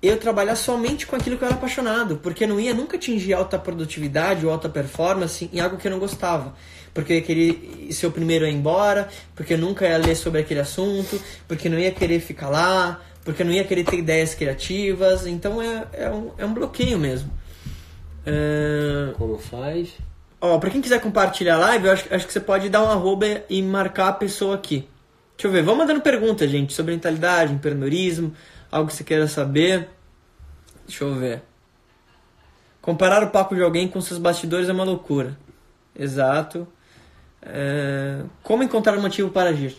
eu 0.09 0.19
trabalhar 0.19 0.57
somente 0.57 1.07
com 1.07 1.17
aquilo 1.17 1.37
que 1.37 1.45
eu 1.45 1.47
era 1.47 1.57
apaixonado, 1.57 2.17
porque 2.23 2.45
eu 2.45 2.49
não 2.49 2.61
ia 2.61 2.75
nunca 2.75 2.97
atingir 2.97 3.33
alta 3.33 3.59
produtividade 3.59 4.45
ou 4.45 4.53
alta 4.53 4.69
performance 4.69 5.49
em 5.53 5.61
algo 5.61 5.77
que 5.77 5.87
eu 5.87 5.91
não 5.91 5.99
gostava. 5.99 6.55
Porque 6.93 7.13
eu 7.13 7.17
ia 7.17 7.23
querer 7.23 7.89
ser 7.91 8.07
o 8.07 8.11
primeiro 8.11 8.45
a 8.45 8.49
ir 8.49 8.55
embora, 8.55 9.09
porque 9.35 9.55
eu 9.55 9.59
nunca 9.59 9.87
ia 9.87 9.97
ler 9.97 10.15
sobre 10.15 10.41
aquele 10.41 10.61
assunto, 10.61 11.21
porque 11.49 11.69
eu 11.69 11.73
não 11.73 11.79
ia 11.79 11.91
querer 11.91 12.21
ficar 12.21 12.49
lá, 12.49 13.01
porque 13.25 13.43
eu 13.43 13.47
não 13.47 13.53
ia 13.53 13.65
querer 13.65 13.85
ter 13.85 13.99
ideias 13.99 14.35
criativas. 14.35 15.27
Então 15.27 15.61
é, 15.61 15.87
é, 15.93 16.11
um, 16.11 16.31
é 16.39 16.45
um 16.45 16.55
bloqueio 16.55 16.99
mesmo. 16.99 17.31
É... 18.27 19.13
Como 19.15 19.39
faz? 19.39 19.91
Ó, 20.41 20.59
pra 20.59 20.71
quem 20.71 20.81
quiser 20.81 21.01
compartilhar 21.01 21.55
a 21.55 21.59
live, 21.59 21.87
eu 21.87 21.93
acho, 21.93 22.15
acho 22.15 22.27
que 22.27 22.33
você 22.33 22.41
pode 22.41 22.69
dar 22.69 22.83
um 22.83 22.91
arroba 22.91 23.27
e 23.49 23.63
marcar 23.63 24.09
a 24.09 24.13
pessoa 24.13 24.55
aqui. 24.55 24.87
Deixa 25.37 25.49
eu 25.49 25.51
ver, 25.51 25.63
vamos 25.63 25.81
mandando 25.81 26.01
perguntas, 26.01 26.49
gente, 26.49 26.73
sobre 26.73 26.93
mentalidade, 26.93 27.53
empreendedorismo, 27.53 28.33
algo 28.75 28.89
que 28.89 28.97
você 28.97 29.05
queira 29.05 29.29
saber. 29.29 29.89
Deixa 30.85 31.05
eu 31.05 31.15
ver. 31.15 31.43
Comparar 32.83 33.23
o 33.23 33.31
papo 33.31 33.55
de 33.55 33.63
alguém 33.63 33.87
com 33.87 34.01
seus 34.01 34.19
bastidores 34.19 34.69
é 34.69 34.73
uma 34.73 34.83
loucura. 34.83 35.39
Exato. 35.95 36.67
É... 37.41 38.25
Como 38.43 38.65
encontrar 38.65 38.99
um 38.99 39.01
motivo 39.01 39.31
para 39.31 39.51
agir? 39.51 39.77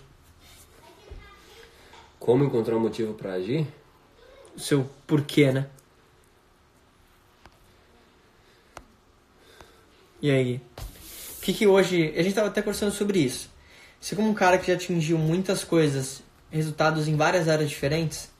Como 2.17 2.45
encontrar 2.45 2.77
um 2.77 2.79
motivo 2.79 3.13
para 3.13 3.33
agir? 3.33 3.67
O 4.55 4.59
seu 4.61 4.89
porquê, 5.05 5.51
né? 5.51 5.67
E 10.21 10.31
aí? 10.31 10.61
O 11.37 11.41
que, 11.41 11.53
que 11.53 11.67
hoje. 11.67 12.13
A 12.15 12.19
gente 12.19 12.29
estava 12.29 12.47
até 12.47 12.61
conversando 12.61 12.93
sobre 12.93 13.19
isso. 13.19 13.49
Você, 13.99 14.15
como 14.15 14.29
um 14.29 14.33
cara 14.33 14.57
que 14.57 14.67
já 14.67 14.73
atingiu 14.73 15.17
muitas 15.17 15.65
coisas, 15.65 16.23
resultados 16.49 17.09
em 17.09 17.17
várias 17.17 17.49
áreas 17.49 17.69
diferentes, 17.69 18.33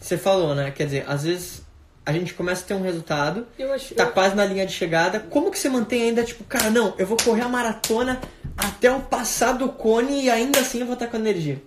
você 0.00 0.16
falou, 0.16 0.54
né? 0.54 0.70
Quer 0.70 0.86
dizer, 0.86 1.04
às 1.06 1.24
vezes 1.24 1.62
a 2.04 2.12
gente 2.12 2.32
começa 2.34 2.64
a 2.64 2.66
ter 2.66 2.74
um 2.74 2.82
resultado, 2.82 3.46
acho, 3.74 3.94
tá 3.94 4.04
eu... 4.04 4.12
quase 4.12 4.34
na 4.34 4.44
linha 4.44 4.66
de 4.66 4.72
chegada. 4.72 5.20
Como 5.20 5.50
que 5.50 5.58
você 5.58 5.68
mantém 5.68 6.04
ainda, 6.04 6.24
tipo, 6.24 6.42
cara, 6.44 6.70
não, 6.70 6.94
eu 6.98 7.06
vou 7.06 7.16
correr 7.22 7.42
a 7.42 7.48
maratona 7.48 8.20
até 8.56 8.90
o 8.90 9.00
passar 9.00 9.52
do 9.52 9.68
cone 9.68 10.24
e 10.24 10.30
ainda 10.30 10.60
assim 10.60 10.80
eu 10.80 10.86
vou 10.86 10.94
estar 10.94 11.06
com 11.06 11.18
energia? 11.18 11.62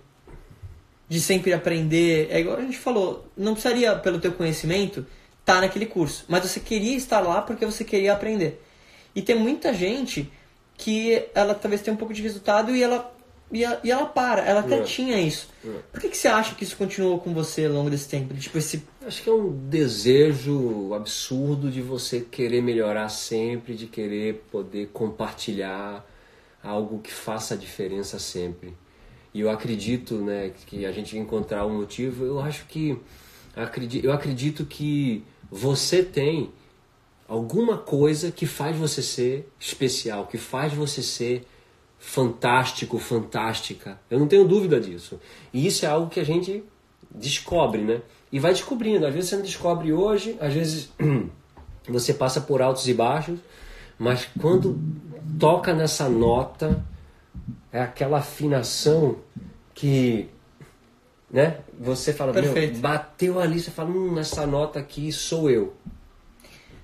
De 1.08 1.20
sempre 1.20 1.52
aprender. 1.52 2.28
É 2.30 2.40
igual 2.40 2.56
a 2.56 2.62
gente 2.62 2.76
falou, 2.76 3.26
não 3.36 3.52
precisaria, 3.52 3.94
pelo 3.96 4.18
teu 4.18 4.32
conhecimento, 4.32 5.06
estar 5.40 5.54
tá 5.54 5.60
naquele 5.60 5.86
curso. 5.86 6.24
Mas 6.28 6.42
você 6.42 6.58
queria 6.58 6.96
estar 6.96 7.20
lá 7.20 7.40
porque 7.40 7.64
você 7.64 7.84
queria 7.84 8.12
aprender. 8.12 8.62
E 9.14 9.22
tem 9.22 9.36
muita 9.36 9.72
gente 9.72 10.30
que 10.76 11.24
ela 11.34 11.54
talvez 11.54 11.80
tenha 11.80 11.94
um 11.94 11.98
pouco 11.98 12.12
de 12.12 12.20
resultado 12.20 12.74
e 12.74 12.82
ela 12.82 13.13
e, 13.52 13.64
a, 13.64 13.80
e 13.84 13.90
ela 13.90 14.06
para, 14.06 14.42
ela 14.42 14.60
até 14.60 14.78
é. 14.78 14.82
tinha 14.82 15.20
isso. 15.20 15.48
É. 15.64 15.78
Por 15.92 16.00
que, 16.00 16.08
que 16.08 16.16
você 16.16 16.28
acha 16.28 16.54
que 16.54 16.64
isso 16.64 16.76
continuou 16.76 17.20
com 17.20 17.32
você 17.32 17.66
ao 17.66 17.72
longo 17.72 17.90
desse 17.90 18.08
tempo? 18.08 18.34
Tipo, 18.34 18.58
esse... 18.58 18.82
Acho 19.06 19.22
que 19.22 19.28
é 19.28 19.32
um 19.32 19.50
desejo 19.68 20.92
absurdo 20.94 21.70
de 21.70 21.82
você 21.82 22.20
querer 22.20 22.62
melhorar 22.62 23.08
sempre, 23.08 23.74
de 23.74 23.86
querer 23.86 24.44
poder 24.50 24.88
compartilhar 24.92 26.04
algo 26.62 27.00
que 27.00 27.12
faça 27.12 27.54
a 27.54 27.56
diferença 27.56 28.18
sempre. 28.18 28.74
E 29.32 29.40
eu 29.40 29.50
acredito 29.50 30.14
né, 30.16 30.52
que 30.66 30.86
a 30.86 30.92
gente 30.92 31.18
encontrar 31.18 31.66
um 31.66 31.76
motivo, 31.78 32.24
eu 32.24 32.40
acho 32.40 32.66
que. 32.66 32.98
Eu 34.02 34.12
acredito 34.12 34.64
que 34.64 35.22
você 35.48 36.02
tem 36.02 36.50
alguma 37.28 37.78
coisa 37.78 38.32
que 38.32 38.46
faz 38.46 38.76
você 38.76 39.00
ser 39.00 39.48
especial, 39.60 40.26
que 40.26 40.38
faz 40.38 40.72
você 40.72 41.02
ser 41.02 41.46
fantástico, 41.98 42.98
fantástica. 42.98 43.98
Eu 44.10 44.18
não 44.18 44.26
tenho 44.26 44.46
dúvida 44.46 44.80
disso. 44.80 45.20
E 45.52 45.66
isso 45.66 45.84
é 45.84 45.88
algo 45.88 46.08
que 46.08 46.20
a 46.20 46.24
gente 46.24 46.62
descobre, 47.10 47.82
né? 47.82 48.02
E 48.30 48.38
vai 48.38 48.52
descobrindo. 48.52 49.06
Às 49.06 49.14
vezes 49.14 49.30
você 49.30 49.36
não 49.36 49.42
descobre 49.42 49.92
hoje, 49.92 50.36
às 50.40 50.52
vezes 50.52 50.90
você 51.88 52.12
passa 52.12 52.40
por 52.40 52.60
altos 52.60 52.88
e 52.88 52.94
baixos, 52.94 53.38
mas 53.98 54.28
quando 54.40 54.78
toca 55.38 55.72
nessa 55.72 56.08
nota, 56.08 56.84
é 57.72 57.80
aquela 57.80 58.18
afinação 58.18 59.18
que 59.74 60.28
né? 61.34 61.58
Você 61.80 62.12
fala, 62.12 62.32
bateu 62.78 63.40
ali, 63.40 63.58
você 63.58 63.72
fala, 63.72 63.90
hum, 63.90 64.16
essa 64.20 64.46
nota 64.46 64.78
aqui 64.78 65.10
sou 65.10 65.50
eu. 65.50 65.74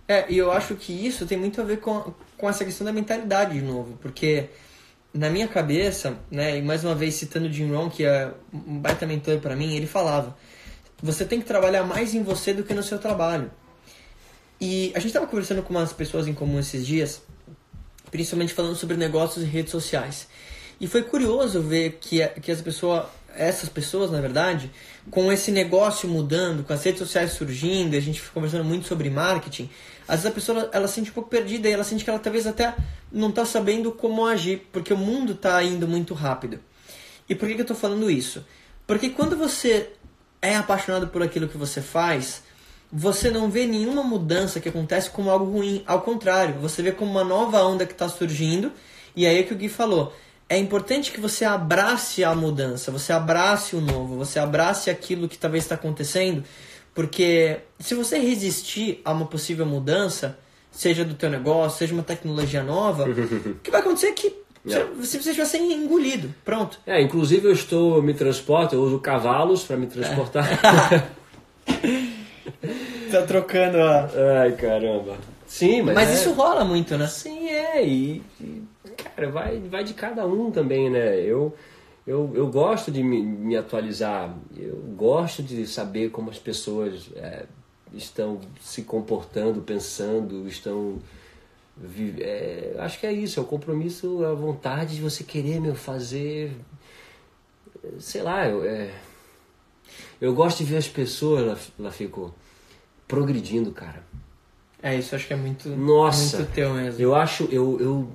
É, 0.09 0.27
e 0.29 0.37
eu 0.37 0.51
acho 0.51 0.75
que 0.75 0.93
isso 0.93 1.25
tem 1.25 1.39
muito 1.39 1.61
a 1.61 1.65
ver 1.65 1.79
com, 1.79 2.13
com 2.37 2.49
essa 2.49 2.65
questão 2.65 2.85
da 2.85 2.93
mentalidade 2.93 3.55
de 3.55 3.65
novo, 3.65 3.97
porque 4.03 4.49
na 5.13 5.29
minha 5.29 5.49
cabeça, 5.49 6.17
né, 6.31 6.59
e 6.59 6.63
mais 6.63 6.85
uma 6.85 6.95
vez 6.95 7.15
citando 7.15 7.53
Jim 7.53 7.71
Rohn, 7.73 7.91
que 7.91 8.05
é 8.05 8.33
um 8.53 8.79
baita 8.79 9.07
mentor 9.07 9.39
para 9.39 9.57
mim, 9.57 9.75
ele 9.77 9.87
falava: 9.87 10.37
você 11.03 11.25
tem 11.25 11.41
que 11.41 11.47
trabalhar 11.47 11.85
mais 11.85 12.15
em 12.15 12.23
você 12.23 12.53
do 12.53 12.63
que 12.63 12.75
no 12.75 12.83
seu 12.83 12.99
trabalho. 12.99 13.51
E 14.61 14.93
a 14.95 14.99
gente 14.99 15.09
estava 15.09 15.27
conversando 15.27 15.63
com 15.63 15.73
umas 15.73 15.93
pessoas 15.93 16.29
em 16.29 16.35
comum 16.35 16.59
esses 16.59 16.87
dias, 16.87 17.23
principalmente 18.11 18.53
falando 18.53 18.77
sobre 18.77 18.97
negócios 18.97 19.43
e 19.43 19.49
redes 19.49 19.71
sociais. 19.71 20.29
E 20.81 20.87
foi 20.87 21.03
curioso 21.03 21.61
ver 21.61 21.99
que, 22.01 22.27
que 22.41 22.53
as 22.53 22.61
pessoas, 22.61 23.07
essas 23.35 23.69
pessoas, 23.69 24.11
na 24.11 24.21
verdade, 24.21 24.71
com 25.11 25.33
esse 25.33 25.51
negócio 25.51 26.09
mudando, 26.09 26.63
com 26.63 26.73
as 26.73 26.83
redes 26.85 27.01
sociais 27.01 27.33
surgindo, 27.33 27.97
a 27.97 28.01
gente 28.01 28.23
conversando 28.35 28.65
muito 28.65 28.87
sobre 28.87 29.09
marketing, 29.09 29.71
às 30.11 30.23
vezes 30.23 30.27
a 30.27 30.31
pessoa 30.33 30.69
ela 30.73 30.89
se 30.89 30.95
sente 30.95 31.11
um 31.11 31.15
pouco 31.15 31.31
perdida 31.31 31.69
e 31.69 31.73
ela 31.73 31.85
sente 31.85 32.03
que 32.03 32.11
ela 32.11 32.19
talvez 32.19 32.45
até 32.45 32.75
não 33.13 33.29
está 33.29 33.45
sabendo 33.45 33.93
como 33.93 34.27
agir, 34.27 34.69
porque 34.73 34.93
o 34.93 34.97
mundo 34.97 35.33
está 35.33 35.63
indo 35.63 35.87
muito 35.87 36.15
rápido. 36.15 36.59
E 37.29 37.35
por 37.35 37.49
que, 37.49 37.55
que 37.55 37.61
eu 37.61 37.65
estou 37.65 37.77
falando 37.77 38.11
isso? 38.11 38.45
Porque 38.89 39.11
quando 39.11 39.37
você 39.37 39.91
é 40.43 40.57
apaixonado 40.57 41.07
por 41.07 41.23
aquilo 41.23 41.47
que 41.47 41.57
você 41.57 41.81
faz, 41.81 42.43
você 42.93 43.31
não 43.31 43.49
vê 43.49 43.67
nenhuma 43.69 44.03
mudança 44.03 44.59
que 44.59 44.69
acontece 44.69 45.11
como 45.11 45.31
algo 45.31 45.45
ruim. 45.45 45.85
Ao 45.87 46.03
contrário, 46.03 46.57
você 46.57 46.83
vê 46.83 46.91
como 46.91 47.13
uma 47.13 47.23
nova 47.23 47.63
onda 47.63 47.87
que 47.87 47.93
está 47.93 48.09
surgindo. 48.09 48.73
E 49.15 49.27
aí 49.29 49.39
é 49.39 49.43
que 49.45 49.55
o 49.55 49.57
Gui 49.57 49.69
falou. 49.69 50.13
É 50.49 50.59
importante 50.59 51.13
que 51.13 51.21
você 51.21 51.45
abrace 51.45 52.25
a 52.25 52.35
mudança, 52.35 52.91
você 52.91 53.13
abrace 53.13 53.77
o 53.77 53.81
novo, 53.81 54.17
você 54.17 54.41
abrace 54.41 54.91
aquilo 54.91 55.29
que 55.29 55.39
talvez 55.39 55.63
está 55.63 55.77
acontecendo, 55.77 56.43
porque 56.95 57.59
se 57.78 57.95
você 57.95 58.18
resistir 58.18 59.01
a 59.05 59.12
uma 59.12 59.26
possível 59.26 59.64
mudança, 59.66 60.38
seja 60.70 61.05
do 61.05 61.14
teu 61.14 61.30
negócio, 61.30 61.78
seja 61.78 61.95
uma 61.95 62.03
tecnologia 62.03 62.62
nova, 62.62 63.05
o 63.09 63.55
que 63.62 63.70
vai 63.70 63.80
acontecer 63.80 64.09
é 64.09 64.12
que 64.12 64.32
É. 64.68 64.84
você, 64.99 65.18
você 65.18 65.32
vai 65.32 65.47
ser 65.47 65.59
engolido. 65.59 66.34
Pronto. 66.45 66.78
É, 66.86 67.01
inclusive 67.01 67.49
eu 67.49 67.53
estou 67.53 68.03
me 68.03 68.12
transporto, 68.14 68.74
eu 68.74 68.82
uso 68.82 68.99
cavalos 68.99 69.64
para 69.64 69.76
me 69.76 69.86
transportar. 69.86 70.47
Tá 73.11 73.22
trocando 73.22 73.78
a. 73.78 74.09
Ai, 74.43 74.53
caramba. 74.53 75.16
Sim, 75.47 75.82
mas. 75.82 75.95
Mas 75.95 76.11
é- 76.11 76.14
isso 76.14 76.32
rola 76.32 76.64
muito, 76.64 76.97
né? 76.97 77.07
Sim, 77.09 77.49
é. 77.49 77.84
E, 77.84 78.22
e, 78.41 78.62
cara, 78.97 79.30
vai, 79.30 79.59
vai 79.59 79.82
de 79.82 79.95
cada 79.95 80.24
um 80.26 80.51
também, 80.51 80.88
né? 80.91 81.18
Eu, 81.20 81.55
eu, 82.11 82.33
eu 82.35 82.49
gosto 82.49 82.91
de 82.91 83.05
me, 83.05 83.23
me 83.23 83.57
atualizar, 83.57 84.37
eu 84.57 84.75
gosto 84.97 85.45
de 85.45 85.65
saber 85.65 86.11
como 86.11 86.29
as 86.29 86.41
pessoas 86.41 87.09
é, 87.15 87.47
estão 87.95 88.41
se 88.61 88.83
comportando, 88.83 89.63
pensando, 89.63 90.49
estão. 90.49 90.99
é, 92.19 92.75
acho 92.81 92.99
que 92.99 93.07
é 93.07 93.13
isso, 93.13 93.39
é 93.39 93.43
o 93.45 93.47
compromisso, 93.47 94.25
a 94.25 94.35
vontade 94.35 94.97
de 94.97 95.01
você 95.01 95.23
querer 95.23 95.61
meu, 95.61 95.77
fazer. 95.77 96.51
Sei 98.01 98.23
lá, 98.23 98.49
eu, 98.49 98.65
é, 98.65 98.93
eu 100.21 100.35
gosto 100.35 100.59
de 100.59 100.65
ver 100.65 100.79
as 100.79 100.89
pessoas, 100.89 101.47
lá, 101.47 101.85
lá 101.87 101.93
ficou, 101.93 102.35
progredindo, 103.07 103.71
cara. 103.71 104.05
É, 104.83 104.97
isso 104.97 105.15
acho 105.15 105.29
que 105.29 105.33
é 105.33 105.37
muito, 105.37 105.69
Nossa. 105.69 106.39
muito 106.39 106.53
teu 106.53 106.75
mesmo. 106.75 107.01
Eu 107.01 107.15
acho, 107.15 107.45
eu, 107.53 107.81
eu, 107.81 108.11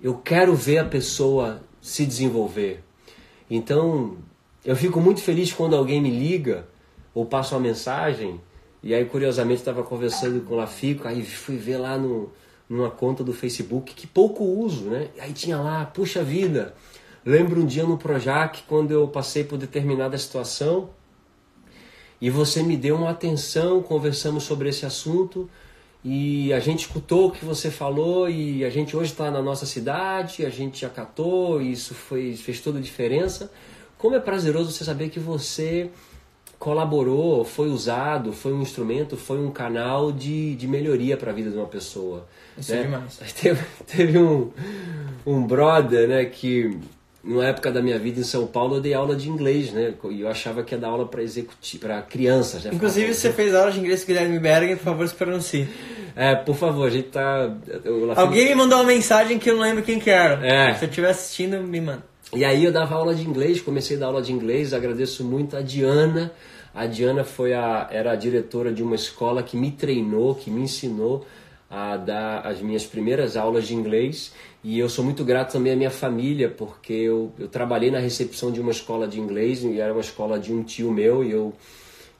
eu 0.00 0.14
quero 0.16 0.54
ver 0.54 0.78
a 0.78 0.84
pessoa 0.86 1.60
se 1.84 2.06
desenvolver. 2.06 2.82
Então, 3.50 4.16
eu 4.64 4.74
fico 4.74 4.98
muito 5.02 5.20
feliz 5.20 5.52
quando 5.52 5.76
alguém 5.76 6.00
me 6.00 6.08
liga 6.08 6.66
ou 7.12 7.26
passa 7.26 7.54
uma 7.54 7.60
mensagem. 7.60 8.40
E 8.82 8.94
aí, 8.94 9.04
curiosamente, 9.04 9.60
estava 9.60 9.82
conversando 9.82 10.40
com 10.46 10.54
o 10.54 10.56
Lafico, 10.56 11.06
aí 11.06 11.22
fui 11.22 11.58
ver 11.58 11.76
lá 11.76 11.98
no, 11.98 12.32
numa 12.66 12.90
conta 12.90 13.22
do 13.22 13.34
Facebook 13.34 13.92
que 13.92 14.06
pouco 14.06 14.44
uso, 14.44 14.84
né? 14.84 15.10
Aí 15.20 15.34
tinha 15.34 15.58
lá, 15.58 15.84
puxa 15.84 16.24
vida, 16.24 16.74
lembro 17.22 17.60
um 17.60 17.66
dia 17.66 17.84
no 17.84 17.98
Projac, 17.98 18.62
quando 18.66 18.90
eu 18.90 19.06
passei 19.06 19.44
por 19.44 19.58
determinada 19.58 20.16
situação, 20.16 20.88
e 22.18 22.30
você 22.30 22.62
me 22.62 22.78
deu 22.78 22.96
uma 22.96 23.10
atenção, 23.10 23.82
conversamos 23.82 24.44
sobre 24.44 24.70
esse 24.70 24.86
assunto 24.86 25.50
e 26.04 26.52
a 26.52 26.60
gente 26.60 26.80
escutou 26.80 27.28
o 27.28 27.30
que 27.30 27.44
você 27.44 27.70
falou 27.70 28.28
e 28.28 28.62
a 28.62 28.68
gente 28.68 28.94
hoje 28.94 29.12
está 29.12 29.30
na 29.30 29.40
nossa 29.40 29.64
cidade, 29.64 30.44
a 30.44 30.50
gente 30.50 30.84
acatou 30.84 31.62
e 31.62 31.72
isso 31.72 31.94
foi, 31.94 32.36
fez 32.36 32.60
toda 32.60 32.78
a 32.78 32.82
diferença. 32.82 33.50
Como 33.96 34.14
é 34.14 34.20
prazeroso 34.20 34.70
você 34.70 34.84
saber 34.84 35.08
que 35.08 35.18
você 35.18 35.90
colaborou, 36.58 37.42
foi 37.42 37.68
usado, 37.68 38.34
foi 38.34 38.52
um 38.52 38.60
instrumento, 38.60 39.16
foi 39.16 39.38
um 39.38 39.50
canal 39.50 40.12
de, 40.12 40.54
de 40.56 40.68
melhoria 40.68 41.16
para 41.16 41.30
a 41.30 41.34
vida 41.34 41.50
de 41.50 41.56
uma 41.56 41.66
pessoa. 41.66 42.26
Isso 42.58 42.72
né? 42.72 42.80
é 42.80 42.82
demais. 42.82 43.16
Teve, 43.40 43.64
teve 43.86 44.18
um, 44.18 44.50
um 45.26 45.46
brother, 45.46 46.06
né, 46.06 46.26
que 46.26 46.78
numa 47.22 47.46
época 47.46 47.72
da 47.72 47.80
minha 47.80 47.98
vida 47.98 48.20
em 48.20 48.24
São 48.24 48.46
Paulo 48.46 48.76
eu 48.76 48.80
dei 48.82 48.92
aula 48.92 49.16
de 49.16 49.30
inglês, 49.30 49.72
né? 49.72 49.94
E 50.10 50.20
eu 50.20 50.28
achava 50.28 50.62
que 50.62 50.74
ia 50.74 50.78
dar 50.78 50.88
aula 50.88 51.06
para 51.06 51.22
executi 51.22 51.78
para 51.78 52.02
crianças, 52.02 52.64
né? 52.64 52.70
Inclusive, 52.74 53.14
você 53.14 53.32
fez 53.32 53.54
aula 53.54 53.72
de 53.72 53.80
inglês 53.80 54.02
com 54.02 54.08
Guilherme 54.08 54.38
Berger, 54.38 54.76
por 54.76 54.84
favor, 54.84 55.08
se 55.08 55.14
pronuncie. 55.14 55.66
É, 56.16 56.34
por 56.34 56.54
favor, 56.56 56.86
a 56.86 56.90
gente 56.90 57.08
tá. 57.08 57.50
eu- 57.84 58.12
Alguém 58.16 58.48
me 58.50 58.54
mandou 58.54 58.78
uma 58.78 58.84
mensagem 58.84 59.38
que 59.38 59.50
eu 59.50 59.54
não 59.56 59.62
lembro 59.62 59.82
quem 59.82 59.98
que 59.98 60.10
era. 60.10 60.46
É. 60.46 60.74
Se 60.74 60.84
eu 60.84 60.88
estiver 60.88 61.10
assistindo, 61.10 61.60
me 61.60 61.80
manda. 61.80 62.04
E 62.32 62.44
aí 62.44 62.64
eu 62.64 62.72
dava 62.72 62.94
aula 62.94 63.14
de 63.14 63.22
inglês, 63.26 63.60
comecei 63.60 63.96
a 63.96 64.00
dar 64.00 64.06
aula 64.06 64.22
de 64.22 64.32
inglês, 64.32 64.72
agradeço 64.72 65.24
muito 65.24 65.56
a 65.56 65.60
Diana. 65.60 66.32
A 66.74 66.86
Diana 66.86 67.22
foi 67.24 67.52
a, 67.54 67.88
era 67.90 68.12
a 68.12 68.16
diretora 68.16 68.72
de 68.72 68.82
uma 68.82 68.94
escola 68.96 69.42
que 69.42 69.56
me 69.56 69.70
treinou, 69.70 70.34
que 70.34 70.50
me 70.50 70.62
ensinou 70.62 71.24
a 71.70 71.96
dar 71.96 72.40
as 72.46 72.60
minhas 72.60 72.84
primeiras 72.84 73.36
aulas 73.36 73.66
de 73.66 73.74
inglês. 73.74 74.32
E 74.62 74.78
eu 74.78 74.88
sou 74.88 75.04
muito 75.04 75.24
grato 75.24 75.52
também 75.52 75.72
à 75.72 75.76
minha 75.76 75.90
família, 75.90 76.48
porque 76.48 76.92
eu, 76.92 77.32
eu 77.38 77.46
trabalhei 77.48 77.90
na 77.90 77.98
recepção 77.98 78.50
de 78.50 78.60
uma 78.60 78.70
escola 78.72 79.06
de 79.06 79.20
inglês, 79.20 79.62
e 79.62 79.78
era 79.78 79.92
uma 79.92 80.00
escola 80.00 80.38
de 80.38 80.52
um 80.52 80.62
tio 80.62 80.90
meu, 80.90 81.22
e 81.22 81.30
eu, 81.30 81.52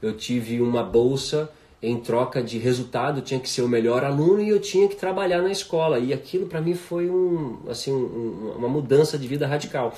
eu 0.02 0.12
tive 0.12 0.60
uma 0.60 0.82
bolsa 0.82 1.50
em 1.86 1.98
troca 1.98 2.42
de 2.42 2.58
resultado, 2.58 3.20
tinha 3.20 3.38
que 3.40 3.48
ser 3.48 3.62
o 3.62 3.68
melhor 3.68 4.04
aluno 4.04 4.40
e 4.40 4.48
eu 4.48 4.60
tinha 4.60 4.88
que 4.88 4.96
trabalhar 4.96 5.42
na 5.42 5.50
escola. 5.50 5.98
E 5.98 6.12
aquilo 6.12 6.46
para 6.46 6.60
mim 6.60 6.74
foi 6.74 7.08
um, 7.10 7.58
assim, 7.68 7.92
um- 7.92 8.54
uma 8.56 8.68
mudança 8.68 9.18
de 9.18 9.26
vida 9.26 9.46
radical. 9.46 9.94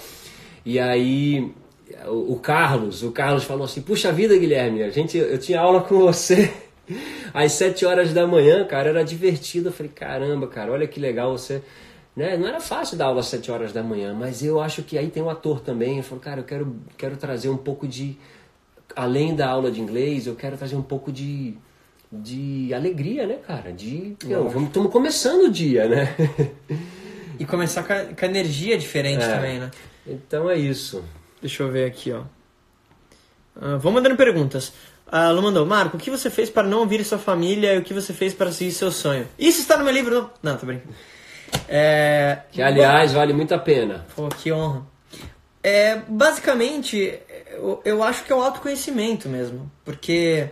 E 0.65 0.79
aí 0.79 1.53
o, 2.07 2.33
o 2.35 2.39
Carlos, 2.41 3.03
o 3.03 3.13
Carlos 3.13 3.45
falou 3.45 3.65
assim: 3.65 3.81
"Puxa 3.83 4.13
vida, 4.13 4.37
Guilherme, 4.37 4.83
a 4.83 4.91
gente 4.91 5.17
eu 5.17 5.39
tinha 5.39 5.61
aula 5.61 5.81
com 5.83 5.99
você 6.01 6.53
às 7.33 7.53
7 7.53 7.85
horas 7.87 8.13
da 8.13 8.27
manhã, 8.27 8.65
cara, 8.65 8.89
era 8.91 9.05
divertido". 9.05 9.69
Eu 9.69 9.73
falei: 9.73 9.93
"Caramba, 9.95 10.47
cara, 10.49 10.73
olha 10.73 10.87
que 10.87 10.99
legal 11.01 11.37
você 11.37 11.63
né? 12.17 12.35
Não 12.39 12.49
era 12.49 12.61
fácil 12.61 12.97
dar 12.97 13.07
aula 13.07 13.21
às 13.21 13.27
7 13.27 13.51
horas 13.51 13.73
da 13.75 13.83
manhã, 13.83 14.15
mas 14.19 14.43
eu 14.43 14.59
acho 14.59 14.83
que 14.83 14.97
aí 14.97 15.09
tem 15.09 15.23
um 15.23 15.29
ator 15.29 15.61
também. 15.61 15.99
Eu 15.99 16.03
falo, 16.03 16.19
cara, 16.19 16.41
eu 16.41 16.45
quero, 16.45 16.77
quero 16.97 17.17
trazer 17.19 17.51
um 17.51 17.59
pouco 17.59 17.87
de. 17.87 18.17
Além 18.95 19.35
da 19.37 19.49
aula 19.51 19.71
de 19.71 19.83
inglês, 19.83 20.27
eu 20.27 20.35
quero 20.35 20.57
trazer 20.57 20.77
um 20.77 20.83
pouco 20.83 21.13
de, 21.13 21.55
de 22.23 22.73
alegria, 22.75 23.27
né, 23.27 23.37
cara? 23.47 23.73
De. 23.73 24.17
meu, 24.25 24.49
vamos- 24.49 24.69
Estamos 24.69 24.91
começando 24.93 25.45
o 25.47 25.51
dia, 25.51 25.89
né? 25.89 26.15
E 27.39 27.45
começar 27.45 27.83
com 27.83 27.93
a, 27.93 28.03
com 28.05 28.25
a 28.25 28.29
energia 28.29 28.79
diferente 28.79 29.23
É. 29.23 29.35
também, 29.35 29.59
né? 29.59 29.71
então 30.07 30.49
é 30.49 30.57
isso. 30.57 31.05
Deixa 31.43 31.63
eu 31.63 31.71
ver 31.71 31.85
aqui, 31.85 32.11
ó. 32.11 32.23
Ah, 33.61 33.77
vou 33.77 33.93
mandando 33.93 34.17
perguntas. 34.17 34.73
A 35.07 35.31
Lu 35.31 35.43
mandou, 35.43 35.67
Marco, 35.67 35.99
o 35.99 36.01
que 36.01 36.11
você 36.11 36.31
fez 36.31 36.49
para 36.49 36.67
não 36.67 36.79
ouvir 36.81 37.05
sua 37.05 37.19
família 37.19 37.75
e 37.75 37.79
o 37.79 37.83
que 37.83 37.93
você 37.93 38.15
fez 38.15 38.33
para 38.33 38.51
seguir 38.51 38.73
seu 38.73 38.91
sonho? 38.91 39.29
Isso 39.39 39.61
está 39.61 39.77
no 39.77 39.85
meu 39.85 39.93
livro, 39.93 40.15
não? 40.15 40.31
Não, 40.43 40.57
tô 40.57 40.65
brincando. 40.65 40.95
É... 41.69 42.39
Que, 42.51 42.63
aliás, 42.63 43.13
vale 43.13 43.35
muito 43.35 43.55
a 43.55 43.59
pena. 43.59 44.07
Pô, 44.17 44.29
que 44.31 44.51
honra. 44.51 44.83
É, 45.63 46.01
basicamente, 46.09 47.19
eu, 47.53 47.83
eu 47.85 48.03
acho 48.03 48.25
que 48.25 48.33
é 48.33 48.35
o 48.37 48.41
autoconhecimento 48.43 49.29
mesmo. 49.29 49.71
Porque 49.85 50.49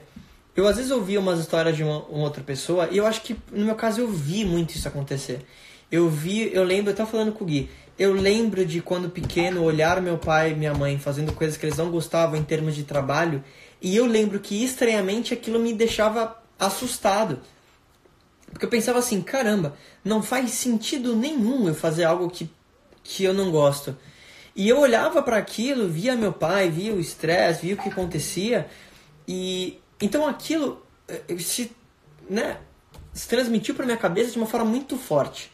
eu 0.57 0.67
às 0.67 0.77
vezes 0.77 0.91
ouvi 0.91 1.19
umas 1.19 1.41
histórias 1.41 1.77
de 1.77 1.83
uma, 1.83 2.05
uma 2.05 2.25
outra 2.25 2.43
pessoa 2.43 2.89
e 2.91 2.97
eu 2.97 3.07
acho 3.07 3.23
que 3.23 3.37
no 3.53 3.65
meu 3.65 3.75
caso 3.75 4.01
eu 4.01 4.09
vi 4.09 4.45
muito 4.45 4.75
isso 4.75 4.87
acontecer. 4.87 5.45
Eu 5.91 6.09
vi, 6.09 6.53
eu 6.53 6.65
lembro, 6.65 6.91
eu 6.91 6.97
tava 6.97 7.11
falando 7.11 7.33
com 7.33 7.45
o 7.45 7.47
Gui, 7.47 7.71
eu 7.99 8.13
lembro 8.13 8.65
de 8.65 8.81
quando 8.81 9.09
pequeno 9.09 9.63
olhar 9.63 10.01
meu 10.01 10.19
pai 10.19 10.53
e 10.53 10.55
minha 10.55 10.75
mãe 10.75 10.99
fazendo 10.99 11.33
coisas 11.33 11.57
que 11.57 11.67
eles 11.67 11.79
não 11.79 11.91
gostavam 11.91 12.37
em 12.37 12.43
termos 12.43 12.75
de 12.75 12.85
trabalho 12.85 13.43
e 13.81 13.97
eu 13.97 14.07
lembro 14.07 14.41
que 14.41 14.65
estranhamente 14.65 15.35
aquilo 15.35 15.59
me 15.59 15.73
deixava 15.73 16.37
assustado. 16.59 17.41
Porque 18.51 18.65
eu 18.65 18.71
pensava 18.71 18.99
assim, 19.01 19.21
caramba, 19.21 19.77
não 20.05 20.23
faz 20.23 20.51
sentido 20.53 21.17
nenhum 21.17 21.69
eu 21.69 21.75
fazer 21.75 22.05
algo 22.05 22.31
que 22.31 22.49
que 23.05 23.23
eu 23.23 23.35
não 23.35 23.51
gosto. 23.51 23.95
E 24.57 24.69
eu 24.69 24.81
olhava 24.81 25.23
para 25.23 25.37
aquilo, 25.37 25.89
via 25.89 26.17
meu 26.17 26.33
pai, 26.33 26.71
via 26.71 26.95
o 26.95 26.99
estresse, 26.99 27.67
via 27.67 27.75
o 27.75 27.79
que 27.79 27.91
acontecia, 27.91 28.67
e 29.29 29.79
então 30.05 30.27
aquilo 30.27 30.85
eh, 31.09 31.39
se, 31.39 31.73
né, 32.29 32.59
se 33.15 33.27
transmitiu 33.27 33.75
para 33.75 33.87
minha 33.87 33.97
cabeça 33.97 34.33
de 34.33 34.37
uma 34.37 34.47
forma 34.47 34.67
muito 34.67 34.99
forte, 34.99 35.51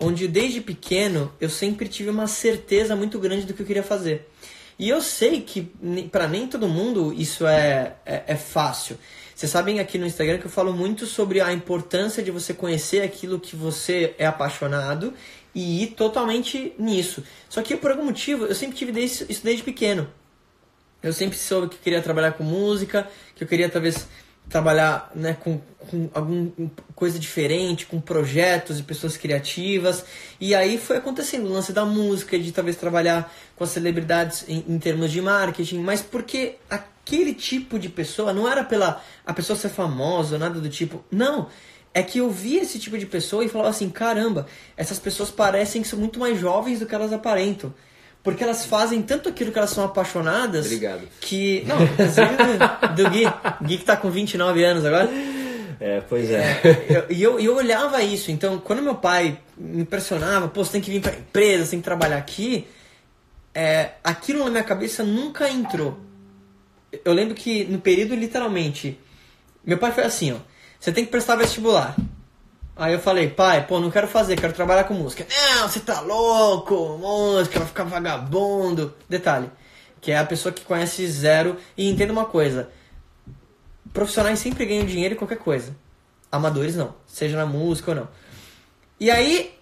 onde 0.00 0.26
desde 0.26 0.60
pequeno 0.60 1.32
eu 1.40 1.48
sempre 1.48 1.88
tive 1.88 2.10
uma 2.10 2.26
certeza 2.26 2.96
muito 2.96 3.20
grande 3.20 3.46
do 3.46 3.54
que 3.54 3.62
eu 3.62 3.66
queria 3.66 3.84
fazer. 3.84 4.28
E 4.76 4.88
eu 4.88 5.00
sei 5.00 5.40
que 5.42 5.70
para 6.10 6.26
nem 6.26 6.48
todo 6.48 6.66
mundo 6.66 7.14
isso 7.16 7.46
é, 7.46 7.94
é, 8.04 8.24
é 8.26 8.34
fácil. 8.34 8.98
Vocês 9.32 9.50
sabem 9.50 9.78
aqui 9.78 9.96
no 9.96 10.06
Instagram 10.06 10.38
que 10.38 10.46
eu 10.46 10.50
falo 10.50 10.72
muito 10.72 11.06
sobre 11.06 11.40
a 11.40 11.52
importância 11.52 12.20
de 12.20 12.32
você 12.32 12.52
conhecer 12.52 13.02
aquilo 13.02 13.38
que 13.38 13.54
você 13.54 14.12
é 14.18 14.26
apaixonado 14.26 15.14
e 15.54 15.84
ir 15.84 15.86
totalmente 15.88 16.74
nisso. 16.76 17.22
Só 17.48 17.62
que 17.62 17.76
por 17.76 17.92
algum 17.92 18.04
motivo 18.04 18.46
eu 18.46 18.54
sempre 18.56 18.76
tive 18.76 19.04
isso 19.04 19.24
desde 19.44 19.62
pequeno. 19.62 20.08
Eu 21.04 21.12
sempre 21.12 21.36
soube 21.36 21.68
que 21.68 21.76
queria 21.76 22.00
trabalhar 22.00 22.32
com 22.32 22.42
música, 22.42 23.06
que 23.36 23.44
eu 23.44 23.46
queria 23.46 23.68
talvez 23.68 24.08
trabalhar 24.48 25.12
né, 25.14 25.36
com, 25.38 25.60
com 25.90 26.08
alguma 26.14 26.50
coisa 26.94 27.18
diferente, 27.18 27.84
com 27.84 28.00
projetos 28.00 28.78
e 28.78 28.82
pessoas 28.82 29.14
criativas. 29.14 30.02
E 30.40 30.54
aí 30.54 30.78
foi 30.78 30.96
acontecendo 30.96 31.46
o 31.46 31.52
lance 31.52 31.74
da 31.74 31.84
música, 31.84 32.38
de 32.38 32.50
talvez 32.52 32.76
trabalhar 32.76 33.30
com 33.54 33.64
as 33.64 33.70
celebridades 33.70 34.46
em, 34.48 34.64
em 34.66 34.78
termos 34.78 35.12
de 35.12 35.20
marketing, 35.20 35.80
mas 35.80 36.00
porque 36.00 36.56
aquele 36.70 37.34
tipo 37.34 37.78
de 37.78 37.90
pessoa 37.90 38.32
não 38.32 38.48
era 38.50 38.64
pela 38.64 39.02
a 39.26 39.34
pessoa 39.34 39.58
ser 39.58 39.68
famosa, 39.68 40.38
nada 40.38 40.58
do 40.58 40.70
tipo. 40.70 41.04
Não. 41.10 41.50
É 41.92 42.02
que 42.02 42.18
eu 42.18 42.30
via 42.30 42.62
esse 42.62 42.78
tipo 42.78 42.96
de 42.96 43.04
pessoa 43.04 43.44
e 43.44 43.48
falava 43.48 43.70
assim: 43.70 43.90
caramba, 43.90 44.46
essas 44.74 44.98
pessoas 44.98 45.30
parecem 45.30 45.82
que 45.82 45.86
são 45.86 45.98
muito 45.98 46.18
mais 46.18 46.40
jovens 46.40 46.80
do 46.80 46.86
que 46.86 46.94
elas 46.94 47.12
aparentam. 47.12 47.72
Porque 48.24 48.42
elas 48.42 48.64
fazem 48.64 49.00
tanto 49.02 49.28
aquilo 49.28 49.52
que 49.52 49.58
elas 49.58 49.70
são 49.70 49.84
apaixonadas. 49.84 50.66
Obrigado. 50.66 51.02
Que. 51.20 51.64
Não, 51.66 51.76
do 52.96 53.10
Gui. 53.10 53.24
Gui 53.62 53.78
que 53.78 53.84
tá 53.84 53.96
com 53.96 54.10
29 54.10 54.64
anos 54.64 54.84
agora. 54.84 55.08
É, 55.78 56.00
pois 56.08 56.30
é. 56.30 56.60
é 56.64 57.06
e 57.10 57.22
eu, 57.22 57.38
eu, 57.38 57.54
olhava 57.54 58.02
isso. 58.02 58.32
Então, 58.32 58.58
quando 58.58 58.82
meu 58.82 58.94
pai 58.94 59.38
me 59.56 59.82
impressionava, 59.82 60.48
pô, 60.48 60.64
você 60.64 60.72
tem 60.72 60.80
que 60.80 60.90
vir 60.90 61.00
pra 61.00 61.12
empresa, 61.12 61.64
você 61.64 61.72
tem 61.72 61.80
que 61.80 61.84
trabalhar 61.84 62.16
aqui. 62.16 62.66
É, 63.54 63.90
aquilo 64.02 64.42
na 64.44 64.50
minha 64.50 64.64
cabeça 64.64 65.04
nunca 65.04 65.48
entrou 65.48 66.00
eu 67.04 67.12
lembro 67.12 67.34
que 67.34 67.64
no 67.64 67.80
período, 67.80 68.14
literalmente, 68.14 68.98
meu 69.64 69.78
pai 69.78 69.92
foi 69.92 70.04
assim, 70.04 70.32
ó. 70.32 70.36
Você 70.78 70.92
tem 70.92 71.04
que 71.04 71.10
prestar 71.10 71.36
vestibular. 71.36 71.96
Aí 72.76 72.92
eu 72.92 72.98
falei, 72.98 73.30
pai, 73.30 73.64
pô, 73.66 73.78
não 73.78 73.90
quero 73.90 74.08
fazer, 74.08 74.36
quero 74.36 74.52
trabalhar 74.52 74.84
com 74.84 74.94
música. 74.94 75.26
Não, 75.30 75.68
você 75.68 75.78
tá 75.78 76.00
louco, 76.00 76.98
música, 76.98 77.60
vai 77.60 77.68
ficar 77.68 77.84
vagabundo. 77.84 78.94
Detalhe, 79.08 79.48
que 80.00 80.10
é 80.10 80.18
a 80.18 80.24
pessoa 80.26 80.52
que 80.52 80.64
conhece 80.64 81.06
zero 81.06 81.56
e 81.76 81.88
entenda 81.88 82.12
uma 82.12 82.24
coisa. 82.24 82.68
Profissionais 83.92 84.40
sempre 84.40 84.66
ganham 84.66 84.84
dinheiro 84.84 85.14
em 85.14 85.18
qualquer 85.18 85.38
coisa. 85.38 85.76
Amadores 86.32 86.74
não, 86.74 86.96
seja 87.06 87.36
na 87.36 87.46
música 87.46 87.92
ou 87.92 87.96
não. 87.96 88.08
E 88.98 89.08
aí, 89.08 89.56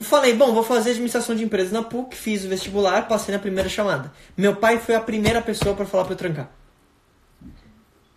falei, 0.00 0.34
bom, 0.34 0.54
vou 0.54 0.62
fazer 0.62 0.90
administração 0.90 1.34
de 1.34 1.44
empresas 1.44 1.72
na 1.72 1.82
PUC, 1.82 2.16
fiz 2.16 2.42
o 2.44 2.48
vestibular, 2.48 3.06
passei 3.06 3.34
na 3.34 3.40
primeira 3.40 3.68
chamada. 3.68 4.10
Meu 4.34 4.56
pai 4.56 4.78
foi 4.78 4.94
a 4.94 5.00
primeira 5.00 5.42
pessoa 5.42 5.74
para 5.76 5.84
falar 5.84 6.04
para 6.04 6.14
eu 6.14 6.18
trancar. 6.18 6.50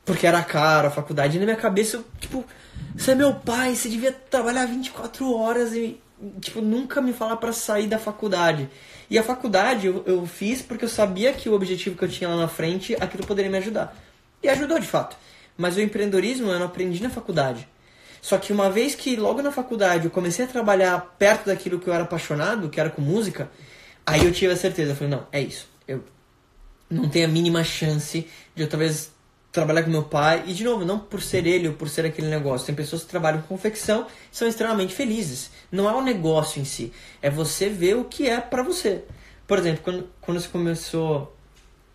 Porque 0.09 0.25
era 0.25 0.41
caro 0.41 0.87
a 0.87 0.89
faculdade. 0.89 1.37
E 1.37 1.39
na 1.39 1.45
minha 1.45 1.55
cabeça, 1.55 1.97
eu, 1.97 2.05
tipo, 2.19 2.43
você 2.97 3.11
é 3.11 3.15
meu 3.15 3.35
pai, 3.35 3.75
você 3.75 3.87
devia 3.87 4.11
trabalhar 4.11 4.65
24 4.65 5.31
horas 5.35 5.71
e, 5.75 6.01
tipo, 6.41 6.61
nunca 6.61 6.99
me 6.99 7.13
falar 7.13 7.37
para 7.37 7.53
sair 7.53 7.85
da 7.85 7.99
faculdade. 7.99 8.67
E 9.07 9.19
a 9.19 9.23
faculdade 9.23 9.85
eu, 9.85 10.03
eu 10.07 10.25
fiz 10.25 10.63
porque 10.63 10.83
eu 10.83 10.89
sabia 10.89 11.31
que 11.31 11.47
o 11.47 11.53
objetivo 11.53 11.95
que 11.95 12.03
eu 12.03 12.09
tinha 12.09 12.27
lá 12.27 12.37
na 12.37 12.47
frente, 12.47 12.95
aquilo 12.99 13.23
poderia 13.23 13.51
me 13.51 13.59
ajudar. 13.59 13.95
E 14.41 14.49
ajudou 14.49 14.79
de 14.79 14.87
fato. 14.87 15.15
Mas 15.55 15.77
o 15.77 15.79
empreendedorismo 15.79 16.49
eu 16.49 16.57
não 16.57 16.65
aprendi 16.65 17.03
na 17.03 17.11
faculdade. 17.11 17.67
Só 18.19 18.39
que 18.39 18.51
uma 18.51 18.67
vez 18.67 18.95
que 18.95 19.15
logo 19.15 19.43
na 19.43 19.51
faculdade 19.51 20.05
eu 20.05 20.11
comecei 20.11 20.45
a 20.45 20.47
trabalhar 20.47 20.99
perto 21.19 21.45
daquilo 21.45 21.77
que 21.77 21.87
eu 21.87 21.93
era 21.93 22.01
apaixonado, 22.01 22.67
que 22.67 22.79
era 22.79 22.89
com 22.89 22.99
música, 22.99 23.47
aí 24.03 24.25
eu 24.25 24.31
tive 24.31 24.53
a 24.53 24.57
certeza. 24.57 24.93
Eu 24.93 24.95
falei, 24.95 25.11
não, 25.11 25.27
é 25.31 25.39
isso. 25.39 25.69
Eu 25.87 26.03
não 26.89 27.07
tenho 27.07 27.27
a 27.27 27.31
mínima 27.31 27.63
chance 27.63 28.27
de 28.55 28.63
eu 28.63 28.67
talvez 28.67 29.11
trabalhar 29.51 29.83
com 29.83 29.89
meu 29.89 30.03
pai. 30.03 30.43
E, 30.47 30.53
de 30.53 30.63
novo, 30.63 30.85
não 30.85 30.99
por 30.99 31.21
ser 31.21 31.45
ele 31.45 31.67
ou 31.67 31.73
por 31.73 31.89
ser 31.89 32.05
aquele 32.05 32.27
negócio. 32.27 32.65
Tem 32.65 32.75
pessoas 32.75 33.03
que 33.03 33.09
trabalham 33.09 33.41
com 33.41 33.47
confecção 33.47 34.07
e 34.31 34.35
são 34.35 34.47
extremamente 34.47 34.93
felizes. 34.93 35.51
Não 35.71 35.89
é 35.89 35.93
o 35.93 36.01
negócio 36.01 36.61
em 36.61 36.65
si. 36.65 36.93
É 37.21 37.29
você 37.29 37.69
ver 37.69 37.95
o 37.95 38.05
que 38.05 38.27
é 38.27 38.39
para 38.39 38.63
você. 38.63 39.03
Por 39.47 39.57
exemplo, 39.57 39.81
quando, 39.83 40.09
quando 40.21 40.39
você 40.39 40.47
começou 40.47 41.35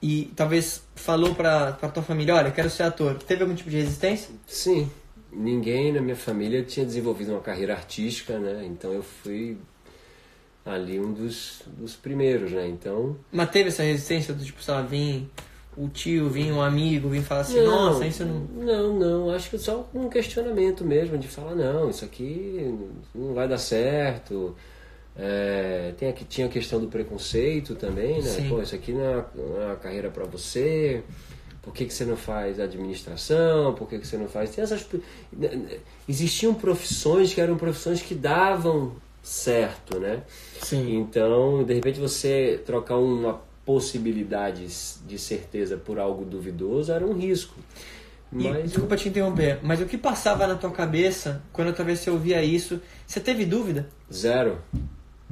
e 0.03 0.33
talvez 0.37 0.83
falou 0.95 1.35
pra, 1.35 1.73
pra 1.73 1.89
tua 1.89 2.03
família, 2.03 2.35
olha, 2.35 2.51
quero 2.51 2.69
ser 2.69 2.83
ator. 2.83 3.15
Teve 3.15 3.43
algum 3.43 3.55
tipo 3.55 3.71
de 3.71 3.77
resistência? 3.77 4.31
Sim. 4.47 4.91
Ninguém 5.33 5.93
na 5.93 6.01
minha 6.01 6.17
família 6.17 6.63
tinha 6.63 6.85
desenvolvido 6.85 7.33
uma 7.33 7.41
carreira 7.41 7.75
artística, 7.75 8.39
né? 8.39 8.65
Então 8.67 8.93
eu 8.93 9.03
fui 9.03 9.57
ali 10.65 10.99
um 10.99 11.13
dos, 11.13 11.63
dos 11.67 11.95
primeiros, 11.95 12.53
né? 12.53 12.69
Então... 12.69 13.17
Mas 13.33 13.51
teve 13.51 13.69
essa 13.69 13.83
resistência 13.83 14.33
do 14.35 14.45
tipo, 14.45 14.63
sei 14.63 14.75
lá, 14.75 14.83
vir 14.83 15.29
o 15.77 15.89
tio 15.89 16.29
vinha, 16.29 16.55
um 16.55 16.62
amigo 16.62 17.09
vinha 17.09 17.22
falar 17.22 17.43
assim, 17.43 17.61
não, 17.61 17.93
nossa, 17.93 18.07
isso 18.07 18.25
não. 18.25 18.41
Não, 18.41 18.99
não, 18.99 19.31
acho 19.31 19.51
que 19.51 19.59
só 19.59 19.89
um 19.95 20.09
questionamento 20.09 20.85
mesmo, 20.85 21.18
de 21.18 21.29
falar, 21.29 21.55
não, 21.55 21.91
isso 21.91 22.05
aqui 22.05 22.75
não 23.14 23.35
vai 23.35 23.49
dar 23.49 23.59
certo. 23.59 24.55
É, 25.16 25.95
tem 25.97 26.09
aqui, 26.09 26.25
tinha 26.25 26.47
a 26.47 26.51
questão 26.51 26.81
do 26.81 26.89
preconceito 26.89 27.75
também, 27.75 28.20
né? 28.20 28.29
Sim. 28.29 28.49
Pô, 28.49 28.61
isso 28.61 28.75
aqui 28.75 28.93
não 28.93 29.05
é, 29.05 29.25
não 29.35 29.62
é 29.62 29.66
uma 29.66 29.77
carreira 29.77 30.11
para 30.11 30.25
você. 30.25 31.03
Por 31.62 31.72
que, 31.72 31.87
que 31.87 31.95
você 31.95 32.05
não 32.05 32.16
faz 32.16 32.61
administração? 32.61 33.75
Por 33.75 33.89
que, 33.89 33.99
que 33.99 34.07
você 34.07 34.18
não 34.18 34.29
faz. 34.29 34.51
Tem 34.51 34.62
essas. 34.62 34.87
Né, 35.33 35.49
né, 35.49 35.79
existiam 36.09 36.53
profissões 36.53 37.33
que 37.33 37.41
eram 37.41 37.57
profissões 37.57 38.03
que 38.03 38.14
davam 38.14 38.93
certo, 39.22 39.99
né? 39.99 40.22
Sim. 40.61 40.99
Então, 40.99 41.64
de 41.64 41.72
repente, 41.72 41.99
você 41.99 42.61
trocar 42.66 42.97
uma 42.97 43.41
possibilidades 43.65 45.01
de 45.07 45.19
certeza 45.19 45.77
por 45.77 45.99
algo 45.99 46.25
duvidoso 46.25 46.93
era 46.93 47.07
um 47.07 47.12
risco. 47.12 47.55
Mas... 48.31 48.59
E, 48.59 48.62
desculpa 48.65 48.97
te 48.97 49.09
interromper, 49.09 49.61
mas 49.62 49.81
o 49.81 49.87
que 49.87 49.97
passava 49.97 50.47
na 50.47 50.57
tua 50.57 50.71
cabeça 50.71 51.43
quando 51.53 51.73
talvez 51.73 52.01
você 52.01 52.11
ouvia 52.11 52.43
isso? 52.43 52.81
Você 53.07 53.21
teve 53.21 53.45
dúvida? 53.45 53.89
Zero. 54.12 54.59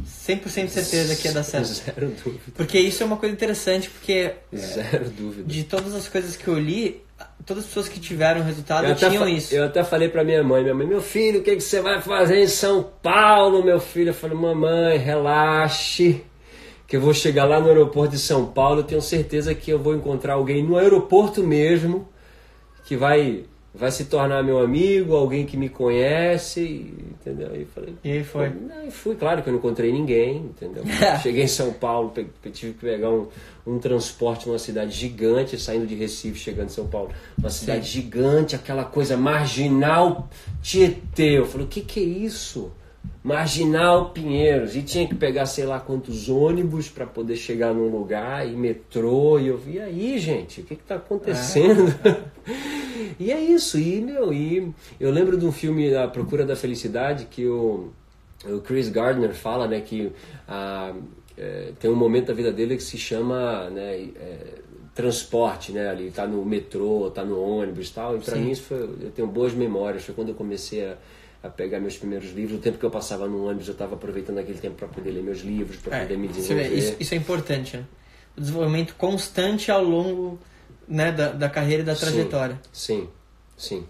100% 0.02 0.68
certeza 0.68 1.16
que 1.16 1.28
ia 1.28 1.34
dar 1.34 1.42
certo. 1.42 1.66
Zero 1.74 2.12
dúvida. 2.24 2.52
Porque 2.54 2.78
isso 2.78 3.02
é 3.02 3.06
uma 3.06 3.16
coisa 3.16 3.34
interessante, 3.34 3.90
porque. 3.90 4.32
Zero 4.54 5.10
dúvida. 5.10 5.44
De 5.44 5.64
todas 5.64 5.94
as 5.94 6.08
coisas 6.08 6.34
que 6.36 6.48
eu 6.48 6.58
li, 6.58 7.02
todas 7.44 7.64
as 7.64 7.68
pessoas 7.68 7.88
que 7.88 8.00
tiveram 8.00 8.42
resultado 8.42 8.94
tinham 8.94 9.28
isso. 9.28 9.54
Eu 9.54 9.64
até 9.64 9.84
falei 9.84 10.08
pra 10.08 10.24
minha 10.24 10.42
mãe: 10.42 10.62
minha 10.62 10.74
mãe, 10.74 10.86
meu 10.86 11.02
filho, 11.02 11.40
o 11.40 11.42
que, 11.42 11.56
que 11.56 11.60
você 11.60 11.80
vai 11.80 12.00
fazer 12.00 12.42
em 12.42 12.48
São 12.48 12.82
Paulo, 13.02 13.62
meu 13.62 13.78
filho? 13.80 14.10
Eu 14.10 14.14
falei: 14.14 14.36
mamãe, 14.36 14.96
relaxe 14.96 16.24
que 16.92 16.96
eu 16.96 17.00
vou 17.00 17.14
chegar 17.14 17.46
lá 17.46 17.58
no 17.58 17.68
aeroporto 17.68 18.10
de 18.10 18.18
São 18.18 18.44
Paulo, 18.44 18.80
eu 18.80 18.84
tenho 18.84 19.00
certeza 19.00 19.54
que 19.54 19.70
eu 19.70 19.78
vou 19.78 19.94
encontrar 19.94 20.34
alguém 20.34 20.62
no 20.62 20.76
aeroporto 20.76 21.42
mesmo 21.42 22.06
que 22.84 22.98
vai 22.98 23.44
vai 23.74 23.90
se 23.90 24.04
tornar 24.04 24.42
meu 24.42 24.58
amigo, 24.58 25.16
alguém 25.16 25.46
que 25.46 25.56
me 25.56 25.70
conhece, 25.70 26.92
entendeu? 27.10 27.48
Aí 27.50 27.64
falei, 27.64 27.94
e 28.04 28.12
aí 28.12 28.22
foi? 28.22 28.50
Não, 28.50 28.90
fui, 28.90 29.16
claro 29.16 29.42
que 29.42 29.48
eu 29.48 29.52
não 29.52 29.58
encontrei 29.58 29.90
ninguém, 29.90 30.36
entendeu? 30.36 30.84
Cheguei 31.22 31.44
em 31.44 31.48
São 31.48 31.72
Paulo, 31.72 32.12
tive 32.52 32.74
que 32.74 32.80
pegar 32.84 33.08
um, 33.08 33.28
um 33.66 33.78
transporte 33.78 34.46
numa 34.46 34.58
cidade 34.58 34.92
gigante, 34.92 35.58
saindo 35.58 35.86
de 35.86 35.94
Recife, 35.94 36.38
chegando 36.38 36.66
em 36.66 36.72
São 36.74 36.86
Paulo. 36.86 37.08
Uma 37.38 37.48
cidade 37.48 37.86
Sim. 37.86 38.02
gigante, 38.02 38.54
aquela 38.54 38.84
coisa 38.84 39.16
marginal, 39.16 40.28
Tietê. 40.60 41.38
Eu 41.38 41.46
falei, 41.46 41.64
o 41.64 41.70
que 41.70 41.80
que 41.80 42.00
é 42.00 42.02
isso? 42.02 42.70
Marginal 43.22 44.10
Pinheiros. 44.10 44.74
E 44.74 44.82
tinha 44.82 45.06
que 45.06 45.14
pegar 45.14 45.46
sei 45.46 45.64
lá 45.64 45.78
quantos 45.78 46.28
ônibus 46.28 46.88
para 46.88 47.06
poder 47.06 47.36
chegar 47.36 47.72
num 47.72 47.88
lugar 47.88 48.46
e 48.48 48.56
metrô 48.56 49.38
e 49.38 49.46
eu 49.46 49.56
vi 49.56 49.78
aí 49.78 50.18
gente? 50.18 50.60
O 50.60 50.64
que 50.64 50.74
está 50.74 50.96
acontecendo? 50.96 51.94
É. 52.04 53.12
e 53.18 53.30
é 53.30 53.40
isso 53.40 53.78
e 53.78 54.00
meu 54.00 54.32
e 54.32 54.72
eu 54.98 55.10
lembro 55.10 55.36
de 55.36 55.46
um 55.46 55.52
filme 55.52 55.94
A 55.94 56.08
Procura 56.08 56.44
da 56.44 56.56
Felicidade 56.56 57.26
que 57.30 57.46
o, 57.46 57.90
o 58.44 58.60
Chris 58.60 58.88
Gardner 58.88 59.34
fala 59.34 59.68
né 59.68 59.80
que 59.80 60.10
a, 60.48 60.92
é, 61.38 61.72
tem 61.78 61.90
um 61.90 61.96
momento 61.96 62.26
da 62.26 62.34
vida 62.34 62.52
dele 62.52 62.76
que 62.76 62.82
se 62.82 62.98
chama 62.98 63.70
né, 63.70 64.08
é, 64.16 64.38
transporte 64.94 65.70
né 65.70 65.88
ali 65.88 66.10
tá 66.10 66.26
no 66.26 66.44
metrô 66.44 67.10
tá 67.10 67.24
no 67.24 67.40
ônibus 67.40 67.90
tal 67.90 68.16
e 68.16 68.20
para 68.20 68.36
mim 68.36 68.50
isso 68.50 68.62
foi 68.62 68.82
eu 68.82 69.10
tenho 69.14 69.28
boas 69.28 69.54
memórias 69.54 70.04
foi 70.04 70.14
quando 70.14 70.30
eu 70.30 70.34
comecei 70.34 70.84
a 70.84 70.96
a 71.42 71.48
pegar 71.48 71.80
meus 71.80 71.96
primeiros 71.96 72.32
livros. 72.32 72.58
O 72.58 72.62
tempo 72.62 72.78
que 72.78 72.84
eu 72.84 72.90
passava 72.90 73.26
no 73.26 73.46
ônibus, 73.46 73.66
eu 73.66 73.72
estava 73.72 73.94
aproveitando 73.94 74.38
aquele 74.38 74.58
tempo 74.58 74.76
para 74.76 74.88
poder 74.88 75.10
ler 75.10 75.22
meus 75.22 75.40
livros, 75.40 75.76
para 75.78 75.96
é, 75.96 76.02
poder 76.02 76.16
me 76.16 76.28
desenvolver. 76.28 76.72
Isso, 76.72 76.96
isso, 77.00 77.14
é 77.14 77.16
importante, 77.16 77.76
né? 77.76 77.84
O 78.36 78.40
desenvolvimento 78.40 78.94
constante 78.94 79.70
ao 79.70 79.82
longo 79.82 80.38
né, 80.86 81.10
da, 81.12 81.32
da 81.32 81.50
carreira 81.50 81.82
e 81.82 81.86
da 81.86 81.94
trajetória. 81.94 82.60
Sim, 82.72 83.08
sim. 83.56 83.80
sim. 83.80 83.86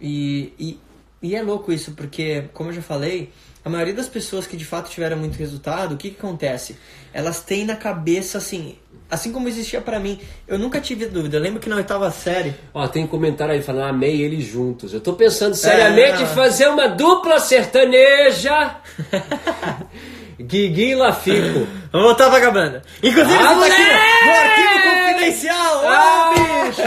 E, 0.00 0.52
e, 0.58 0.80
e 1.22 1.34
é 1.34 1.42
louco 1.42 1.72
isso, 1.72 1.92
porque, 1.92 2.44
como 2.52 2.70
eu 2.70 2.74
já 2.74 2.82
falei, 2.82 3.32
a 3.66 3.68
maioria 3.68 3.92
das 3.94 4.08
pessoas 4.08 4.46
que 4.46 4.56
de 4.56 4.64
fato 4.64 4.88
tiveram 4.88 5.16
muito 5.16 5.36
resultado, 5.36 5.94
o 5.94 5.96
que, 5.96 6.10
que 6.10 6.16
acontece? 6.18 6.76
Elas 7.12 7.40
têm 7.40 7.64
na 7.64 7.74
cabeça 7.74 8.38
assim, 8.38 8.78
assim 9.10 9.32
como 9.32 9.48
existia 9.48 9.80
pra 9.80 9.98
mim, 9.98 10.20
eu 10.46 10.56
nunca 10.56 10.80
tive 10.80 11.06
dúvida. 11.06 11.36
Eu 11.36 11.40
lembro 11.42 11.58
que 11.58 11.68
na 11.68 11.74
oitava 11.74 12.08
série, 12.12 12.54
Ó, 12.72 12.86
tem 12.86 13.04
comentário 13.08 13.52
aí 13.52 13.60
falando, 13.62 13.88
amei 13.88 14.22
eles 14.22 14.44
juntos. 14.46 14.94
Eu 14.94 15.00
tô 15.00 15.14
pensando 15.14 15.56
seriamente 15.56 16.22
em 16.22 16.26
não. 16.26 16.34
fazer 16.34 16.68
uma 16.68 16.86
dupla 16.88 17.40
sertaneja. 17.40 18.76
Guigui 20.38 20.90
e 20.90 20.94
Lafico. 20.94 21.66
vamos 21.90 22.06
voltar 22.06 22.30
pra 22.30 22.50
banda. 22.52 22.82
Inclusive, 23.02 23.34
Ah, 23.36 23.42
estamos 23.42 23.64
aqui 23.64 23.82
no- 24.26 24.32
arquivo 24.32 25.12
confidencial. 25.12 25.82
Ah! 25.88 26.32
bicho! 26.68 26.82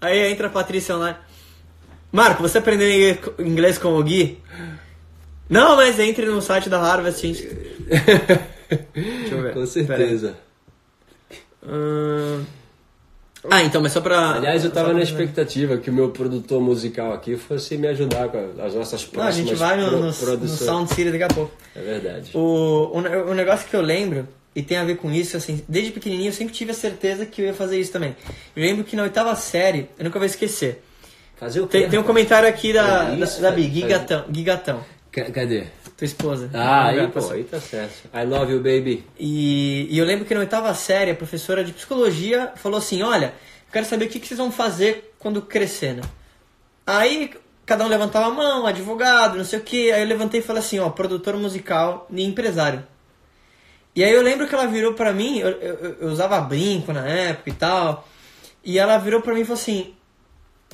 Aí 0.00 0.32
entra 0.32 0.46
a 0.46 0.50
Patrícia 0.50 0.94
online. 0.96 1.16
Marco, 2.10 2.40
você 2.40 2.56
aprendeu 2.58 2.88
inglês 3.40 3.76
com 3.76 3.88
o 3.88 4.02
Gui? 4.02 4.38
Não, 5.48 5.76
mas 5.76 5.98
entre 5.98 6.26
no 6.26 6.40
site 6.42 6.68
da 6.68 6.78
Harvard. 6.78 7.18
Gente. 7.20 7.42
Deixa 8.94 9.34
eu 9.34 9.42
ver. 9.42 9.54
Com 9.54 9.66
certeza. 9.66 10.36
Hum, 11.66 12.44
Ah, 13.50 13.62
então, 13.62 13.80
mas 13.80 13.92
só 13.92 14.00
pra. 14.00 14.32
Aliás, 14.34 14.64
eu 14.64 14.70
tava 14.70 14.92
na 14.92 15.00
expectativa 15.02 15.76
que 15.78 15.88
o 15.90 15.92
meu 15.92 16.10
produtor 16.10 16.60
musical 16.60 17.12
aqui 17.12 17.36
fosse 17.36 17.76
me 17.78 17.86
ajudar 17.88 18.28
com 18.28 18.38
as 18.62 18.74
nossas 18.74 19.02
Não, 19.02 19.08
a 19.08 19.24
próximas 19.24 19.34
gente 19.36 19.54
vai 19.54 19.76
no, 19.80 19.88
pro- 19.88 19.98
no, 20.00 20.06
no 20.06 20.12
produções. 20.12 20.58
Sound 20.60 20.88
City 20.94 21.10
daqui 21.10 21.22
a 21.24 21.28
pouco. 21.28 21.52
É 21.74 21.80
verdade. 21.80 22.30
O, 22.34 22.38
o, 22.92 23.30
o 23.30 23.34
negócio 23.34 23.68
que 23.68 23.74
eu 23.76 23.80
lembro, 23.80 24.26
e 24.54 24.62
tem 24.62 24.76
a 24.76 24.84
ver 24.84 24.96
com 24.96 25.10
isso, 25.10 25.36
assim, 25.36 25.62
desde 25.68 25.92
pequenininho 25.92 26.28
eu 26.30 26.32
sempre 26.34 26.52
tive 26.52 26.72
a 26.72 26.74
certeza 26.74 27.24
que 27.24 27.40
eu 27.42 27.46
ia 27.46 27.54
fazer 27.54 27.78
isso 27.80 27.92
também. 27.92 28.14
Eu 28.56 28.62
lembro 28.62 28.84
que 28.84 28.96
na 28.96 29.04
oitava 29.04 29.34
série, 29.36 29.88
eu 29.98 30.04
nunca 30.04 30.18
vou 30.18 30.26
esquecer. 30.26 30.82
Fazer 31.36 31.60
o 31.60 31.68
quê? 31.68 31.80
Tem, 31.82 31.88
tem 31.90 31.98
um 32.00 32.02
comentário 32.02 32.48
aqui 32.48 32.72
da, 32.72 33.12
É 33.12 33.16
da, 33.16 33.24
isso, 33.24 33.40
da 33.40 33.50
Bi, 33.52 33.62
faz- 33.62 33.74
Gigatão, 33.74 34.24
Gigatão, 34.32 34.84
Cadê? 35.24 35.64
tua 35.96 36.04
esposa. 36.04 36.48
Ah, 36.54 36.86
aí, 36.86 37.08
pô, 37.08 37.20
você. 37.20 37.34
aí 37.34 37.44
tá 37.44 37.60
certo. 37.60 38.08
I 38.14 38.24
love 38.24 38.52
you, 38.52 38.58
baby. 38.58 39.04
E, 39.18 39.88
e 39.90 39.98
eu 39.98 40.04
lembro 40.04 40.24
que 40.24 40.32
na 40.34 40.40
oitava 40.40 40.72
série, 40.74 41.10
a 41.10 41.14
professora 41.14 41.64
de 41.64 41.72
psicologia 41.72 42.52
falou 42.56 42.78
assim: 42.78 43.02
Olha, 43.02 43.26
eu 43.66 43.72
quero 43.72 43.84
saber 43.84 44.04
o 44.04 44.08
que, 44.08 44.20
que 44.20 44.26
vocês 44.28 44.38
vão 44.38 44.52
fazer 44.52 45.12
quando 45.18 45.42
crescer, 45.42 45.94
né? 45.94 46.02
Aí 46.86 47.30
cada 47.66 47.84
um 47.84 47.88
levantava 47.88 48.26
a 48.26 48.30
mão, 48.30 48.64
advogado, 48.66 49.36
não 49.36 49.44
sei 49.44 49.58
o 49.58 49.62
que. 49.62 49.90
Aí 49.90 50.00
eu 50.02 50.06
levantei 50.08 50.40
e 50.40 50.42
falei 50.42 50.60
assim: 50.62 50.78
Ó, 50.78 50.88
produtor 50.90 51.36
musical 51.36 52.06
e 52.10 52.22
empresário. 52.24 52.86
E 53.94 54.04
aí 54.04 54.12
eu 54.12 54.22
lembro 54.22 54.46
que 54.46 54.54
ela 54.54 54.66
virou 54.68 54.94
pra 54.94 55.12
mim, 55.12 55.38
eu, 55.40 55.48
eu- 55.48 55.96
eu 56.02 56.08
usava 56.08 56.40
brinco 56.40 56.92
na 56.92 57.08
época 57.08 57.50
e 57.50 57.52
tal. 57.54 58.06
E 58.64 58.78
ela 58.78 58.96
virou 58.98 59.20
pra 59.20 59.34
mim 59.34 59.40
e 59.40 59.44
falou 59.44 59.60
assim: 59.60 59.94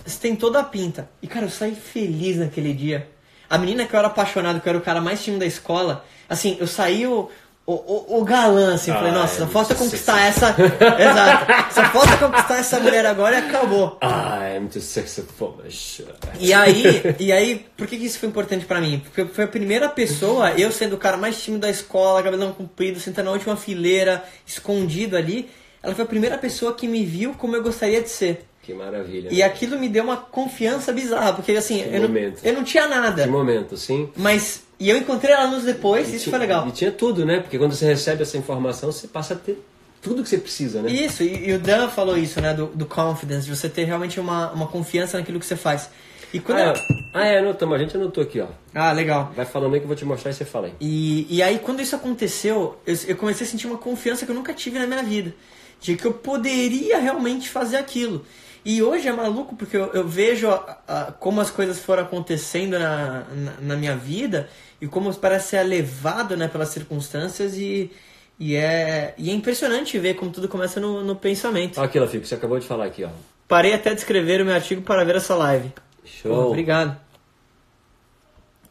Você 0.05 0.19
tem 0.21 0.37
toda 0.37 0.61
a 0.61 0.65
pinta. 0.65 1.09
E 1.23 1.27
cara, 1.27 1.47
eu 1.47 1.51
saí 1.51 1.75
feliz 1.75 2.37
naquele 2.37 2.75
dia. 2.75 3.09
A 3.55 3.59
menina 3.59 3.87
que 3.87 3.95
eu 3.95 3.99
era 3.99 4.09
apaixonado, 4.09 4.61
que 4.61 4.69
eu 4.69 4.71
era 4.71 4.79
o 4.79 4.83
cara 4.83 5.01
mais 5.01 5.23
tímido 5.23 5.41
da 5.41 5.47
escola, 5.47 6.05
assim, 6.29 6.57
eu 6.59 6.67
saí 6.67 7.07
o, 7.07 7.31
o, 7.65 7.73
o, 7.73 8.21
o 8.21 8.25
galã, 8.25 8.75
assim, 8.75 8.91
eu 8.91 8.97
falei, 8.97 9.13
Ah, 9.13 9.15
nossa, 9.15 9.37
é 9.37 9.39
só 9.39 9.47
falta 9.47 9.75
conquistar 9.77 10.21
essa. 10.21 10.55
Exato. 10.59 11.73
Só 11.73 11.85
falta 11.85 12.17
conquistar 12.17 12.59
essa 12.59 12.81
mulher 12.81 13.07
agora 13.07 13.37
e 13.37 13.39
acabou. 13.39 13.99
I'm 14.03 14.67
too 14.69 14.83
sexy 14.83 15.23
for 15.23 15.57
my 15.57 15.71
shirt. 15.71 16.09
E 16.41 16.53
aí, 16.53 17.15
e 17.21 17.33
aí, 17.33 17.65
por 17.77 17.87
que, 17.87 17.97
que 17.97 18.05
isso 18.05 18.19
foi 18.19 18.29
importante 18.29 18.65
pra 18.65 18.81
mim? 18.81 18.99
Porque 19.05 19.25
foi 19.33 19.45
a 19.45 19.49
primeira 19.49 19.89
pessoa, 19.89 20.51
eu 20.53 20.73
sendo 20.73 20.97
o 20.97 20.99
cara 20.99 21.17
mais 21.17 21.41
tímido 21.41 21.63
da 21.63 21.71
escola, 21.71 22.23
cabelão 22.25 22.53
comprido, 22.53 22.99
sentando 22.99 23.27
na 23.27 23.33
última 23.33 23.57
fileira, 23.57 24.25
escondido 24.45 25.17
ali, 25.17 25.49
ela 25.81 25.95
foi 25.95 26.05
a 26.05 26.09
primeira 26.09 26.37
pessoa 26.37 26.75
que 26.75 26.89
me 26.89 27.05
viu 27.05 27.35
como 27.35 27.55
eu 27.55 27.63
gostaria 27.63 28.03
de 28.03 28.09
ser. 28.11 28.45
Que 28.65 28.73
maravilha. 28.75 29.29
E 29.31 29.39
né? 29.39 29.43
aquilo 29.43 29.79
me 29.79 29.89
deu 29.89 30.05
uma 30.05 30.17
confiança 30.17 30.93
bizarra, 30.93 31.33
porque 31.35 31.53
assim, 31.53 31.81
eu 31.83 32.09
não, 32.09 32.17
eu 32.43 32.53
não 32.55 32.65
tinha 32.65 32.87
nada. 32.89 33.25
Que 33.25 33.29
momento, 33.31 33.77
sim. 33.77 34.09
Mas, 34.17 34.63
e 34.81 34.89
eu 34.89 34.97
encontrei 34.97 35.35
ela 35.35 35.45
anos 35.45 35.65
depois, 35.65 36.09
e 36.09 36.17
isso 36.17 36.25
tinha- 36.25 36.31
foi 36.33 36.39
legal. 36.39 36.67
E 36.69 36.71
tinha 36.73 36.91
tudo, 36.93 37.27
né? 37.27 37.41
Porque 37.41 37.59
quando 37.59 37.73
você 37.75 37.85
recebe 37.87 38.23
essa 38.23 38.37
informação, 38.39 38.91
você 38.91 39.07
passa 39.07 39.35
a 39.35 39.37
ter 39.37 39.63
tudo 40.01 40.23
que 40.23 40.29
você 40.29 40.39
precisa, 40.39 40.83
né? 40.83 40.91
Isso, 40.91 41.23
e, 41.23 41.49
e 41.49 41.53
o 41.55 41.59
Dan 41.59 41.89
falou 41.89 42.17
isso, 42.17 42.41
né, 42.41 42.53
do, 42.55 42.67
do 42.67 42.85
confidence, 42.87 43.47
de 43.47 43.55
você 43.57 43.69
ter 43.69 43.85
realmente 43.85 44.19
uma, 44.21 44.51
uma 44.53 44.67
confiança 44.67 45.17
naquilo 45.19 45.39
que 45.41 45.47
você 45.47 45.57
faz. 45.57 45.89
E 46.33 46.41
quando 46.41 46.59
Ah, 46.59 46.63
eu- 46.63 46.73
é, 46.73 46.81
ah, 47.15 47.27
é 47.27 47.39
anotamos, 47.39 47.77
a 47.77 47.79
gente 47.79 47.97
anotou 47.97 48.23
aqui, 48.25 48.41
ó. 48.41 48.49
Ah, 48.75 48.93
legal. 48.93 49.33
Vai 49.37 49.47
falando 49.47 49.75
aí 49.75 49.79
que 49.81 49.85
eu 49.85 49.89
vou 49.89 49.97
te 49.97 50.05
mostrar 50.05 50.31
e 50.31 50.35
você 50.35 50.45
fala 50.45 50.67
aí. 50.67 50.73
E, 50.81 51.27
e 51.31 51.43
aí, 51.43 51.59
quando 51.59 51.81
isso 51.81 51.95
aconteceu, 51.95 52.77
eu, 52.87 52.97
eu 53.09 53.17
comecei 53.17 53.47
a 53.47 53.51
sentir 53.51 53.67
uma 53.67 53.79
confiança 53.79 54.25
que 54.27 54.33
eu 54.33 54.35
nunca 54.35 54.53
tive 54.53 54.79
na 54.79 54.87
minha 54.87 55.03
vida. 55.03 55.33
De 55.81 55.97
que 55.97 56.05
eu 56.07 56.13
poderia 56.13 56.99
realmente 56.99 57.49
fazer 57.49 57.77
aquilo. 57.77 58.25
E 58.65 58.83
hoje 58.83 59.07
é 59.09 59.13
maluco 59.13 59.55
porque 59.57 59.77
eu, 59.77 59.93
eu 59.93 60.09
vejo 60.09 60.49
a- 60.49 60.79
a- 60.89 61.13
como 61.13 61.41
as 61.41 61.51
coisas 61.51 61.79
foram 61.79 62.03
acontecendo 62.05 62.79
na, 62.79 63.25
na, 63.31 63.53
na 63.61 63.77
minha 63.77 63.95
vida 63.95 64.49
e 64.81 64.87
como 64.87 65.15
parece 65.15 65.49
ser 65.49 65.63
levado 65.65 66.37
né, 66.37 66.49
pelas 66.49 66.71
circunstâncias 66.71 67.55
e, 67.57 67.91
e, 68.39 68.57
é, 68.57 69.15
e 69.19 69.29
é 69.31 69.35
impressionante 69.35 69.99
ver 69.99 70.15
como 70.15 70.31
tudo 70.31 70.49
começa 70.49 70.81
no, 70.81 71.05
no 71.05 71.15
pensamento. 71.15 71.79
Olha 71.79 71.87
aqui, 71.87 71.99
Lafico, 72.01 72.25
você 72.27 72.35
acabou 72.37 72.59
de 72.59 72.67
falar 72.67 72.87
aqui, 72.87 73.05
ó. 73.05 73.11
Parei 73.47 73.75
até 73.75 73.93
de 73.93 74.01
escrever 74.01 74.41
o 74.41 74.45
meu 74.47 74.55
artigo 74.55 74.81
para 74.81 75.05
ver 75.05 75.17
essa 75.17 75.35
live. 75.35 75.69
Pô, 75.69 76.09
Show. 76.09 76.49
obrigado. 76.49 76.99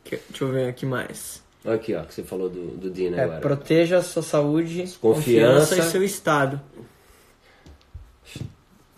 Que- 0.04 0.20
Deixa 0.30 0.44
eu 0.44 0.52
ver 0.52 0.68
aqui 0.70 0.86
mais. 0.88 1.44
Olha 1.64 1.76
aqui, 1.76 1.94
ó, 1.94 2.02
que 2.04 2.14
você 2.16 2.24
falou 2.24 2.50
do, 2.50 2.66
do 2.78 2.90
Dina 2.90 3.18
É, 3.18 3.24
agora. 3.26 3.40
proteja 3.42 3.98
a 4.00 4.02
sua 4.04 4.24
saúde, 4.24 4.80
Confiança. 5.00 5.70
confiança 5.70 5.78
e 5.78 5.82
seu 5.92 6.04
estado. 6.04 6.60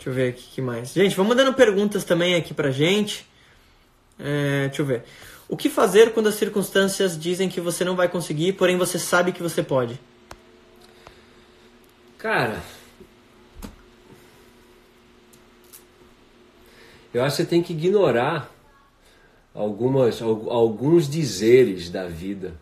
Deixa 0.05 0.09
eu 0.19 0.23
ver 0.23 0.29
aqui 0.33 0.43
que 0.53 0.61
mais. 0.61 0.93
Gente, 0.93 1.15
vamos 1.15 1.35
dando 1.35 1.51
perguntas 1.55 2.03
também 2.03 2.35
aqui 2.35 2.53
pra 2.53 2.69
gente. 2.69 3.25
É, 4.19 4.67
deixa 4.67 4.83
eu 4.83 4.85
ver. 4.85 5.03
O 5.49 5.57
que 5.57 5.67
fazer 5.67 6.13
quando 6.13 6.27
as 6.27 6.35
circunstâncias 6.35 7.19
dizem 7.19 7.49
que 7.49 7.59
você 7.59 7.83
não 7.83 7.95
vai 7.95 8.07
conseguir, 8.07 8.53
porém 8.53 8.77
você 8.77 8.99
sabe 8.99 9.31
que 9.31 9.41
você 9.41 9.63
pode? 9.63 9.99
Cara, 12.19 12.61
eu 17.11 17.23
acho 17.23 17.37
que 17.37 17.41
você 17.43 17.49
tem 17.49 17.63
que 17.63 17.73
ignorar 17.73 18.51
algumas, 19.55 20.21
al- 20.21 20.51
alguns 20.51 21.09
dizeres 21.09 21.89
da 21.89 22.05
vida 22.05 22.53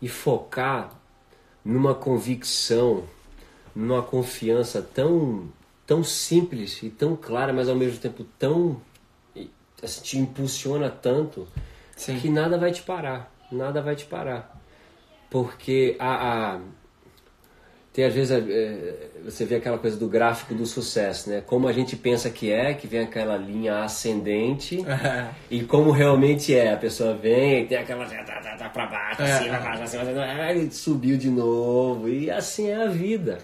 e 0.00 0.08
focar 0.08 0.92
numa 1.64 1.92
convicção, 1.94 3.02
numa 3.74 4.00
confiança 4.00 4.80
tão, 4.80 5.48
tão 5.88 6.04
simples 6.04 6.80
e 6.82 6.90
tão 6.90 7.16
clara, 7.16 7.52
mas 7.52 7.68
ao 7.68 7.74
mesmo 7.74 7.98
tempo 7.98 8.22
tão 8.38 8.80
assim, 9.82 10.02
te 10.02 10.18
impulsiona 10.18 10.90
tanto 10.90 11.48
Sim. 11.96 12.18
que 12.20 12.28
nada 12.28 12.56
vai 12.58 12.70
te 12.70 12.82
parar, 12.82 13.32
nada 13.50 13.80
vai 13.82 13.96
te 13.96 14.04
parar, 14.04 14.54
porque 15.30 15.96
a, 15.98 16.54
a- 16.56 16.60
tem 17.92 18.04
às 18.04 18.14
vezes 18.14 18.30
é, 18.30 19.08
você 19.24 19.44
vê 19.44 19.56
aquela 19.56 19.78
coisa 19.78 19.96
do 19.96 20.06
gráfico 20.08 20.54
do 20.54 20.64
sucesso, 20.66 21.30
né? 21.30 21.40
Como 21.44 21.66
a 21.66 21.72
gente 21.72 21.96
pensa 21.96 22.30
que 22.30 22.52
é, 22.52 22.72
que 22.74 22.86
vem 22.86 23.00
aquela 23.00 23.36
linha 23.36 23.78
ascendente 23.82 24.84
e 25.50 25.64
como 25.64 25.90
realmente 25.90 26.54
é. 26.54 26.72
A 26.74 26.76
pessoa 26.76 27.14
vem, 27.14 27.66
tem 27.66 27.78
aquela 27.78 28.04
tá, 28.06 28.22
tá, 28.40 28.56
tá 28.56 28.68
pra 28.68 28.86
baixo, 28.86 29.22
É. 29.22 29.32
assim, 29.32 29.48
pra 29.48 29.58
baixo, 29.58 29.82
assim, 29.82 29.98
aí 29.98 30.70
subiu 30.70 31.16
de 31.16 31.28
novo 31.30 32.08
e 32.08 32.30
assim 32.30 32.68
é 32.68 32.84
a 32.84 32.88
vida. 32.88 33.38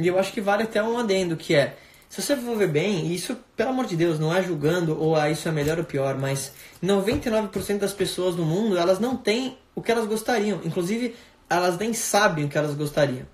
E 0.00 0.06
eu 0.08 0.18
acho 0.18 0.32
que 0.32 0.40
vale 0.40 0.62
até 0.64 0.82
um 0.82 0.98
adendo, 0.98 1.36
que 1.36 1.54
é, 1.54 1.76
se 2.08 2.20
você 2.20 2.36
for 2.36 2.56
ver 2.56 2.68
bem, 2.68 3.06
e 3.06 3.14
isso, 3.14 3.36
pelo 3.56 3.70
amor 3.70 3.86
de 3.86 3.96
Deus, 3.96 4.18
não 4.18 4.34
é 4.34 4.42
julgando 4.42 5.00
ou 5.00 5.14
ah, 5.14 5.30
isso 5.30 5.48
é 5.48 5.52
melhor 5.52 5.78
ou 5.78 5.84
pior, 5.84 6.18
mas 6.18 6.52
99% 6.82 7.78
das 7.78 7.92
pessoas 7.92 8.34
no 8.34 8.44
mundo, 8.44 8.76
elas 8.76 8.98
não 8.98 9.16
têm 9.16 9.56
o 9.74 9.82
que 9.82 9.92
elas 9.92 10.06
gostariam. 10.06 10.60
Inclusive, 10.64 11.14
elas 11.48 11.78
nem 11.78 11.92
sabem 11.92 12.44
o 12.44 12.48
que 12.48 12.58
elas 12.58 12.74
gostariam. 12.74 13.26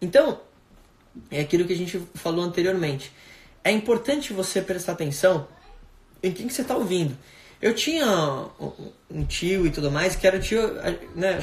Então, 0.00 0.40
é 1.30 1.40
aquilo 1.40 1.64
que 1.64 1.72
a 1.72 1.76
gente 1.76 2.00
falou 2.14 2.44
anteriormente. 2.44 3.12
É 3.62 3.70
importante 3.70 4.32
você 4.32 4.60
prestar 4.60 4.92
atenção 4.92 5.46
em 6.22 6.32
quem 6.32 6.46
que 6.46 6.54
você 6.54 6.62
está 6.62 6.76
ouvindo. 6.76 7.16
Eu 7.60 7.74
tinha 7.74 8.06
um- 9.10 9.24
tio 9.24 9.66
e 9.66 9.70
tudo 9.70 9.90
mais, 9.90 10.16
que 10.16 10.26
era 10.26 10.36
o 10.36 10.40
tio, 10.40 10.60
né, 11.14 11.42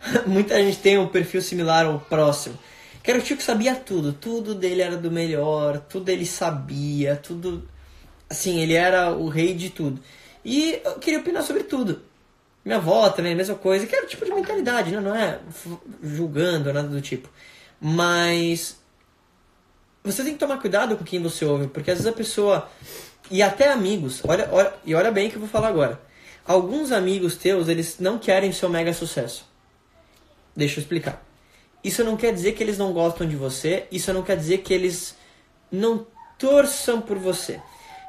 muita 0.26 0.56
gente 0.62 0.78
tem 0.78 0.98
um 0.98 1.08
perfil 1.08 1.42
similar 1.42 1.86
ao 1.86 2.00
próximo. 2.00 2.58
Que 3.06 3.12
era 3.12 3.20
o 3.20 3.22
tio 3.22 3.36
que 3.36 3.42
sabia 3.44 3.76
tudo, 3.76 4.12
tudo 4.12 4.52
dele 4.52 4.82
era 4.82 4.96
do 4.96 5.12
melhor, 5.12 5.78
tudo 5.78 6.08
ele 6.08 6.26
sabia, 6.26 7.14
tudo. 7.14 7.62
Assim, 8.28 8.58
ele 8.58 8.74
era 8.74 9.12
o 9.12 9.28
rei 9.28 9.54
de 9.54 9.70
tudo. 9.70 10.02
E 10.44 10.80
eu 10.84 10.96
queria 10.96 11.20
opinar 11.20 11.44
sobre 11.44 11.62
tudo. 11.62 12.02
Minha 12.64 12.78
avó 12.78 13.08
também, 13.10 13.34
a 13.34 13.36
mesma 13.36 13.54
coisa, 13.54 13.86
que 13.86 13.94
era 13.94 14.04
o 14.04 14.08
tipo 14.08 14.24
de 14.24 14.34
mentalidade, 14.34 14.90
né? 14.90 15.00
não 15.00 15.14
é 15.14 15.38
julgando, 16.02 16.72
nada 16.72 16.88
do 16.88 17.00
tipo. 17.00 17.28
Mas 17.80 18.76
você 20.02 20.24
tem 20.24 20.32
que 20.32 20.40
tomar 20.40 20.58
cuidado 20.58 20.96
com 20.96 21.04
quem 21.04 21.22
você 21.22 21.44
ouve, 21.44 21.68
porque 21.68 21.92
às 21.92 21.98
vezes 21.98 22.12
a 22.12 22.16
pessoa. 22.16 22.68
E 23.30 23.40
até 23.40 23.70
amigos, 23.70 24.20
olha, 24.26 24.48
olha, 24.50 24.74
e 24.84 24.96
olha 24.96 25.12
bem 25.12 25.28
o 25.28 25.30
que 25.30 25.36
eu 25.36 25.40
vou 25.42 25.48
falar 25.48 25.68
agora. 25.68 26.00
Alguns 26.44 26.90
amigos 26.90 27.36
teus, 27.36 27.68
eles 27.68 28.00
não 28.00 28.18
querem 28.18 28.50
seu 28.50 28.68
mega 28.68 28.92
sucesso. 28.92 29.48
Deixa 30.56 30.80
eu 30.80 30.82
explicar. 30.82 31.24
Isso 31.86 32.02
não 32.02 32.16
quer 32.16 32.32
dizer 32.32 32.50
que 32.54 32.64
eles 32.64 32.76
não 32.76 32.92
gostam 32.92 33.28
de 33.28 33.36
você, 33.36 33.86
isso 33.92 34.12
não 34.12 34.24
quer 34.24 34.36
dizer 34.36 34.58
que 34.58 34.74
eles 34.74 35.14
não 35.70 36.04
torçam 36.36 37.00
por 37.00 37.16
você. 37.16 37.60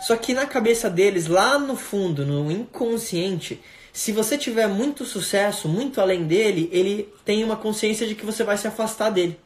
Só 0.01 0.15
que 0.15 0.33
na 0.33 0.47
cabeça 0.47 0.89
deles, 0.89 1.27
lá 1.27 1.59
no 1.59 1.75
fundo, 1.75 2.25
no 2.25 2.51
inconsciente, 2.51 3.61
Se 3.93 4.11
você 4.11 4.37
tiver 4.37 4.67
muito 4.67 5.05
sucesso, 5.05 5.67
muito 5.67 5.99
além 5.99 6.25
dele, 6.25 6.69
ele 6.71 7.11
tem 7.25 7.43
uma 7.43 7.55
consciência 7.55 8.05
de 8.05 8.13
que 8.13 8.25
você 8.25 8.43
vai 8.43 8.55
se 8.55 8.67
afastar 8.67 9.09
dele. 9.09 9.39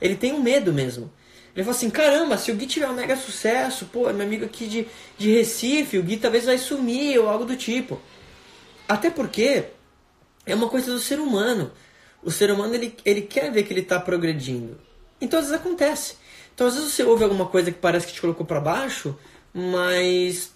Ele 0.00 0.16
tem 0.16 0.32
um 0.32 0.40
medo 0.40 0.72
mesmo. 0.72 1.12
Ele 1.54 1.62
fala 1.62 1.76
assim, 1.76 1.90
caramba, 1.90 2.38
se 2.38 2.50
o 2.50 2.54
Gui 2.54 2.66
tiver 2.66 2.88
um 2.88 2.94
mega 2.94 3.16
sucesso, 3.16 3.84
pô, 3.92 4.08
é 4.08 4.14
meu 4.14 4.26
amigo 4.26 4.46
aqui 4.46 4.66
de, 4.66 4.86
de 5.18 5.30
Recife, 5.30 5.98
o 5.98 6.02
Gui 6.02 6.16
talvez 6.16 6.46
vai 6.46 6.56
sumir 6.56 7.18
ou 7.18 7.28
algo 7.28 7.44
do 7.44 7.54
tipo. 7.54 8.00
Até 8.88 9.10
porque 9.10 9.64
é 10.46 10.54
uma 10.54 10.68
coisa 10.68 10.90
do 10.90 10.98
ser 10.98 11.20
humano. 11.20 11.70
O 12.26 12.30
ser 12.32 12.50
humano 12.50 12.74
ele, 12.74 12.92
ele 13.04 13.22
quer 13.22 13.52
ver 13.52 13.62
que 13.62 13.72
ele 13.72 13.82
está 13.82 14.00
progredindo. 14.00 14.76
Então 15.20 15.38
às 15.38 15.46
vezes 15.46 15.60
acontece. 15.60 16.16
Então 16.52 16.66
às 16.66 16.74
vezes 16.74 16.92
você 16.92 17.04
ouve 17.04 17.22
alguma 17.22 17.46
coisa 17.46 17.70
que 17.70 17.78
parece 17.78 18.08
que 18.08 18.14
te 18.14 18.20
colocou 18.20 18.44
para 18.44 18.58
baixo, 18.58 19.16
mas 19.54 20.50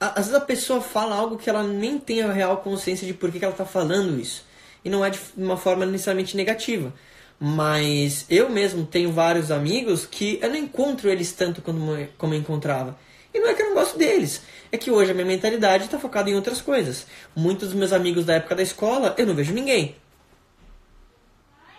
às 0.00 0.26
vezes 0.26 0.34
a 0.34 0.40
pessoa 0.40 0.80
fala 0.80 1.14
algo 1.14 1.38
que 1.38 1.48
ela 1.48 1.62
nem 1.62 2.00
tem 2.00 2.22
a 2.22 2.32
real 2.32 2.56
consciência 2.56 3.06
de 3.06 3.14
por 3.14 3.30
que, 3.30 3.38
que 3.38 3.44
ela 3.44 3.54
está 3.54 3.64
falando 3.64 4.20
isso. 4.20 4.44
E 4.84 4.90
não 4.90 5.04
é 5.04 5.10
de 5.10 5.20
uma 5.36 5.56
forma 5.56 5.86
necessariamente 5.86 6.36
negativa. 6.36 6.92
Mas 7.38 8.26
eu 8.28 8.50
mesmo 8.50 8.84
tenho 8.84 9.12
vários 9.12 9.52
amigos 9.52 10.04
que 10.04 10.40
eu 10.42 10.48
não 10.48 10.56
encontro 10.56 11.08
eles 11.08 11.30
tanto 11.30 11.62
como, 11.62 11.92
como 12.18 12.34
eu 12.34 12.38
encontrava. 12.40 12.98
E 13.32 13.38
não 13.38 13.48
é 13.48 13.54
que 13.54 13.62
eu 13.62 13.68
não 13.68 13.74
gosto 13.74 13.96
deles, 13.96 14.42
é 14.72 14.76
que 14.76 14.90
hoje 14.90 15.12
a 15.12 15.14
minha 15.14 15.26
mentalidade 15.26 15.84
está 15.84 15.96
focada 15.96 16.28
em 16.28 16.34
outras 16.34 16.60
coisas. 16.60 17.06
Muitos 17.36 17.68
dos 17.68 17.78
meus 17.78 17.92
amigos 17.92 18.24
da 18.26 18.34
época 18.34 18.56
da 18.56 18.62
escola, 18.64 19.14
eu 19.16 19.24
não 19.24 19.34
vejo 19.34 19.54
ninguém. 19.54 20.01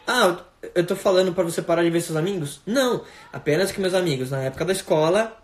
Ah, 0.07 0.37
eu 0.75 0.85
tô 0.85 0.95
falando 0.95 1.33
para 1.33 1.43
você 1.43 1.61
parar 1.61 1.83
de 1.83 1.89
ver 1.89 2.01
seus 2.01 2.17
amigos? 2.17 2.61
Não, 2.65 3.03
apenas 3.31 3.71
que 3.71 3.79
meus 3.79 3.93
amigos 3.93 4.31
na 4.31 4.41
época 4.41 4.65
da 4.65 4.73
escola, 4.73 5.37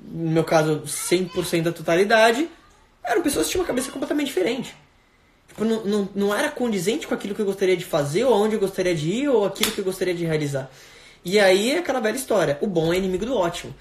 no 0.00 0.30
meu 0.30 0.44
caso 0.44 0.82
100% 0.86 1.62
da 1.62 1.72
totalidade, 1.72 2.48
eram 3.04 3.22
pessoas 3.22 3.46
que 3.46 3.52
tinham 3.52 3.62
uma 3.62 3.66
cabeça 3.66 3.90
completamente 3.90 4.28
diferente. 4.28 4.74
Tipo, 5.48 5.64
não, 5.64 5.84
não, 5.84 6.08
não 6.14 6.34
era 6.34 6.50
condizente 6.50 7.06
com 7.06 7.14
aquilo 7.14 7.34
que 7.34 7.40
eu 7.40 7.46
gostaria 7.46 7.76
de 7.76 7.84
fazer, 7.84 8.24
ou 8.24 8.34
aonde 8.34 8.54
eu 8.54 8.60
gostaria 8.60 8.94
de 8.94 9.08
ir, 9.10 9.28
ou 9.28 9.44
aquilo 9.44 9.70
que 9.70 9.78
eu 9.78 9.84
gostaria 9.84 10.14
de 10.14 10.24
realizar. 10.24 10.70
E 11.24 11.38
aí 11.38 11.72
é 11.72 11.78
aquela 11.78 12.00
velha 12.00 12.16
história: 12.16 12.58
o 12.60 12.66
bom 12.66 12.92
é 12.92 12.96
inimigo 12.96 13.24
do 13.26 13.36
ótimo 13.36 13.74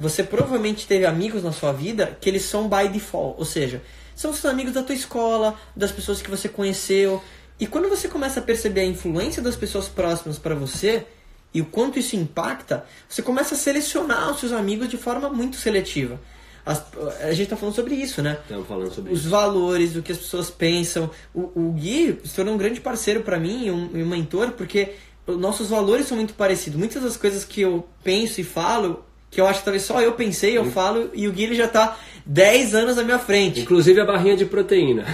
você 0.00 0.22
provavelmente 0.24 0.86
teve 0.86 1.04
amigos 1.04 1.44
na 1.44 1.52
sua 1.52 1.72
vida 1.72 2.16
que 2.18 2.30
eles 2.30 2.42
são 2.42 2.66
by 2.66 2.88
default, 2.88 3.38
ou 3.38 3.44
seja, 3.44 3.82
são 4.16 4.32
seus 4.32 4.50
amigos 4.50 4.72
da 4.72 4.82
tua 4.82 4.94
escola, 4.94 5.54
das 5.76 5.92
pessoas 5.92 6.22
que 6.22 6.30
você 6.30 6.48
conheceu. 6.48 7.22
E 7.60 7.66
quando 7.66 7.90
você 7.90 8.08
começa 8.08 8.40
a 8.40 8.42
perceber 8.42 8.80
a 8.80 8.86
influência 8.86 9.42
das 9.42 9.54
pessoas 9.54 9.86
próximas 9.86 10.38
para 10.38 10.54
você 10.54 11.04
e 11.52 11.60
o 11.60 11.66
quanto 11.66 11.98
isso 11.98 12.16
impacta, 12.16 12.86
você 13.06 13.20
começa 13.20 13.54
a 13.54 13.58
selecionar 13.58 14.30
os 14.30 14.40
seus 14.40 14.52
amigos 14.52 14.88
de 14.88 14.96
forma 14.96 15.28
muito 15.28 15.56
seletiva. 15.56 16.18
As, 16.64 16.82
a 17.22 17.32
gente 17.32 17.44
está 17.44 17.56
falando 17.56 17.74
sobre 17.74 17.94
isso, 17.94 18.22
né? 18.22 18.38
Estamos 18.42 18.66
falando 18.66 18.94
sobre 18.94 19.12
Os 19.12 19.20
isso. 19.20 19.30
valores, 19.30 19.94
o 19.96 20.02
que 20.02 20.12
as 20.12 20.18
pessoas 20.18 20.48
pensam. 20.50 21.10
O, 21.34 21.50
o 21.54 21.72
Gui 21.72 22.18
se 22.24 22.34
tornou 22.34 22.54
um 22.54 22.58
grande 22.58 22.80
parceiro 22.80 23.22
para 23.22 23.38
mim 23.38 23.66
e 23.66 23.70
um, 23.70 23.90
um 23.94 24.06
mentor, 24.06 24.52
porque 24.52 24.92
nossos 25.26 25.68
valores 25.68 26.06
são 26.06 26.16
muito 26.16 26.34
parecidos. 26.34 26.78
Muitas 26.78 27.02
das 27.02 27.16
coisas 27.16 27.44
que 27.44 27.60
eu 27.60 27.86
penso 28.02 28.40
e 28.40 28.44
falo, 28.44 29.04
que 29.30 29.40
eu 29.40 29.46
acho 29.46 29.60
que 29.60 29.64
talvez 29.64 29.84
só 29.84 30.00
eu 30.00 30.12
pensei, 30.12 30.56
eu 30.56 30.66
falo, 30.70 31.10
e 31.12 31.28
o 31.28 31.32
Gui 31.32 31.44
ele 31.44 31.54
já 31.54 31.68
tá 31.68 31.98
10 32.24 32.74
anos 32.74 32.98
à 32.98 33.02
minha 33.02 33.18
frente. 33.18 33.60
Inclusive 33.60 34.00
a 34.00 34.04
barrinha 34.04 34.36
de 34.36 34.44
proteína. 34.46 35.04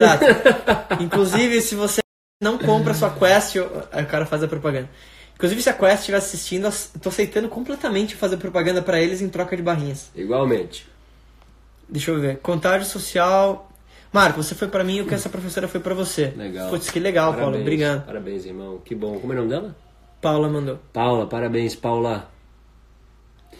Exato. 0.00 1.02
Inclusive, 1.02 1.60
se 1.60 1.74
você 1.74 2.00
não 2.40 2.58
compra 2.58 2.94
sua 2.94 3.10
Quest, 3.10 3.56
o 3.56 4.06
cara 4.08 4.26
faz 4.26 4.42
a 4.42 4.48
propaganda. 4.48 4.88
Inclusive, 5.34 5.62
se 5.62 5.70
a 5.70 5.74
Quest 5.74 6.00
estiver 6.00 6.18
assistindo, 6.18 6.66
eu 6.66 7.00
tô 7.00 7.08
aceitando 7.08 7.48
completamente 7.48 8.14
fazer 8.14 8.36
propaganda 8.36 8.82
para 8.82 9.00
eles 9.00 9.20
em 9.20 9.28
troca 9.28 9.56
de 9.56 9.62
barrinhas. 9.62 10.10
Igualmente. 10.14 10.86
Deixa 11.88 12.10
eu 12.10 12.20
ver. 12.20 12.38
Contágio 12.38 12.86
social. 12.86 13.70
Marco, 14.12 14.42
você 14.42 14.54
foi 14.54 14.68
para 14.68 14.82
mim 14.82 15.00
o 15.00 15.06
que 15.06 15.14
essa 15.14 15.28
professora 15.28 15.68
foi 15.68 15.80
para 15.80 15.94
você. 15.94 16.32
Legal. 16.36 16.70
Putz, 16.70 16.90
que 16.90 16.98
legal, 16.98 17.32
Paulo. 17.32 17.44
Parabéns. 17.44 17.62
Obrigado. 17.62 18.06
Parabéns, 18.06 18.46
irmão. 18.46 18.80
Que 18.84 18.94
bom. 18.94 19.18
Como 19.18 19.32
é 19.32 19.36
o 19.36 19.38
nome 19.40 19.50
dela? 19.50 19.76
Paula 20.20 20.48
mandou. 20.48 20.78
Paula, 20.92 21.26
parabéns, 21.26 21.76
Paula. 21.76 22.30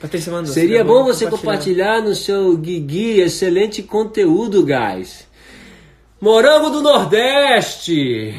Patrícia 0.01 0.33
mandou. 0.33 0.53
Seria 0.53 0.85
bom 0.85 1.05
você 1.05 1.25
compartilhar. 1.27 1.97
compartilhar 1.97 2.03
no 2.03 2.15
seu 2.15 2.57
Guigui 2.57 3.21
excelente 3.21 3.83
conteúdo, 3.83 4.65
guys. 4.65 5.26
Morango 6.21 6.71
do 6.71 6.81
Nordeste! 6.83 8.35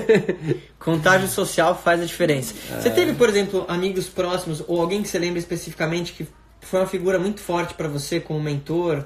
Contágio 0.78 1.28
social 1.28 1.74
faz 1.74 2.00
a 2.00 2.04
diferença. 2.04 2.54
É. 2.72 2.80
Você 2.80 2.90
teve, 2.90 3.14
por 3.14 3.28
exemplo, 3.28 3.64
amigos 3.68 4.06
próximos 4.08 4.62
ou 4.66 4.80
alguém 4.80 5.02
que 5.02 5.08
você 5.08 5.18
lembra 5.18 5.38
especificamente 5.38 6.12
que 6.12 6.26
foi 6.60 6.80
uma 6.80 6.86
figura 6.86 7.18
muito 7.18 7.40
forte 7.40 7.74
para 7.74 7.88
você 7.88 8.20
como 8.20 8.40
mentor? 8.40 9.04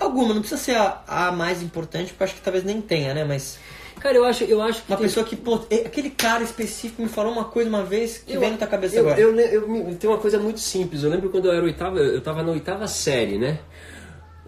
Alguma, 0.00 0.34
não 0.34 0.40
precisa 0.40 0.60
ser 0.60 0.76
a, 0.76 1.02
a 1.06 1.32
mais 1.32 1.62
importante, 1.62 2.08
porque 2.08 2.22
eu 2.22 2.26
acho 2.26 2.34
que 2.34 2.40
talvez 2.40 2.64
nem 2.64 2.80
tenha, 2.80 3.14
né? 3.14 3.24
Mas 3.24 3.58
Cara, 4.00 4.16
eu 4.16 4.24
acho, 4.24 4.44
eu 4.44 4.62
acho 4.62 4.82
que. 4.82 4.90
uma 4.92 4.96
tem- 4.96 5.06
pessoa 5.06 5.26
que, 5.26 5.34
pô, 5.34 5.60
é- 5.70 5.86
aquele 5.86 6.10
cara 6.10 6.42
específico 6.44 7.02
me 7.02 7.08
falou 7.08 7.32
uma 7.32 7.44
coisa 7.44 7.68
uma 7.68 7.82
vez 7.84 8.18
que 8.18 8.32
Eu- 8.34 8.40
vem 8.40 8.52
na 8.52 8.56
tua 8.56 8.66
cabeça 8.66 8.96
eu, 8.96 9.00
agora. 9.00 9.20
Eu, 9.20 9.34
eu, 9.38 9.96
tem 9.96 10.08
uma 10.08 10.18
coisa 10.18 10.38
muito 10.38 10.60
simples. 10.60 11.02
Eu 11.02 11.10
lembro 11.10 11.30
quando 11.30 11.46
eu 11.46 11.52
era 11.52 11.64
oitava, 11.64 11.98
eu 11.98 12.20
tava 12.20 12.42
na 12.42 12.52
oitava 12.52 12.86
série, 12.86 13.38
né? 13.38 13.58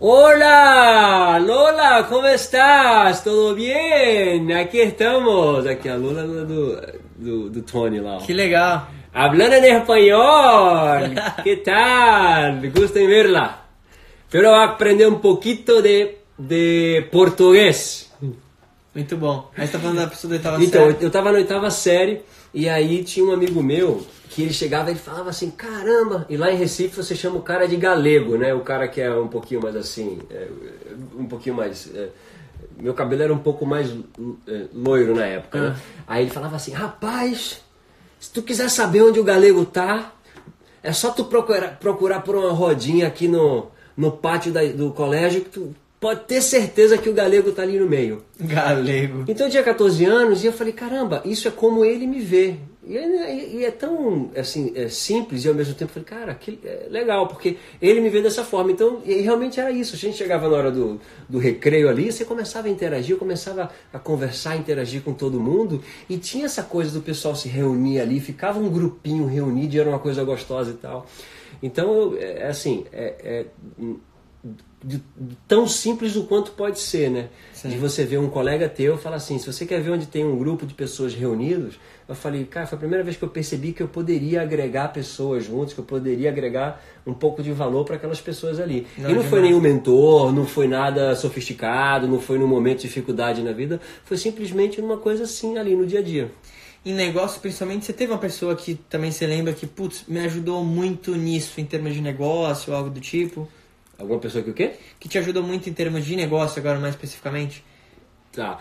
Olá, 0.03 1.37
Lola, 1.37 2.05
como 2.09 2.27
estás? 2.27 3.23
Tudo 3.23 3.55
bem? 3.55 4.51
Aqui 4.55 4.79
estamos. 4.79 5.67
Aqui 5.67 5.91
a 5.91 5.97
Lola 5.97 6.23
do, 6.23 6.77
do, 7.17 7.51
do 7.51 7.61
Tony 7.61 8.01
lá. 8.01 8.17
Que 8.17 8.33
legal. 8.33 8.89
Hablando 9.13 9.57
en 9.57 9.65
español. 9.77 11.15
¿Qué 11.45 11.57
tal? 11.59 12.63
Gusto 12.75 12.99
en 12.99 13.09
verla. 13.09 13.67
Pero 14.31 14.55
aprender 14.55 15.07
un 15.07 15.21
poquito 15.21 15.83
de, 15.83 16.17
de 16.39 17.07
português. 17.13 18.11
Muito 18.95 19.19
bom. 19.19 19.51
Aí 19.55 19.67
você 19.67 19.73
tá 19.75 19.79
falando 19.81 19.99
da 19.99 20.07
pessoa 20.07 20.31
da 20.31 20.37
oitava 20.37 20.65
Então, 20.65 20.93
série. 20.93 21.05
eu 21.05 21.11
tava 21.11 21.31
na 21.31 21.37
oitava 21.39 21.71
série 21.71 22.23
e 22.55 22.71
aí 22.71 23.05
tinha 23.05 23.27
um 23.27 23.33
amigo 23.33 23.63
meu 23.63 24.01
que 24.33 24.43
ele 24.43 24.53
chegava 24.53 24.89
e 24.91 24.93
ele 24.93 25.01
falava 25.01 25.29
assim, 25.29 25.51
caramba, 25.51 26.25
e 26.29 26.37
lá 26.37 26.53
em 26.53 26.57
Recife 26.57 26.95
você 26.95 27.17
chama 27.17 27.37
o 27.39 27.43
cara 27.43 27.67
de 27.67 27.75
galego, 27.75 28.37
né? 28.39 28.55
O 28.55 28.61
cara 28.61 28.87
que 28.87 29.01
é 29.01 29.13
um 29.13 29.27
pouquinho 29.27 29.61
mais 29.61 29.75
assim, 29.75 30.21
é, 30.31 30.47
um 31.19 31.25
pouquinho 31.27 31.57
mais... 31.57 31.91
é, 31.93 32.09
meu 32.79 32.95
cabelo 32.95 33.23
era 33.25 33.35
um 33.35 33.39
pouco 33.39 33.67
mais 33.67 33.91
é, 34.47 34.67
loiro 34.73 35.17
na 35.17 35.27
época, 35.27 35.61
né? 35.61 35.77
Aí 36.07 36.23
ele 36.23 36.31
falava 36.31 36.55
assim, 36.55 36.71
rapaz, 36.71 37.61
se 38.21 38.31
tu 38.31 38.41
quiser 38.41 38.71
saber 38.71 39.03
onde 39.03 39.19
o 39.19 39.25
galego 39.25 39.65
tá, 39.65 40.13
é 40.81 40.93
só 40.93 41.11
tu 41.11 41.25
procurar, 41.25 41.79
procurar 41.81 42.21
por 42.21 42.37
uma 42.37 42.53
rodinha 42.53 43.09
aqui 43.09 43.27
no, 43.27 43.67
no 43.97 44.13
pátio 44.13 44.53
da- 44.53 44.65
do 44.65 44.93
colégio 44.93 45.41
que 45.41 45.51
tu 45.51 45.75
pode 45.99 46.21
ter 46.21 46.41
certeza 46.41 46.97
que 46.97 47.09
o 47.11 47.13
galego 47.13 47.51
tá 47.51 47.63
ali 47.63 47.81
no 47.81 47.87
meio. 47.89 48.23
Galego. 48.39 49.25
Então 49.27 49.47
eu 49.47 49.51
tinha 49.51 49.63
14 49.65 50.05
anos 50.05 50.45
e 50.45 50.47
eu 50.47 50.53
falei, 50.53 50.73
caramba, 50.73 51.21
isso 51.25 51.49
é 51.49 51.51
como 51.51 51.85
ele 51.85 52.07
me 52.07 52.21
vê. 52.21 52.55
E 52.83 52.97
é, 52.97 53.45
e 53.47 53.65
é 53.65 53.71
tão 53.71 54.31
assim, 54.35 54.73
é 54.75 54.89
simples 54.89 55.45
e 55.45 55.49
ao 55.49 55.55
mesmo 55.55 55.75
tempo 55.75 55.93
falei, 55.93 56.07
cara, 56.09 56.35
que 56.35 56.59
é 56.65 56.87
legal, 56.89 57.29
porque 57.29 57.59
ele 57.81 58.01
me 58.01 58.09
vê 58.09 58.23
dessa 58.23 58.43
forma. 58.43 58.73
Então, 58.73 59.03
e 59.05 59.21
realmente 59.21 59.61
era 59.61 59.71
isso. 59.71 59.95
A 59.95 59.99
gente 59.99 60.17
chegava 60.17 60.49
na 60.49 60.57
hora 60.57 60.73
do, 60.73 60.99
do 61.29 61.39
recreio 61.39 61.91
ali, 61.91 62.11
você 62.11 62.25
começava 62.25 62.69
a 62.69 62.71
interagir, 62.71 63.17
começava 63.19 63.71
a 63.93 63.99
conversar, 63.99 64.57
interagir 64.57 65.03
com 65.03 65.13
todo 65.13 65.39
mundo, 65.39 65.83
e 66.09 66.17
tinha 66.17 66.47
essa 66.47 66.63
coisa 66.63 66.91
do 66.91 67.03
pessoal 67.03 67.37
se 67.37 67.49
reunir 67.49 68.01
ali, 68.01 68.19
ficava 68.19 68.59
um 68.59 68.71
grupinho 68.71 69.27
reunido 69.27 69.75
e 69.77 69.79
era 69.79 69.89
uma 69.89 69.99
coisa 69.99 70.25
gostosa 70.25 70.71
e 70.71 70.75
tal. 70.75 71.07
Então, 71.63 72.15
eu, 72.15 72.19
é 72.19 72.47
assim, 72.49 72.87
é, 72.93 73.15
é 73.23 73.47
de- 74.83 75.03
de 75.17 75.37
tão 75.47 75.67
simples 75.69 76.17
o 76.17 76.25
quanto 76.25 76.53
pode 76.53 76.81
ser, 76.81 77.11
né? 77.11 77.29
De 77.69 77.77
você 77.77 78.05
ver 78.05 78.19
um 78.19 78.31
colega 78.31 78.67
teu 78.69 78.97
falar 78.97 79.17
assim, 79.17 79.39
se 79.39 79.47
você 79.47 79.67
quer 79.67 79.83
ver 79.83 79.91
onde 79.91 80.07
tem 80.07 80.25
um 80.25 80.39
grupo 80.39 80.65
de 80.65 80.73
pessoas 80.73 81.13
reunidos, 81.15 81.79
eu 82.11 82.17
falei, 82.17 82.45
cara, 82.45 82.67
foi 82.67 82.77
a 82.77 82.79
primeira 82.81 83.05
vez 83.05 83.17
que 83.17 83.23
eu 83.23 83.29
percebi 83.29 83.73
que 83.73 83.81
eu 83.81 83.87
poderia 83.87 84.43
agregar 84.43 84.89
pessoas 84.89 85.45
juntos, 85.45 85.73
que 85.73 85.79
eu 85.81 85.85
poderia 85.85 86.29
agregar 86.29 86.83
um 87.07 87.15
pouco 87.15 87.41
de 87.41 87.53
valor 87.53 87.85
para 87.85 87.95
aquelas 87.97 88.21
pessoas 88.21 88.59
ali. 88.59 88.87
Não, 88.99 89.11
e 89.11 89.15
não 89.15 89.23
foi 89.23 89.39
demais. 89.39 89.45
nenhum 89.45 89.61
mentor, 89.61 90.33
não 90.33 90.45
foi 90.45 90.67
nada 90.67 91.15
sofisticado, 91.15 92.09
não 92.09 92.19
foi 92.19 92.37
num 92.39 92.49
momento 92.49 92.79
de 92.79 92.89
dificuldade 92.89 93.43
na 93.43 93.53
vida, 93.53 93.81
foi 94.05 94.17
simplesmente 94.17 94.81
uma 94.81 94.97
coisa 94.97 95.23
assim 95.23 95.57
ali 95.57 95.77
no 95.77 95.87
dia 95.87 96.01
a 96.01 96.03
dia. 96.03 96.33
Em 96.85 96.95
negócio, 96.95 97.41
principalmente, 97.41 97.85
você 97.85 97.93
teve 97.93 98.11
uma 98.11 98.19
pessoa 98.19 98.57
que 98.57 98.75
também 98.75 99.13
você 99.13 99.27
lembra 99.27 99.53
que, 99.53 99.67
putz, 99.67 100.05
me 100.09 100.19
ajudou 100.21 100.65
muito 100.65 101.15
nisso, 101.15 101.61
em 101.61 101.65
termos 101.65 101.95
de 101.95 102.01
negócio, 102.01 102.75
algo 102.75 102.91
do 102.91 103.01
tipo? 103.01 103.47
Alguma 103.99 104.19
pessoa 104.19 104.43
que 104.43 104.51
o 104.51 104.55
quê? 104.55 104.73
Que 104.99 105.09
te 105.09 105.19
ajudou 105.19 105.43
muito 105.43 105.69
em 105.69 105.73
termos 105.73 106.05
de 106.05 106.17
negócio, 106.17 106.59
agora 106.59 106.79
mais 106.81 106.95
especificamente? 106.95 107.63
Tá. 108.33 108.59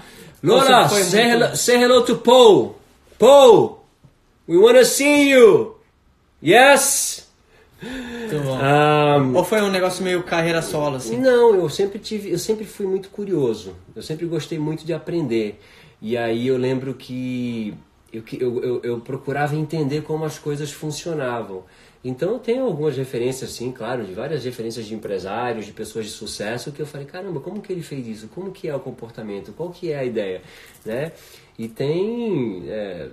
Foi 0.89 1.01
say, 1.03 1.23
muito- 1.29 1.43
hello, 1.45 1.55
say 1.55 1.81
hello 1.81 2.01
to 2.03 2.17
Paul. 2.17 2.75
Paul, 3.19 3.85
we 4.47 4.57
wanna 4.57 4.85
see 4.85 5.29
you. 5.29 5.75
Yes. 6.41 7.27
Muito 7.81 8.39
bom. 8.45 8.57
Um, 8.57 9.35
Ou 9.35 9.43
foi 9.43 9.61
um 9.61 9.69
negócio 9.69 10.01
meio 10.03 10.23
carreira 10.23 10.61
solo, 10.61 10.95
assim? 10.95 11.17
Não, 11.17 11.53
eu 11.53 11.69
sempre 11.69 11.99
tive, 11.99 12.31
eu 12.31 12.39
sempre 12.39 12.63
fui 12.63 12.87
muito 12.87 13.09
curioso. 13.09 13.75
Eu 13.93 14.01
sempre 14.01 14.25
gostei 14.25 14.57
muito 14.57 14.85
de 14.85 14.93
aprender. 14.93 15.59
E 16.01 16.15
aí 16.15 16.47
eu 16.47 16.57
lembro 16.57 16.93
que 16.93 17.73
eu, 18.11 18.23
eu, 18.39 18.63
eu, 18.63 18.81
eu 18.83 18.99
procurava 19.01 19.53
entender 19.53 20.01
como 20.03 20.23
as 20.23 20.39
coisas 20.39 20.71
funcionavam. 20.71 21.65
Então 22.01 22.31
eu 22.31 22.39
tenho 22.39 22.63
algumas 22.63 22.95
referências, 22.95 23.51
sim, 23.51 23.73
claro, 23.73 24.05
de 24.05 24.13
várias 24.13 24.45
referências 24.45 24.85
de 24.85 24.95
empresários, 24.95 25.65
de 25.65 25.73
pessoas 25.73 26.05
de 26.05 26.11
sucesso, 26.11 26.71
que 26.71 26.81
eu 26.81 26.85
falei, 26.85 27.05
caramba, 27.05 27.41
como 27.41 27.61
que 27.61 27.73
ele 27.73 27.81
fez 27.81 28.07
isso? 28.07 28.29
Como 28.29 28.51
que 28.51 28.69
é 28.69 28.75
o 28.75 28.79
comportamento? 28.79 29.51
Qual 29.51 29.69
que 29.69 29.91
é 29.91 29.99
a 29.99 30.05
ideia? 30.05 30.41
Né? 30.85 31.11
E 31.59 31.67
tem... 31.67 32.63
É, 32.69 33.09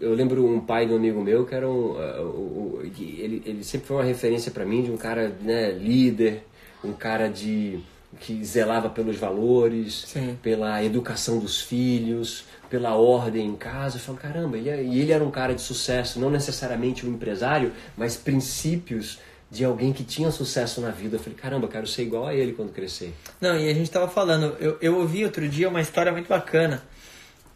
eu 0.00 0.12
lembro 0.12 0.44
um 0.44 0.60
pai 0.60 0.86
de 0.86 0.92
um 0.92 0.96
amigo 0.96 1.22
meu 1.22 1.46
que 1.46 1.54
era 1.54 1.68
um... 1.68 1.92
Uh, 1.92 2.80
uh, 2.80 2.80
ele, 2.82 3.40
ele 3.46 3.62
sempre 3.62 3.86
foi 3.86 3.96
uma 3.98 4.04
referência 4.04 4.50
para 4.50 4.66
mim 4.66 4.82
de 4.82 4.90
um 4.90 4.96
cara 4.96 5.28
né, 5.40 5.70
líder, 5.70 6.42
um 6.82 6.92
cara 6.92 7.28
de 7.28 7.78
que 8.18 8.44
zelava 8.44 8.90
pelos 8.90 9.16
valores, 9.16 10.04
Sim. 10.08 10.36
pela 10.42 10.82
educação 10.82 11.38
dos 11.38 11.60
filhos, 11.60 12.44
pela 12.68 12.96
ordem 12.96 13.46
em 13.46 13.54
casa. 13.54 13.98
Eu 13.98 14.00
falo, 14.00 14.18
caramba, 14.18 14.58
ele, 14.58 14.68
é, 14.68 14.82
e 14.82 15.00
ele 15.00 15.12
era 15.12 15.22
um 15.22 15.30
cara 15.30 15.54
de 15.54 15.62
sucesso, 15.62 16.18
não 16.18 16.28
necessariamente 16.28 17.06
um 17.06 17.10
empresário, 17.10 17.72
mas 17.96 18.16
princípios 18.16 19.20
de 19.48 19.64
alguém 19.64 19.92
que 19.92 20.02
tinha 20.02 20.32
sucesso 20.32 20.80
na 20.80 20.90
vida. 20.90 21.16
Eu 21.16 21.20
falei, 21.20 21.38
caramba, 21.38 21.66
eu 21.66 21.70
quero 21.70 21.86
ser 21.86 22.02
igual 22.02 22.26
a 22.26 22.34
ele 22.34 22.52
quando 22.52 22.72
crescer. 22.72 23.14
Não, 23.40 23.56
e 23.56 23.70
a 23.70 23.74
gente 23.74 23.90
tava 23.90 24.08
falando, 24.08 24.56
eu, 24.58 24.76
eu 24.80 24.98
ouvi 24.98 25.24
outro 25.24 25.48
dia 25.48 25.68
uma 25.68 25.80
história 25.80 26.10
muito 26.10 26.28
bacana 26.28 26.82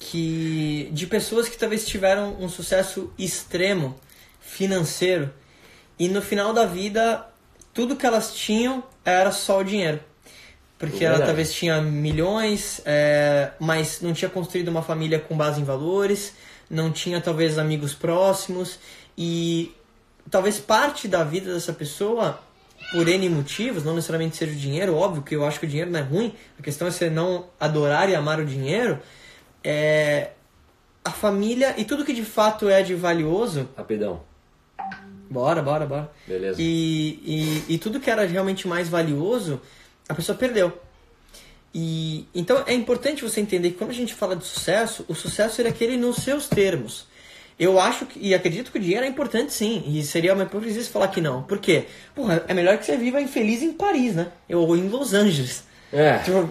que 0.01 0.89
de 0.93 1.07
pessoas 1.07 1.49
que 1.49 1.59
talvez 1.59 1.87
tiveram 1.87 2.35
um 2.41 2.49
sucesso 2.49 3.13
extremo 3.19 3.95
financeiro 4.41 5.31
e 5.99 6.09
no 6.09 6.23
final 6.23 6.55
da 6.55 6.65
vida 6.65 7.27
tudo 7.75 7.95
que 7.95 8.07
elas 8.07 8.35
tinham 8.35 8.83
era 9.05 9.31
só 9.31 9.61
o 9.61 9.63
dinheiro. 9.63 10.01
Porque 10.79 11.05
ela 11.05 11.21
talvez 11.21 11.53
tinha 11.53 11.79
milhões, 11.83 12.81
é, 12.87 13.51
mas 13.61 14.01
não 14.01 14.15
tinha 14.15 14.31
construído 14.31 14.69
uma 14.69 14.81
família 14.81 15.21
com 15.21 15.37
base 15.37 15.61
em 15.61 15.65
valores, 15.65 16.33
não 16.71 16.91
tinha 16.91 17.21
talvez 17.21 17.59
amigos 17.59 17.93
próximos 17.93 18.79
e 19.17 19.75
talvez 20.31 20.59
parte 20.59 21.07
da 21.07 21.23
vida 21.23 21.53
dessa 21.53 21.75
pessoa, 21.75 22.41
por 22.93 23.07
N 23.07 23.29
motivos, 23.29 23.85
não 23.85 23.95
necessariamente 23.95 24.39
seja 24.39 24.53
o 24.53 24.57
dinheiro, 24.57 24.97
óbvio 24.97 25.23
que 25.23 25.37
eu 25.37 25.45
acho 25.45 25.61
que 25.61 25.67
o 25.67 25.69
dinheiro 25.69 25.91
não 25.91 26.01
é 26.01 26.03
ruim, 26.03 26.35
a 26.59 26.63
questão 26.63 26.89
é 26.89 26.91
você 26.91 27.11
não 27.11 27.45
adorar 27.61 28.09
e 28.09 28.15
amar 28.15 28.41
o 28.41 28.47
dinheiro, 28.47 28.99
é 29.63 30.31
a 31.05 31.11
família 31.11 31.75
e 31.77 31.85
tudo 31.85 32.05
que 32.05 32.13
de 32.13 32.25
fato 32.25 32.69
é 32.69 32.83
de 32.83 32.95
valioso. 32.95 33.69
Rapidão. 33.77 34.23
Bora, 35.31 35.63
bora, 35.63 35.87
bora. 35.87 36.11
Beleza. 36.27 36.61
E, 36.61 37.65
e, 37.69 37.75
e 37.75 37.79
tudo 37.79 38.01
que 38.01 38.11
era 38.11 38.27
realmente 38.27 38.67
mais 38.67 38.89
valioso 38.89 39.61
a 40.09 40.15
pessoa 40.15 40.37
perdeu. 40.37 40.73
E 41.73 42.27
então 42.35 42.65
é 42.67 42.75
importante 42.75 43.23
você 43.23 43.41
entender 43.41 43.71
que 43.71 43.79
quando 43.79 43.91
a 43.91 43.95
gente 43.95 44.13
fala 44.13 44.35
de 44.35 44.45
sucesso, 44.45 45.05
o 45.07 45.15
sucesso 45.15 45.63
é 45.63 45.69
aquele 45.69 45.97
nos 45.97 46.17
seus 46.17 46.49
termos. 46.49 47.07
Eu 47.57 47.79
acho 47.79 48.07
que, 48.07 48.19
e 48.19 48.35
acredito 48.35 48.73
que 48.73 48.79
o 48.79 48.81
dinheiro 48.81 49.05
é 49.05 49.09
importante 49.09 49.53
sim, 49.53 49.85
e 49.87 50.03
seria 50.03 50.33
uma 50.35 50.45
hipocrisia 50.45 50.83
falar 50.85 51.09
que 51.09 51.21
não. 51.21 51.43
Por 51.43 51.59
quê? 51.59 51.85
Porra, 52.15 52.43
é 52.49 52.55
melhor 52.55 52.79
que 52.79 52.87
você 52.87 52.97
viva 52.97 53.21
infeliz 53.21 53.63
em 53.63 53.73
Paris, 53.73 54.15
né? 54.15 54.29
Ou 54.49 54.75
em 54.75 54.89
Los 54.89 55.13
Angeles. 55.13 55.63
É. 55.93 56.19
Tipo, 56.19 56.51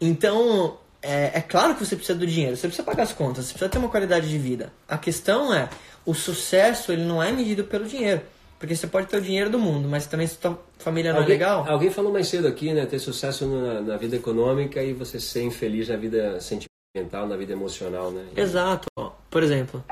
então, 0.00 0.78
é, 1.02 1.38
é 1.38 1.40
claro 1.40 1.74
que 1.74 1.84
você 1.84 1.96
precisa 1.96 2.18
do 2.18 2.26
dinheiro, 2.26 2.56
você 2.56 2.66
precisa 2.66 2.84
pagar 2.84 3.04
as 3.04 3.12
contas, 3.12 3.46
você 3.46 3.52
precisa 3.52 3.70
ter 3.70 3.78
uma 3.78 3.88
qualidade 3.88 4.28
de 4.28 4.38
vida. 4.38 4.72
A 4.88 4.98
questão 4.98 5.52
é, 5.52 5.68
o 6.04 6.14
sucesso 6.14 6.92
ele 6.92 7.04
não 7.04 7.22
é 7.22 7.32
medido 7.32 7.64
pelo 7.64 7.86
dinheiro. 7.86 8.22
Porque 8.60 8.76
você 8.76 8.86
pode 8.86 9.06
ter 9.06 9.16
o 9.16 9.22
dinheiro 9.22 9.48
do 9.48 9.58
mundo, 9.58 9.88
mas 9.88 10.06
também 10.06 10.26
se 10.26 10.36
sua 10.38 10.58
família 10.78 11.14
não 11.14 11.20
alguém, 11.20 11.34
é 11.34 11.38
legal. 11.38 11.66
Alguém 11.66 11.90
falou 11.90 12.12
mais 12.12 12.28
cedo 12.28 12.46
aqui, 12.46 12.74
né? 12.74 12.84
Ter 12.84 12.98
sucesso 12.98 13.46
na, 13.46 13.80
na, 13.80 13.96
vida 13.96 14.16
econômica 14.16 14.82
e 14.82 14.92
você 14.92 15.18
ser 15.18 15.42
infeliz 15.42 15.88
na 15.88 15.96
vida 15.96 16.38
sentimental, 16.42 17.26
na 17.26 17.38
vida 17.38 17.54
emocional, 17.54 18.10
né? 18.10 18.26
Exato. 18.36 18.86
Por 19.30 19.42
exemplo, 19.42 19.82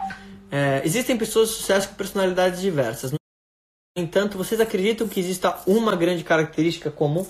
é, 0.53 0.83
existem 0.85 1.17
pessoas 1.17 1.49
de 1.49 1.55
sucesso 1.55 1.89
com 1.89 1.95
personalidades 1.95 2.61
diversas. 2.61 3.11
No 3.11 3.19
entanto, 3.97 4.37
vocês 4.37 4.61
acreditam 4.61 5.09
que 5.09 5.19
exista 5.19 5.59
uma 5.67 5.97
grande 5.97 6.23
característica 6.23 6.91
comum? 6.91 7.27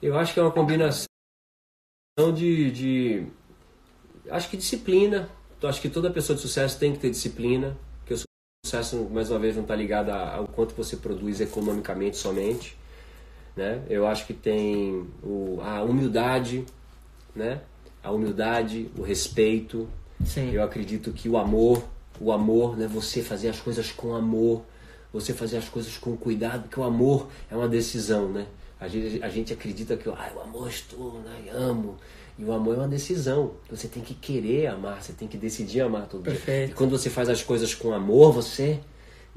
Eu 0.00 0.16
acho 0.16 0.32
que 0.32 0.38
é 0.38 0.42
uma 0.44 0.52
combinação 0.52 1.07
de, 2.34 2.70
de 2.70 3.26
acho 4.30 4.48
que 4.50 4.56
disciplina. 4.56 5.28
Eu 5.60 5.68
acho 5.68 5.80
que 5.80 5.88
toda 5.88 6.10
pessoa 6.10 6.36
de 6.36 6.42
sucesso 6.42 6.78
tem 6.78 6.92
que 6.92 6.98
ter 6.98 7.10
disciplina 7.10 7.76
sucesso, 8.68 9.08
mais 9.10 9.30
uma 9.30 9.38
vez, 9.38 9.54
não 9.54 9.62
está 9.62 9.74
ligado 9.74 10.10
ao 10.10 10.46
quanto 10.46 10.74
você 10.74 10.96
produz 10.96 11.40
economicamente 11.40 12.16
somente. 12.16 12.76
Né? 13.56 13.82
Eu 13.88 14.06
acho 14.06 14.26
que 14.26 14.34
tem 14.34 15.06
o, 15.22 15.58
a 15.62 15.82
humildade, 15.82 16.64
né? 17.34 17.62
a 18.02 18.10
humildade, 18.10 18.90
o 18.96 19.02
respeito. 19.02 19.88
Sim. 20.24 20.50
Eu 20.52 20.62
acredito 20.62 21.12
que 21.12 21.28
o 21.28 21.38
amor, 21.38 21.82
o 22.20 22.30
amor, 22.30 22.76
né? 22.76 22.86
você 22.86 23.22
fazer 23.22 23.48
as 23.48 23.58
coisas 23.58 23.90
com 23.90 24.14
amor, 24.14 24.64
você 25.12 25.32
fazer 25.32 25.56
as 25.56 25.68
coisas 25.68 25.96
com 25.96 26.16
cuidado, 26.16 26.64
porque 26.64 26.78
o 26.78 26.84
amor 26.84 27.28
é 27.50 27.56
uma 27.56 27.68
decisão. 27.68 28.28
Né? 28.28 28.46
A, 28.80 28.86
gente, 28.86 29.22
a 29.22 29.28
gente 29.28 29.52
acredita 29.52 29.96
que 29.96 30.08
ah, 30.08 30.32
o 30.36 30.40
amor 30.40 30.68
estou, 30.68 31.20
né? 31.24 31.50
amo. 31.52 31.96
E 32.38 32.44
o 32.44 32.52
amor 32.52 32.76
é 32.76 32.78
uma 32.78 32.88
decisão. 32.88 33.52
Você 33.68 33.88
tem 33.88 34.02
que 34.02 34.14
querer 34.14 34.68
amar, 34.68 35.02
você 35.02 35.12
tem 35.12 35.26
que 35.26 35.36
decidir 35.36 35.80
amar 35.80 36.06
todo 36.06 36.22
Perfeito. 36.22 36.66
dia. 36.66 36.74
E 36.74 36.76
quando 36.76 36.90
você 36.90 37.10
faz 37.10 37.28
as 37.28 37.42
coisas 37.42 37.74
com 37.74 37.92
amor, 37.92 38.32
você 38.32 38.78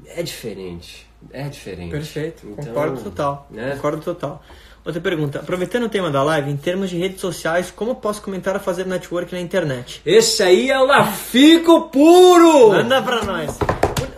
é 0.06 0.22
diferente. 0.22 1.06
É 1.32 1.48
diferente. 1.48 1.90
Perfeito. 1.90 2.46
Então, 2.46 2.66
Concordo 2.66 3.02
total. 3.02 3.48
Né? 3.50 3.72
Concordo 3.74 4.02
total. 4.02 4.44
Outra 4.84 5.00
pergunta. 5.00 5.38
Aproveitando 5.40 5.84
o 5.84 5.88
tema 5.88 6.10
da 6.10 6.22
live, 6.22 6.50
em 6.50 6.56
termos 6.56 6.90
de 6.90 6.98
redes 6.98 7.20
sociais, 7.20 7.70
como 7.70 7.94
posso 7.96 8.20
comentar 8.22 8.56
a 8.56 8.60
fazer 8.60 8.84
network 8.84 9.32
na 9.32 9.40
internet? 9.40 10.02
Esse 10.04 10.42
aí 10.42 10.70
é 10.70 10.78
o 10.78 10.84
Lafico 10.84 11.88
puro! 11.88 12.70
Manda 12.70 13.00
pra 13.00 13.24
nós. 13.24 13.58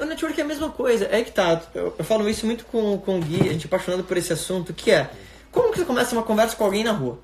O 0.05 0.07
network 0.07 0.39
é 0.39 0.45
a 0.45 0.47
mesma 0.47 0.71
coisa. 0.71 1.09
É 1.11 1.23
que 1.23 1.33
tá. 1.33 1.63
Eu, 1.75 1.95
eu 1.99 2.05
falo 2.05 2.29
isso 2.29 2.45
muito 2.47 2.65
com, 2.67 2.99
com 2.99 3.19
o 3.19 3.21
Gui, 3.21 3.41
a 3.49 3.53
gente 3.53 3.65
é 3.65 3.67
apaixonado 3.67 4.05
por 4.05 4.17
esse 4.17 4.33
assunto, 4.33 4.73
que 4.73 4.91
é 4.91 5.11
como 5.51 5.73
que 5.73 5.79
você 5.79 5.85
começa 5.85 6.15
uma 6.15 6.23
conversa 6.23 6.57
com 6.57 6.65
alguém 6.65 6.83
na 6.83 6.93
rua? 6.93 7.19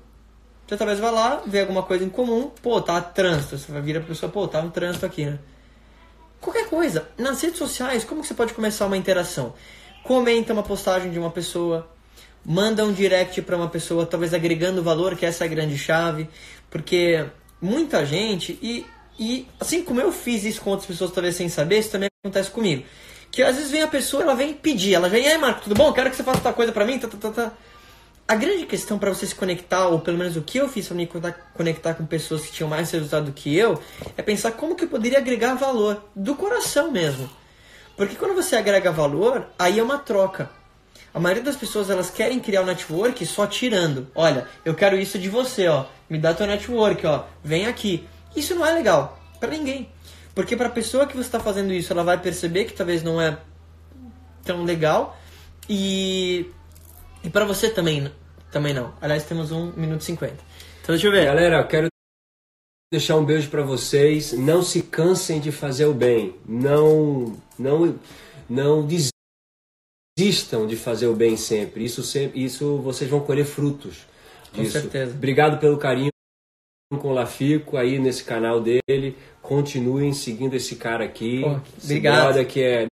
Você 0.65 0.77
talvez 0.77 0.99
vai 0.99 1.11
lá, 1.11 1.43
vê 1.45 1.59
alguma 1.59 1.83
coisa 1.83 2.03
em 2.03 2.09
comum, 2.09 2.49
pô, 2.61 2.81
tá 2.81 3.01
trânsito. 3.01 3.57
Você 3.57 3.71
vai 3.71 3.81
vir 3.81 3.97
a 3.97 4.01
pessoa, 4.01 4.31
pô, 4.31 4.47
tá 4.47 4.59
um 4.61 4.69
trânsito 4.69 5.05
aqui, 5.05 5.25
né? 5.25 5.37
Qualquer 6.39 6.67
coisa. 6.69 7.09
Nas 7.17 7.41
redes 7.41 7.57
sociais, 7.57 8.05
como 8.05 8.21
que 8.21 8.27
você 8.27 8.33
pode 8.33 8.53
começar 8.53 8.87
uma 8.87 8.95
interação? 8.95 9.53
Comenta 10.03 10.53
uma 10.53 10.63
postagem 10.63 11.11
de 11.11 11.19
uma 11.19 11.29
pessoa, 11.29 11.87
manda 12.43 12.85
um 12.85 12.93
direct 12.93 13.41
para 13.41 13.57
uma 13.57 13.67
pessoa, 13.67 14.05
talvez 14.05 14.33
agregando 14.33 14.81
valor, 14.81 15.15
que 15.15 15.25
essa 15.25 15.43
é 15.43 15.47
a 15.47 15.49
grande 15.49 15.77
chave. 15.77 16.29
Porque 16.69 17.25
muita 17.61 18.05
gente, 18.05 18.57
e, 18.61 18.85
e 19.21 19.47
assim 19.59 19.83
como 19.83 20.01
eu 20.01 20.11
fiz 20.11 20.43
isso 20.43 20.59
com 20.61 20.71
outras 20.71 20.87
pessoas, 20.87 21.11
talvez 21.11 21.35
sem 21.35 21.47
saber, 21.47 21.77
isso 21.77 21.91
também 21.91 22.09
acontece 22.25 22.49
comigo. 22.49 22.83
Que 23.29 23.43
às 23.43 23.55
vezes 23.55 23.69
vem 23.69 23.83
a 23.83 23.87
pessoa, 23.87 24.23
ela 24.23 24.33
vem 24.33 24.51
pedir, 24.51 24.95
ela 24.95 25.07
vem, 25.07 25.25
e 25.25 25.27
aí 25.27 25.37
Marco, 25.37 25.61
tudo 25.61 25.75
bom? 25.75 25.93
Quero 25.93 26.09
que 26.09 26.15
você 26.15 26.23
faça 26.23 26.41
tal 26.41 26.55
coisa 26.55 26.71
pra 26.71 26.83
mim, 26.85 26.97
tá, 26.97 27.07
tá, 27.07 27.17
tá, 27.17 27.29
tá. 27.29 27.51
A 28.27 28.33
grande 28.33 28.65
questão 28.65 28.97
para 28.97 29.13
você 29.13 29.27
se 29.27 29.35
conectar, 29.35 29.87
ou 29.89 29.99
pelo 29.99 30.17
menos 30.17 30.35
o 30.35 30.41
que 30.41 30.57
eu 30.57 30.67
fiz 30.67 30.87
para 30.87 30.97
me 30.97 31.07
conectar 31.53 31.93
com 31.93 32.03
pessoas 32.03 32.41
que 32.41 32.51
tinham 32.51 32.67
mais 32.67 32.89
resultado 32.89 33.25
do 33.25 33.31
que 33.31 33.55
eu, 33.55 33.79
é 34.17 34.23
pensar 34.23 34.53
como 34.53 34.75
que 34.75 34.85
eu 34.85 34.89
poderia 34.89 35.19
agregar 35.19 35.53
valor, 35.53 36.03
do 36.15 36.33
coração 36.33 36.89
mesmo. 36.89 37.29
Porque 37.95 38.15
quando 38.15 38.33
você 38.33 38.55
agrega 38.55 38.91
valor, 38.91 39.45
aí 39.59 39.77
é 39.77 39.83
uma 39.83 39.99
troca. 39.99 40.49
A 41.13 41.19
maioria 41.19 41.43
das 41.43 41.55
pessoas 41.55 41.91
elas 41.91 42.09
querem 42.09 42.39
criar 42.39 42.63
um 42.63 42.65
network 42.65 43.23
só 43.27 43.45
tirando. 43.45 44.07
Olha, 44.15 44.47
eu 44.65 44.73
quero 44.73 44.97
isso 44.97 45.19
de 45.19 45.29
você, 45.29 45.67
ó. 45.67 45.85
Me 46.09 46.17
dá 46.17 46.33
teu 46.33 46.47
network, 46.47 47.05
ó. 47.05 47.25
Vem 47.43 47.67
aqui. 47.67 48.07
Isso 48.35 48.55
não 48.55 48.65
é 48.65 48.73
legal 48.73 49.19
para 49.39 49.51
ninguém. 49.51 49.89
Porque 50.33 50.55
para 50.55 50.67
a 50.67 50.71
pessoa 50.71 51.05
que 51.05 51.13
você 51.13 51.27
está 51.27 51.39
fazendo 51.39 51.73
isso, 51.73 51.91
ela 51.91 52.03
vai 52.03 52.17
perceber 52.19 52.65
que 52.65 52.73
talvez 52.73 53.03
não 53.03 53.21
é 53.21 53.37
tão 54.43 54.63
legal 54.63 55.17
e 55.69 56.45
e 57.23 57.29
para 57.29 57.45
você 57.45 57.69
também 57.69 58.11
também 58.51 58.73
não. 58.73 58.93
Aliás, 59.01 59.23
temos 59.25 59.51
um 59.51 59.71
minuto 59.73 60.01
e 60.01 60.05
cinquenta. 60.05 60.39
Então 60.81 60.95
deixa 60.95 61.07
eu 61.07 61.11
ver. 61.11 61.25
Galera, 61.25 61.63
quero 61.65 61.87
deixar 62.91 63.17
um 63.17 63.25
beijo 63.25 63.49
para 63.49 63.63
vocês. 63.63 64.33
Não 64.33 64.61
se 64.63 64.81
cansem 64.81 65.39
de 65.39 65.51
fazer 65.51 65.85
o 65.85 65.93
bem. 65.93 66.35
Não, 66.45 67.37
não, 67.57 67.99
não 68.49 68.87
desistam 70.17 70.67
de 70.67 70.75
fazer 70.75 71.07
o 71.07 71.15
bem 71.15 71.37
sempre. 71.37 71.85
Isso, 71.85 72.03
sempre, 72.03 72.43
isso 72.43 72.77
vocês 72.77 73.09
vão 73.09 73.21
colher 73.21 73.45
frutos. 73.45 74.05
Disso. 74.53 74.73
Com 74.73 74.81
certeza. 74.81 75.13
Obrigado 75.13 75.59
pelo 75.59 75.77
carinho 75.77 76.11
com 76.97 77.09
o 77.09 77.13
Lafico 77.13 77.77
aí 77.77 77.99
nesse 77.99 78.23
canal 78.23 78.61
dele. 78.61 79.15
Continuem 79.41 80.13
seguindo 80.13 80.53
esse 80.53 80.75
cara 80.75 81.05
aqui. 81.05 81.41
Pô, 81.41 81.59
obrigado. 81.83 82.45
que 82.45 82.61
é 82.61 82.87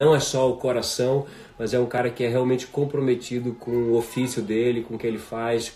não 0.00 0.16
é 0.16 0.20
só 0.20 0.50
o 0.50 0.56
coração, 0.56 1.26
mas 1.56 1.72
é 1.72 1.78
um 1.78 1.86
cara 1.86 2.10
que 2.10 2.24
é 2.24 2.28
realmente 2.28 2.66
comprometido 2.66 3.54
com 3.54 3.70
o 3.70 3.96
ofício 3.96 4.42
dele, 4.42 4.82
com 4.82 4.96
o 4.96 4.98
que 4.98 5.06
ele 5.06 5.18
faz, 5.18 5.74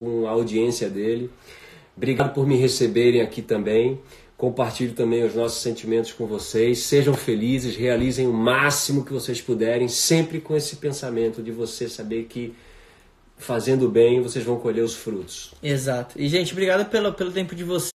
com 0.00 0.26
a 0.26 0.30
audiência 0.30 0.88
dele. 0.88 1.30
Obrigado 1.94 2.32
por 2.32 2.46
me 2.46 2.56
receberem 2.56 3.20
aqui 3.20 3.42
também. 3.42 4.00
Compartilho 4.38 4.94
também 4.94 5.22
os 5.22 5.34
nossos 5.34 5.60
sentimentos 5.60 6.12
com 6.12 6.26
vocês. 6.26 6.78
Sejam 6.78 7.12
felizes, 7.12 7.76
realizem 7.76 8.26
o 8.26 8.32
máximo 8.32 9.04
que 9.04 9.12
vocês 9.12 9.42
puderem, 9.42 9.86
sempre 9.86 10.40
com 10.40 10.56
esse 10.56 10.76
pensamento 10.76 11.42
de 11.42 11.52
você 11.52 11.90
saber 11.90 12.24
que 12.24 12.54
fazendo 13.42 13.90
bem, 13.90 14.22
vocês 14.22 14.44
vão 14.44 14.58
colher 14.58 14.82
os 14.82 14.94
frutos. 14.94 15.54
Exato. 15.62 16.18
E, 16.20 16.28
gente, 16.28 16.52
obrigado 16.52 16.88
pelo, 16.88 17.12
pelo 17.12 17.32
tempo 17.32 17.54
de 17.54 17.64
vocês. 17.64 17.92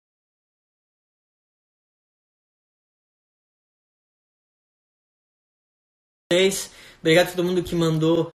Obrigado 7.00 7.28
a 7.28 7.30
todo 7.32 7.44
mundo 7.44 7.62
que 7.62 7.74
mandou 7.74 8.30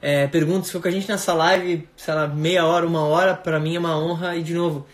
é, 0.00 0.26
perguntas. 0.28 0.68
Ficou 0.68 0.82
com 0.82 0.88
a 0.88 0.90
gente 0.90 1.08
nessa 1.08 1.34
live, 1.34 1.88
sei 1.96 2.14
lá, 2.14 2.26
meia 2.26 2.64
hora, 2.64 2.86
uma 2.86 3.04
hora. 3.04 3.36
Para 3.36 3.60
mim 3.60 3.76
é 3.76 3.78
uma 3.78 3.98
honra. 3.98 4.36
E, 4.36 4.42
de 4.42 4.54
novo, 4.54 4.86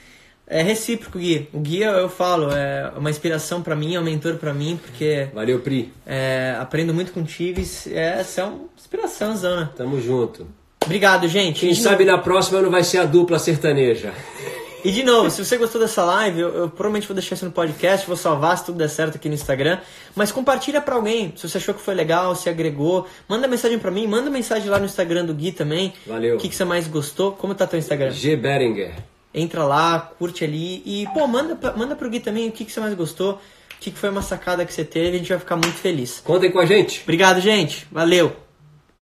é 0.46 0.62
recíproco, 0.62 1.18
Gui. 1.18 1.48
O 1.52 1.58
Gui, 1.60 1.82
eu 1.82 2.08
falo, 2.08 2.50
é 2.52 2.92
uma 2.96 3.10
inspiração 3.10 3.62
pra 3.62 3.74
mim, 3.74 3.94
é 3.94 4.00
um 4.00 4.04
mentor 4.04 4.36
pra 4.36 4.52
mim, 4.52 4.78
porque 4.82 5.28
Valeu, 5.34 5.60
Pri. 5.60 5.92
é, 6.06 6.56
aprendo 6.60 6.92
muito 6.92 7.12
contigo 7.12 7.60
e 7.60 7.94
é, 7.94 8.20
essa 8.20 8.40
é 8.42 8.44
uma 8.44 8.60
inspiração, 8.76 9.36
Zana. 9.36 9.72
Tamo 9.76 10.00
junto. 10.00 10.46
Obrigado, 10.84 11.28
gente. 11.28 11.60
Quem 11.60 11.70
E 11.70 11.76
sabe 11.76 12.04
na 12.04 12.18
próxima 12.18 12.60
não 12.60 12.70
vai 12.70 12.82
ser 12.82 12.98
a 12.98 13.04
dupla 13.04 13.38
sertaneja. 13.38 14.12
E 14.84 14.90
de 14.90 15.04
novo, 15.04 15.30
se 15.30 15.44
você 15.44 15.56
gostou 15.56 15.80
dessa 15.80 16.02
live, 16.04 16.40
eu, 16.40 16.48
eu 16.48 16.68
provavelmente 16.68 17.06
vou 17.06 17.14
deixar 17.14 17.36
isso 17.36 17.44
no 17.44 17.52
podcast, 17.52 18.04
vou 18.04 18.16
salvar 18.16 18.58
se 18.58 18.66
tudo 18.66 18.78
der 18.78 18.88
certo 18.88 19.14
aqui 19.14 19.28
no 19.28 19.34
Instagram. 19.36 19.78
Mas 20.12 20.32
compartilha 20.32 20.80
pra 20.80 20.96
alguém, 20.96 21.32
se 21.36 21.48
você 21.48 21.58
achou 21.58 21.72
que 21.72 21.80
foi 21.80 21.94
legal, 21.94 22.34
se 22.34 22.48
agregou. 22.48 23.06
Manda 23.28 23.46
mensagem 23.46 23.78
pra 23.78 23.92
mim, 23.92 24.08
manda 24.08 24.28
mensagem 24.28 24.68
lá 24.68 24.80
no 24.80 24.84
Instagram 24.86 25.24
do 25.24 25.32
Gui 25.32 25.52
também. 25.52 25.92
Valeu. 26.04 26.34
O 26.34 26.38
que, 26.38 26.48
que 26.48 26.54
você 26.56 26.64
mais 26.64 26.88
gostou? 26.88 27.30
Como 27.30 27.54
tá 27.54 27.64
teu 27.64 27.78
Instagram? 27.78 28.10
G. 28.10 28.34
Beringer. 28.34 28.92
Entra 29.34 29.64
lá, 29.64 30.12
curte 30.18 30.44
ali 30.44 30.82
e, 30.84 31.06
pô, 31.14 31.26
manda, 31.26 31.58
manda 31.76 31.96
pro 31.96 32.10
Gui 32.10 32.20
também 32.20 32.48
o 32.48 32.52
que, 32.52 32.64
que 32.64 32.72
você 32.72 32.80
mais 32.80 32.94
gostou, 32.94 33.34
o 33.34 33.38
que, 33.80 33.90
que 33.90 33.98
foi 33.98 34.10
uma 34.10 34.22
sacada 34.22 34.64
que 34.64 34.72
você 34.72 34.84
teve, 34.84 35.16
a 35.16 35.18
gente 35.18 35.28
vai 35.28 35.38
ficar 35.38 35.56
muito 35.56 35.76
feliz. 35.76 36.20
Contem 36.20 36.50
com 36.50 36.58
a 36.58 36.66
gente. 36.66 37.00
Obrigado, 37.02 37.40
gente. 37.40 37.86
Valeu! 37.90 38.51